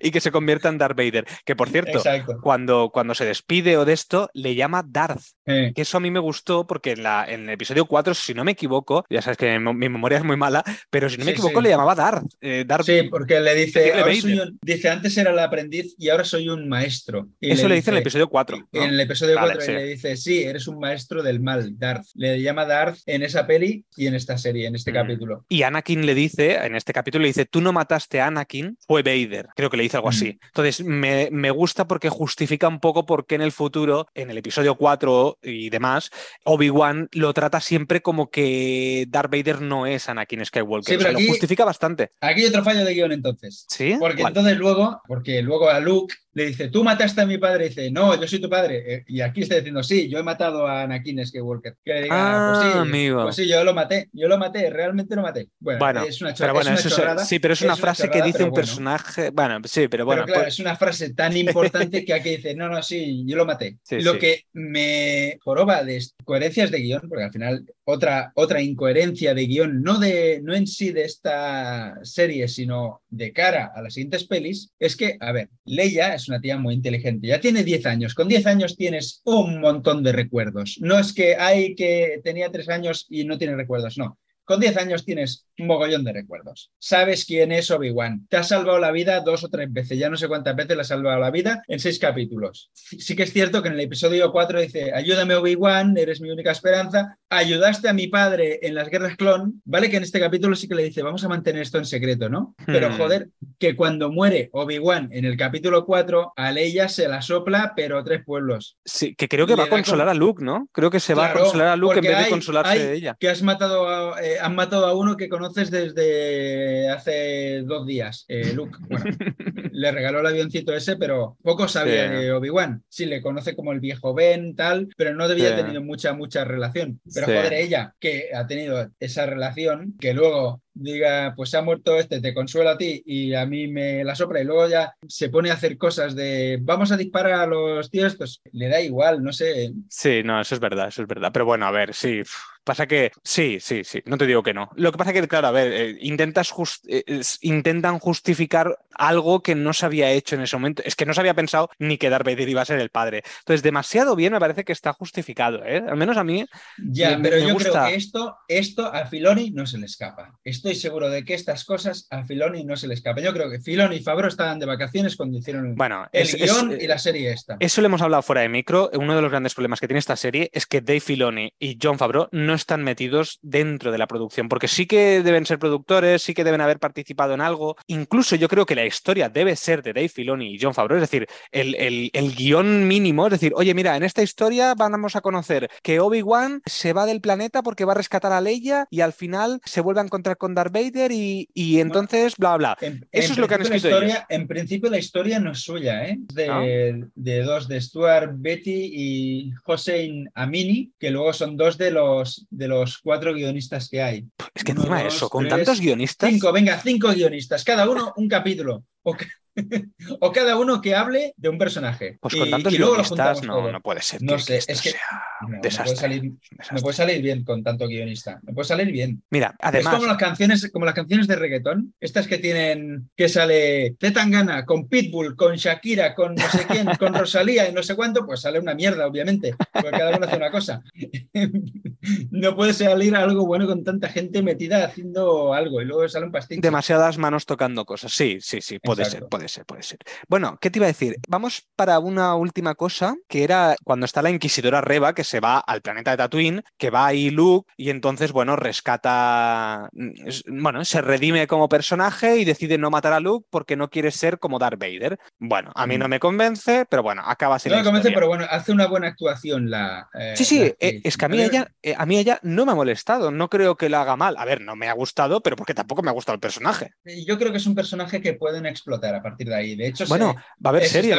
[0.00, 1.24] y que se convierta en Darth Vader.
[1.44, 2.38] Que por cierto, Exacto.
[2.42, 5.22] cuando, cuando se despide o de esto, le llama Darth.
[5.46, 8.34] Eh, Que eso a mí me gustó porque en, la, en el episodio 4, si
[8.34, 11.32] no me equivoco, ya sabes que mi, memoria es muy mala, pero si no me
[11.32, 12.24] Sí, equivoco, le llamaba Darth.
[12.40, 14.20] eh, Darth Sí, porque le dice, Decirle ahora Vader.
[14.22, 17.28] soy un- dice, antes era el aprendiz y ahora soy un maestro.
[17.40, 18.58] Y Eso le dice en el episodio 4.
[18.58, 18.66] ¿no?
[18.82, 19.72] En el episodio Vale, 4 sí.
[19.72, 22.06] le dice, sí, eres un maestro del mal, Darth.
[22.14, 24.94] Le llama Darth en esa peli y en esta serie, en este Mm.
[24.94, 25.44] capítulo.
[25.48, 29.02] Y Anakin le dice, en este capítulo, le dice, tú no mataste a Anakin, fue
[29.02, 29.48] Vader.
[29.56, 30.26] Creo que le dice algo así.
[30.40, 30.46] Mm.
[30.46, 34.38] Entonces, me, me gusta porque justifica un poco por qué en el futuro, en el
[34.38, 36.10] episodio 4 y demás,
[36.44, 40.84] Obi-Wan lo trata siempre como que Darth Vader no es Anakin Skywalker.
[40.84, 42.10] Sí, O sea, pero lo aquí- justifica bastante.
[42.20, 43.66] Aquí hay otro fallo de guion entonces.
[43.68, 43.96] ¿Sí?
[43.98, 44.30] Porque ¿Cuál?
[44.32, 47.90] entonces luego, porque luego a Luke le dice, tú mataste a mi padre, y dice,
[47.90, 48.94] no, yo soy tu padre.
[48.94, 51.76] Eh, Y aquí está diciendo, sí, yo he matado a Anakin Skywalker.
[51.84, 53.22] Que le diga, Ah, pues sí, amigo.
[53.24, 55.48] pues sí, yo lo maté, yo lo maté, realmente lo maté.
[55.58, 58.08] Bueno, Bueno, es una, Pero bueno, es una eso es- sí, pero es una frase
[58.08, 58.54] que dice un bueno.
[58.54, 59.30] personaje.
[59.30, 60.22] Bueno, sí, pero bueno.
[60.22, 63.36] Pero claro, pues- es una frase tan importante que aquí dice, no, no, sí, yo
[63.36, 63.78] lo maté.
[63.82, 64.18] Sí, lo sí.
[64.18, 69.82] que me joroba de coherencias de guion, porque al final otra, otra incoherencia de guion,
[69.82, 74.72] no, de, no en sí de esta serie, sino de cara a las siguientes pelis,
[74.78, 78.28] es que, a ver, Leia es una tía muy inteligente, ya tiene 10 años, con
[78.28, 80.78] 10 años tienes un montón de recuerdos.
[80.80, 84.18] No es que hay que tenía 3 años y no tiene recuerdos, no.
[84.44, 86.72] Con 10 años tienes un mogollón de recuerdos.
[86.76, 88.26] Sabes quién es Obi-Wan.
[88.28, 89.96] Te ha salvado la vida dos o tres veces.
[89.96, 92.68] Ya no sé cuántas veces le ha salvado la vida en seis capítulos.
[92.74, 96.50] Sí que es cierto que en el episodio 4 dice, ayúdame Obi-Wan, eres mi única
[96.50, 97.16] esperanza.
[97.30, 99.62] Ayudaste a mi padre en las guerras clon.
[99.64, 102.28] Vale que en este capítulo sí que le dice, vamos a mantener esto en secreto,
[102.28, 102.56] ¿no?
[102.66, 102.96] Pero Hmm.
[102.98, 103.28] joder,
[103.62, 108.24] que cuando muere Obi-Wan en el capítulo 4, a Leia se la sopla, pero tres
[108.24, 108.76] pueblos.
[108.84, 110.68] sí, que creo que va a consolar a Luke, ¿no?
[110.72, 113.16] Creo que se va a consolar a Luke en vez de consolarse de ella.
[113.20, 118.24] Que has matado a, eh, han matado a uno que conoces desde hace dos días,
[118.26, 118.76] eh, Luke.
[118.88, 119.04] Bueno,
[119.72, 122.14] le regaló el avioncito ese, pero poco sabía Sí.
[122.16, 122.82] de Obi-Wan.
[122.88, 125.62] Sí, le conoce como el viejo Ben, tal, pero no debía Sí.
[125.62, 127.00] tenido mucha, mucha relación.
[127.14, 127.32] Pero Sí.
[127.32, 132.20] joder, ella, que ha tenido esa relación, que luego diga, pues se ha muerto este,
[132.20, 135.50] te consuela a ti y a mí me la sopra y luego ya se pone
[135.50, 139.32] a hacer cosas de vamos a disparar a los tíos estos, le da igual, no
[139.32, 141.30] sé, Sí, no, eso es verdad, eso es verdad.
[141.32, 142.22] Pero bueno, a ver, sí.
[142.64, 144.70] Pasa que sí, sí, sí, no te digo que no.
[144.76, 149.54] Lo que pasa que, claro, a ver, eh, intentas jus- eh, intentan justificar algo que
[149.54, 150.82] no se había hecho en ese momento.
[150.84, 153.22] Es que no se había pensado ni que Darth Vader iba a ser el padre.
[153.40, 155.82] Entonces, demasiado bien me parece que está justificado, ¿eh?
[155.88, 156.44] Al menos a mí.
[156.78, 157.70] Ya, Me- pero me yo gusta.
[157.70, 160.38] creo que esto, esto a Filoni no se le escapa.
[160.44, 163.24] Estoy seguro de que estas cosas a Filoni no se le escapan.
[163.24, 166.72] Yo creo que Filoni y Fabro estaban de vacaciones cuando hicieron Bueno, el es- guion
[166.74, 167.56] eh, y la serie esta.
[167.58, 168.90] Eso lo hemos hablado fuera de micro.
[168.94, 171.98] Uno de los grandes problemas que tiene esta serie es que Dave Filoni y John
[171.98, 176.22] Favreau no no están metidos dentro de la producción, porque sí que deben ser productores,
[176.22, 177.76] sí que deben haber participado en algo.
[177.86, 181.10] Incluso yo creo que la historia debe ser de Dave Filoni y John Favreau, es
[181.10, 185.70] decir, el, el guion mínimo, es decir, oye, mira, en esta historia vamos a conocer
[185.82, 189.60] que Obi-Wan se va del planeta porque va a rescatar a Leia y al final
[189.64, 191.48] se vuelve a encontrar con Darth Vader y,
[191.80, 192.76] entonces bla, bla.
[193.10, 196.18] Eso es lo que han escrito historia, En principio la historia no es suya, ¿eh?
[196.34, 202.41] De, de dos, de Stuart Betty y Hossein Amini, que luego son dos de los,
[202.50, 204.26] de los cuatro guionistas que hay.
[204.54, 206.30] Es que encima eso, con tantos guionistas.
[206.30, 208.84] Cinco, venga, cinco guionistas, cada uno un capítulo.
[209.02, 209.16] o
[210.34, 212.18] cada uno que hable de un personaje.
[212.20, 214.22] Pues con tantos guionistas no, no, puede ser.
[214.22, 214.94] No sé, es que
[215.42, 216.32] no, puede salir,
[216.80, 218.40] puede salir, bien con tanto guionista.
[218.42, 219.22] Me puede salir bien.
[219.30, 219.92] Mira, además.
[219.92, 224.64] Es como las canciones, como las canciones de reggaetón, estas que tienen, que sale Zetangana
[224.64, 228.40] con Pitbull, con Shakira, con no sé quién, con Rosalía y no sé cuánto, pues
[228.40, 230.82] sale una mierda, obviamente, porque cada uno hace una cosa.
[232.30, 236.32] no puede salir algo bueno con tanta gente metida haciendo algo y luego sale un
[236.32, 236.60] pastillo.
[236.62, 238.12] Demasiadas manos tocando cosas.
[238.12, 239.98] Sí, sí, sí, puede ser, puede ser, puede ser.
[240.28, 241.16] Bueno, ¿qué te iba a decir?
[241.28, 245.58] Vamos para una última cosa, que era cuando está la inquisidora Reba, que se va
[245.58, 251.00] al planeta de Tatooine, que va ahí Luke y entonces, bueno, rescata, mm, bueno, se
[251.00, 254.78] redime como personaje y decide no matar a Luke porque no quiere ser como Darth
[254.78, 255.18] Vader.
[255.38, 257.76] Bueno, a mí no me convence, pero bueno, acaba siendo.
[257.76, 260.08] No me convence, pero bueno, hace una buena actuación la.
[260.18, 262.72] Eh, sí, sí, eh, es que a mí ella, eh, a mí ella no me
[262.72, 264.36] ha molestado, no creo que la haga mal.
[264.38, 266.92] A ver, no me ha gustado, pero porque tampoco me ha gustado el personaje.
[267.26, 269.76] Yo creo que es un personaje que pueden explotar a partir de ahí.
[269.76, 271.14] De hecho, bueno, va a haber serie.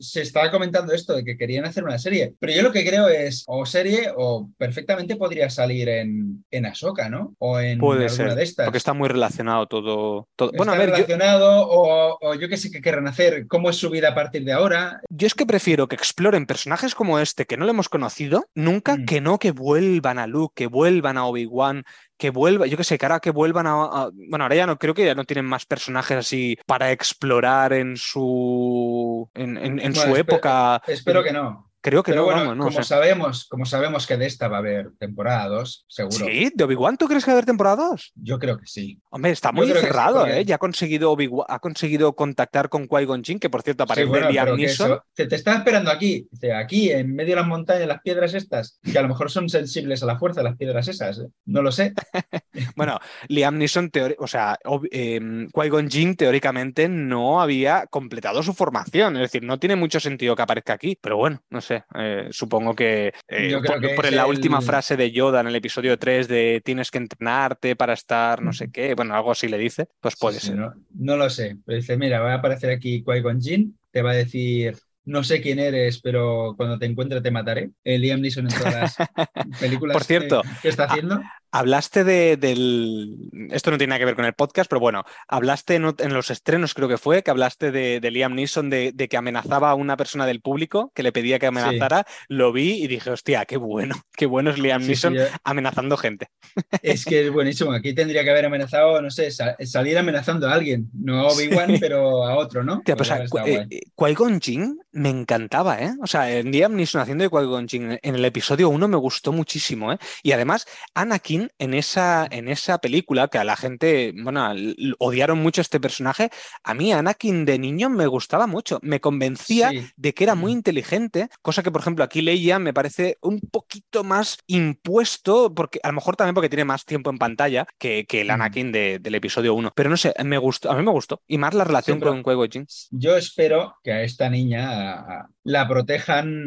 [0.00, 3.08] Se, estaba comentando esto de que querían hacer una serie, pero yo lo que creo
[3.08, 7.34] es o serie o perfectamente podría salir en, en Ahsoka, ¿no?
[7.38, 8.66] O en Puede ser, de estas.
[8.66, 10.28] Porque está muy relacionado todo.
[10.36, 10.52] todo.
[10.56, 14.10] Bueno, a ver, relacionado o, yo que sé que querrán hacer, cómo es su vida
[14.10, 15.00] a partir de ahora.
[15.08, 18.96] Yo es que prefiero que exploren personajes como este que no lo hemos conocido nunca,
[18.96, 19.04] mm.
[19.06, 21.84] que no que vuelvan a Luke, que vuelvan a Obi-Wan,
[22.16, 25.04] que vuelva, yo que sé, cara que vuelvan a, Bueno, ahora ya no creo que
[25.04, 29.28] ya no tienen más personajes así para explorar en su.
[29.34, 30.82] en, su época.
[30.86, 31.73] Espero que no.
[31.84, 35.48] Creo que no, bueno, Como, sabemos, como sabemos que de esta va a haber temporada
[35.48, 36.24] 2, seguro.
[36.24, 36.50] ¿Sí?
[36.54, 38.12] ¿De Obi-Wan tú crees que va a haber temporada 2?
[38.14, 38.98] Yo creo que sí.
[39.10, 40.46] Hombre, está muy cerrado, ¿eh?
[40.46, 41.14] Ya ha conseguido,
[41.46, 44.98] ha conseguido contactar con Qui-Gon Jinn, que por cierto aparece sí, Liam Neeson.
[45.12, 48.98] te, te está esperando aquí, aquí, en medio de las montañas, las piedras estas, que
[48.98, 51.18] a lo mejor son sensibles a la fuerza, las piedras esas.
[51.18, 51.28] ¿eh?
[51.44, 51.92] No lo sé.
[52.76, 52.98] bueno,
[53.28, 54.58] Liam Neeson, o sea,
[54.90, 55.20] eh,
[55.52, 60.40] Qui-Gon Jinn teóricamente no había completado su formación, es decir, no tiene mucho sentido que
[60.40, 61.73] aparezca aquí, pero bueno, no sé.
[61.94, 63.60] Eh, supongo que, eh,
[63.96, 67.92] por, la última frase de Yoda en el episodio 3 de tienes que entrenarte para
[67.92, 70.56] estar no sé qué, bueno, algo así le dice, pues puede ser.
[70.56, 74.76] no, lo sé, dice, mira, va a aparecer aquí Qui-Gon Jinn, te va a decir
[75.06, 77.70] no sé quién eres, pero cuando te encuentre te mataré.
[77.84, 78.96] Liam Neeson en todas las
[79.60, 81.20] películas Por cierto, que, está haciendo.
[81.54, 83.30] Hablaste de, del.
[83.52, 86.74] Esto no tiene nada que ver con el podcast, pero bueno, hablaste en, los estrenos,
[86.74, 90.40] creo que fue, que hablaste de, Liam Neeson, de, que amenazaba a una persona del
[90.40, 92.06] público, que le pedía que amenazara.
[92.26, 95.14] Lo vi y dije, hostia, qué bueno, qué bueno es Liam Neeson
[95.44, 96.26] amenazando gente.
[96.82, 97.72] Es que es buenísimo.
[97.72, 102.26] Aquí tendría que haber amenazado, no sé, salir amenazando a alguien, no a Obi-Wan, pero
[102.26, 102.82] a otro, ¿no?
[102.84, 103.66] Tía, pues, eh,
[103.96, 105.92] Qui-Gon Jinn me encantaba, ¿eh?
[106.02, 109.92] O sea, Liam Neeson haciendo de Qui-Gon Jinn en el episodio 1 me gustó muchísimo,
[109.92, 109.98] ¿eh?
[110.22, 114.54] Y además, Anakin en esa, en esa película, que a la gente, bueno,
[114.98, 116.30] odiaron mucho este personaje,
[116.62, 121.28] a mí Anakin de niño me gustaba mucho, me convencía de que era muy inteligente,
[121.42, 125.94] cosa que por ejemplo aquí Leia me parece un poquito más impuesto, porque a lo
[125.94, 129.90] mejor también porque tiene más tiempo en pantalla que, el Anakin del episodio 1, pero
[129.90, 132.66] no sé, me gustó, a mí me gustó, y más la relación con Qui Jin.
[132.90, 136.46] Yo espero que a esta niña la protejan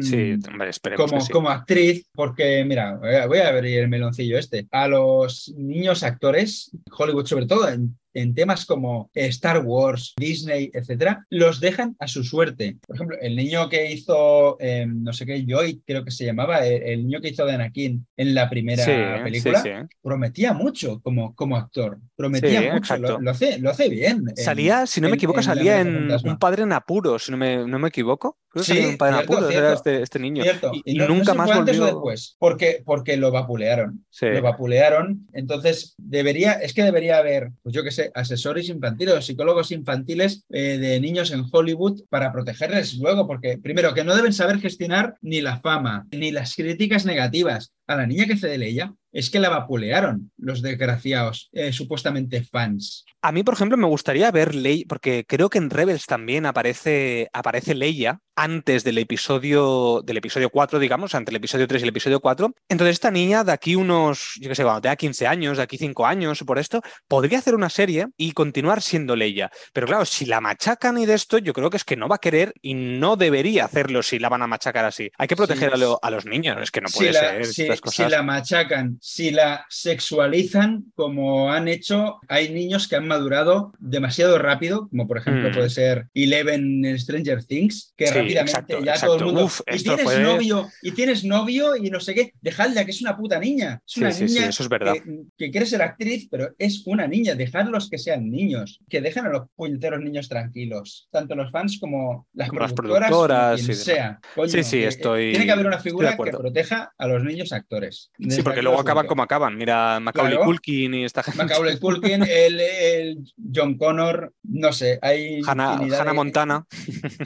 [0.96, 4.66] como, como actriz, porque mira, voy a abrir el meloncillo este.
[4.88, 11.60] Los niños actores, Hollywood sobre todo, en en temas como Star Wars, Disney, etcétera, los
[11.60, 12.78] dejan a su suerte.
[12.86, 16.66] Por ejemplo, el niño que hizo, em, no sé qué, Joy, creo que se llamaba,
[16.66, 21.98] el, niño que hizo de Anakin en la primera película, prometía mucho como, como actor.
[22.16, 24.24] Prometía mucho, lo, hace, lo hace bien.
[24.36, 27.78] Salía, si no me equivoco, salía en Un padre en apuros, si no me, no
[27.78, 28.38] me equivoco.
[28.50, 30.42] Creo que un padre en apuros, era este, este niño.
[30.84, 31.84] Y, nunca más volvió.
[31.84, 34.04] después, porque, porque lo vapulearon.
[34.20, 35.26] Lo vapulearon.
[35.32, 40.44] Entonces, debería, es que debería haber, pues yo qué sé, asesores infantiles o psicólogos infantiles
[40.50, 45.16] eh, de niños en Hollywood para protegerles luego, porque primero que no deben saber gestionar
[45.22, 47.72] ni la fama, ni las críticas negativas.
[47.86, 53.04] A la niña que cede de es que la vapulearon los desgraciados, eh, supuestamente fans.
[53.22, 57.28] A mí, por ejemplo, me gustaría ver Leia, porque creo que en Rebels también aparece,
[57.32, 61.88] aparece Leia antes del episodio, del episodio 4, digamos, entre el episodio 3 y el
[61.88, 62.54] episodio 4.
[62.68, 65.76] Entonces, esta niña de aquí unos, yo qué sé, cuando tenga 15 años, de aquí
[65.76, 69.50] 5 años, por esto, podría hacer una serie y continuar siendo Leia.
[69.72, 72.16] Pero claro, si la machacan y de esto, yo creo que es que no va
[72.16, 75.10] a querer y no debería hacerlo si la van a machacar así.
[75.18, 77.46] Hay que proteger Sí, a, a, los niños, es que no puede si la, ser
[77.46, 78.06] si, estas cosas.
[78.06, 84.38] si la machacan, si la sexualizan, como han hecho, hay niños que han madurado demasiado
[84.38, 85.54] rápido, como por ejemplo Mm.
[85.54, 89.06] puede ser Eleven en Stranger Things, que Sí, rápidamente exacto, ya exacto.
[89.06, 89.44] todo el mundo.
[89.44, 93.00] Uf, y tienes fue- novio, y tienes novio, y no sé qué, dejadla, que es
[93.02, 93.82] una puta niña.
[93.86, 94.92] Es Sí, una sí, sí, niña eso es verdad.
[94.94, 95.02] que,
[95.36, 97.34] que quiere ser actriz, pero es una niña.
[97.34, 102.26] Dejadlos que sean niños, que dejen a los puñeteros niños tranquilos, tanto los fans como
[102.32, 104.20] las Como productoras, productoras quien sea.
[104.34, 107.52] Coño, Sí, sí, que- estoy- Tiene que haber una figura que proteja a los niños
[107.52, 108.10] actores.
[108.28, 109.56] Sí, porque luego acaban como acaban.
[109.56, 110.46] Mira, Macaulay Claro.
[110.46, 111.38] Culkin y esta gente.
[111.42, 113.18] Macaulay Culkin, el, el
[113.54, 116.66] John Connor, no sé, hay Hannah, infinidad Hannah de- Montana.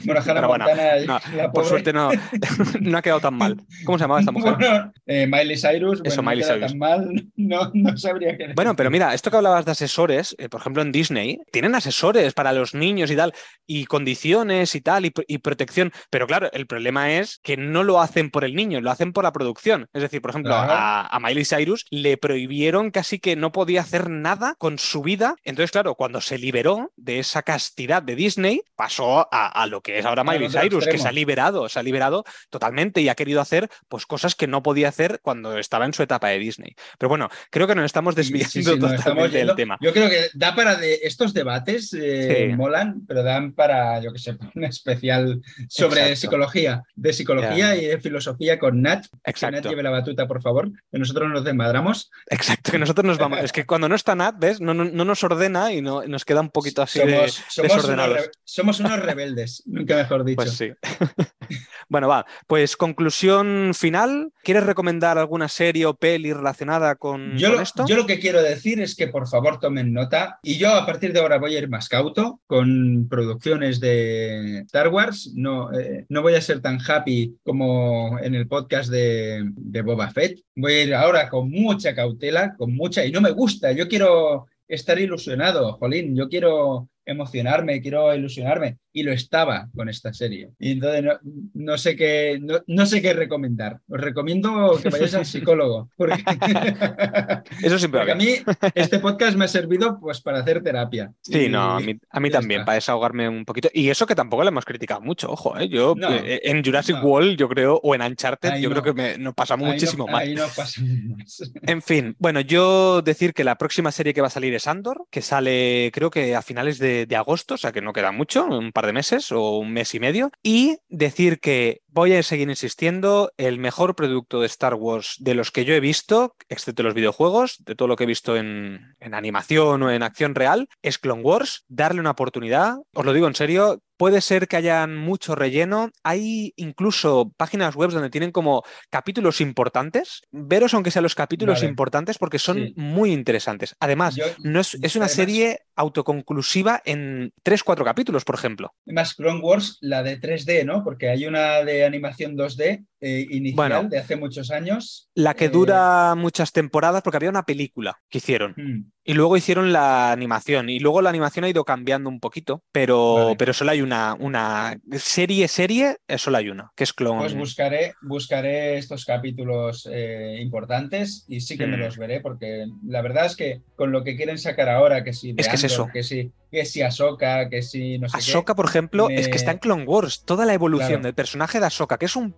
[0.05, 0.65] Bueno, Hannah bueno,
[0.95, 2.09] Montana, no, la Por suerte no,
[2.81, 3.57] no ha quedado tan mal.
[3.85, 4.55] ¿Cómo se llamaba esta mujer?
[4.57, 6.67] Bueno, eh, Miley Cyrus, Eso, bueno, no Miley Cyrus.
[6.71, 10.49] tan mal, no, no sabría qué Bueno, pero mira, esto que hablabas de asesores, eh,
[10.49, 13.33] por ejemplo en Disney, tienen asesores para los niños y tal,
[13.65, 15.91] y condiciones y tal, y, pr- y protección.
[16.09, 19.23] Pero claro, el problema es que no lo hacen por el niño, lo hacen por
[19.23, 19.87] la producción.
[19.93, 24.09] Es decir, por ejemplo, a, a Miley Cyrus le prohibieron casi que no podía hacer
[24.09, 25.35] nada con su vida.
[25.43, 29.99] Entonces, claro, cuando se liberó de esa castidad de Disney, pasó a, a lo que
[29.99, 31.03] es ahora Miley Cyrus, que extremo.
[31.03, 34.63] se ha liberado, se ha liberado totalmente y ha querido hacer pues cosas que no
[34.63, 36.75] podía hacer cuando estaba en su etapa de Disney.
[36.97, 39.77] Pero bueno, creo que nos estamos desviando sí, sí, totalmente del tema.
[39.81, 44.19] Yo creo que da para de estos debates, eh, molan, pero dan para, yo que
[44.19, 46.15] sé, un especial sobre Exacto.
[46.21, 49.03] psicología, de psicología y de filosofía con Nat.
[49.05, 52.11] Que Nat Exacto, lleve la batuta, por favor, que nosotros nos desmadramos.
[52.27, 53.39] exacto, que nosotros nos vamos.
[53.43, 54.61] Es que cuando no está Nat, ¿ves?
[54.61, 57.27] No, no, no nos ordena y no, nos queda un poquito así de.
[57.49, 60.35] somos, unos, re- somos unos rebeldes, nunca mejor dicho.
[60.37, 60.73] Pues sí.
[61.89, 62.25] bueno, va.
[62.47, 64.31] Pues conclusión final.
[64.43, 67.85] ¿Quieres recomendar alguna serie o peli relacionada con, Yo con lo, esto?
[67.87, 71.13] yo lo que quiero decir es que por favor tomen nota y yo a partir
[71.13, 75.31] de ahora voy a ir más cauto con producciones de Star Wars.
[75.35, 80.09] No, eh, no voy a ser tan happy como en el podcast de, de Boba
[80.11, 80.39] Fett.
[80.55, 83.05] Voy a ir ahora con mucha cautela, con mucha...
[83.05, 89.03] Y no me gusta, yo quiero estar ilusionado, Jolín, yo quiero emocionarme, quiero ilusionarme y
[89.03, 90.51] lo estaba con esta serie.
[90.59, 91.11] Y entonces no,
[91.55, 93.79] no sé qué no, no sé qué recomendar.
[93.89, 96.23] Os recomiendo que vayáis al psicólogo porque
[97.61, 98.35] Eso siempre porque a mí
[98.75, 101.11] este podcast me ha servido pues para hacer terapia.
[101.21, 102.65] Sí, Y- no, a mí, a mí también, está.
[102.67, 103.69] para desahogarme un poquito.
[103.73, 105.67] Y eso que tampoco le hemos criticado mucho, ojo, ¿eh?
[105.69, 107.03] Yo No, eh, en Jurassic.
[107.03, 110.05] World, yo creo, o en Uncharted, Ahí yo creo que me, nos pasamos Ahí muchísimo
[110.07, 110.21] más.
[110.21, 111.51] Ahí no pasa más.
[111.63, 115.05] En fin, bueno, yo decir que la próxima serie que va a salir es Andor,
[115.09, 118.45] que sale creo que a finales de, de agosto, o sea que no queda mucho,
[118.45, 120.31] un par de meses o un mes y medio.
[120.41, 125.51] Y decir que voy a seguir insistiendo, el mejor producto de Star Wars de los
[125.51, 129.13] que yo he visto, excepto los videojuegos, de todo lo que he visto en, en
[129.13, 131.63] animación o en acción real, es Clone Wars.
[131.67, 133.81] Darle una oportunidad, os lo digo en serio.
[133.95, 135.91] Puede ser que hayan mucho relleno.
[136.03, 140.23] Hay incluso páginas web donde tienen como capítulos importantes.
[140.31, 141.69] Veros aunque sean los capítulos Vale.
[141.69, 142.73] importantes porque son Sí.
[142.75, 143.75] muy interesantes.
[143.79, 148.73] Además, Yo- no es, es una además- serie autoconclusiva en 3-4 capítulos, por ejemplo.
[148.85, 150.83] Más Clone Wars, la de 3D, ¿no?
[150.83, 153.89] Porque hay una de animación 2D eh, inicial Bueno.
[153.89, 155.09] de hace muchos años.
[155.15, 158.53] La que Eh, dura muchas temporadas porque había una película que hicieron.
[158.57, 160.69] mm, Y luego hicieron la animación.
[160.69, 162.63] Y luego la animación ha ido cambiando un poquito.
[162.71, 163.35] Pero, Vale.
[163.37, 167.19] pero solo hay una, una serie, serie, eh, solo hay una, que es Clone.
[167.19, 171.79] Pues buscaré, buscaré estos capítulos eh, importantes y sí que me Mm.
[171.81, 175.33] los veré, porque la verdad es que con lo que quieren sacar ahora, que si
[175.33, 175.89] de Es que es eso.
[175.91, 178.17] que si, que si Ahsoka, que si no sé qué.
[178.19, 180.23] Ahsoka, por ejemplo, es que está en Clone Wars.
[180.23, 181.03] Toda la evolución Claro.
[181.03, 182.31] del personaje de Ahsoka, que es un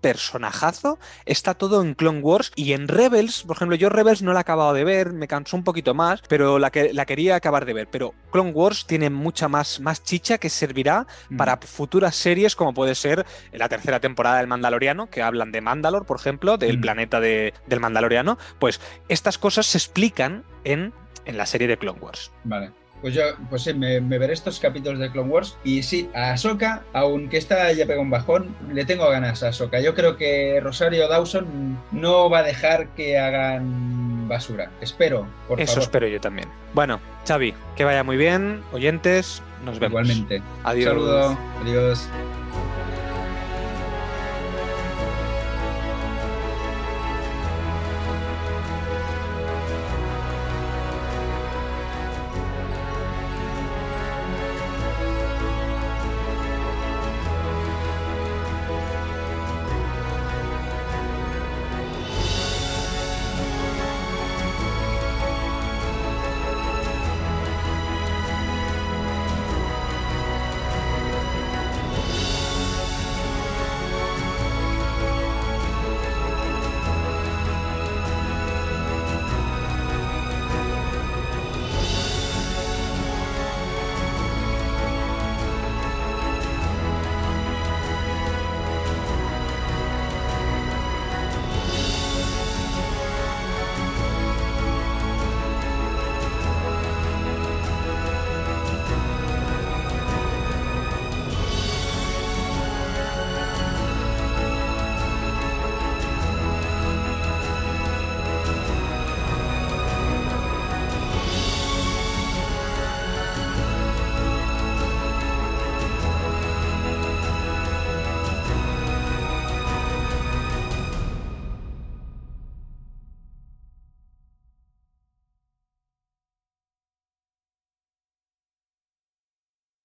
[1.26, 2.52] está todo en Clone Wars.
[2.56, 5.58] Y en Rebels, por ejemplo, yo Rebels no la he acabado de ver, me cansó
[5.58, 7.88] un poquito más, pero la, que, la quería acabar de ver.
[7.92, 11.38] Pero Clone Wars tiene mucha más, más chicha que servirá Mm.
[11.38, 16.06] para futuras series, como puede ser la tercera temporada del Mandaloriano, que hablan de Mandalor,
[16.06, 16.82] por ejemplo, del Mm.
[16.82, 18.38] planeta de- del Mandaloriano.
[18.60, 18.80] Pues
[19.10, 20.94] estas cosas se explican en,
[21.26, 22.32] en la serie de Clone Wars.
[22.44, 22.72] Vale.
[23.06, 23.22] Pues yo,
[23.52, 25.60] pues sí, me, me veré estos capítulos de Clone Wars.
[25.64, 29.80] Y sí, a Ahsoka, aunque esta ya pega un bajón, le tengo ganas a Ahsoka.
[29.80, 34.72] Yo creo que Rosario Dawson no va a dejar que hagan basura.
[34.82, 35.84] Espero, por Eso favor.
[35.84, 36.50] espero yo también.
[36.74, 38.64] Bueno, Xavi, que vaya muy bien.
[38.74, 40.02] Oyentes, nos vemos.
[40.02, 40.42] Igualmente.
[40.64, 40.94] Adiós.
[40.94, 41.38] Un saludo.
[41.62, 42.10] Adiós.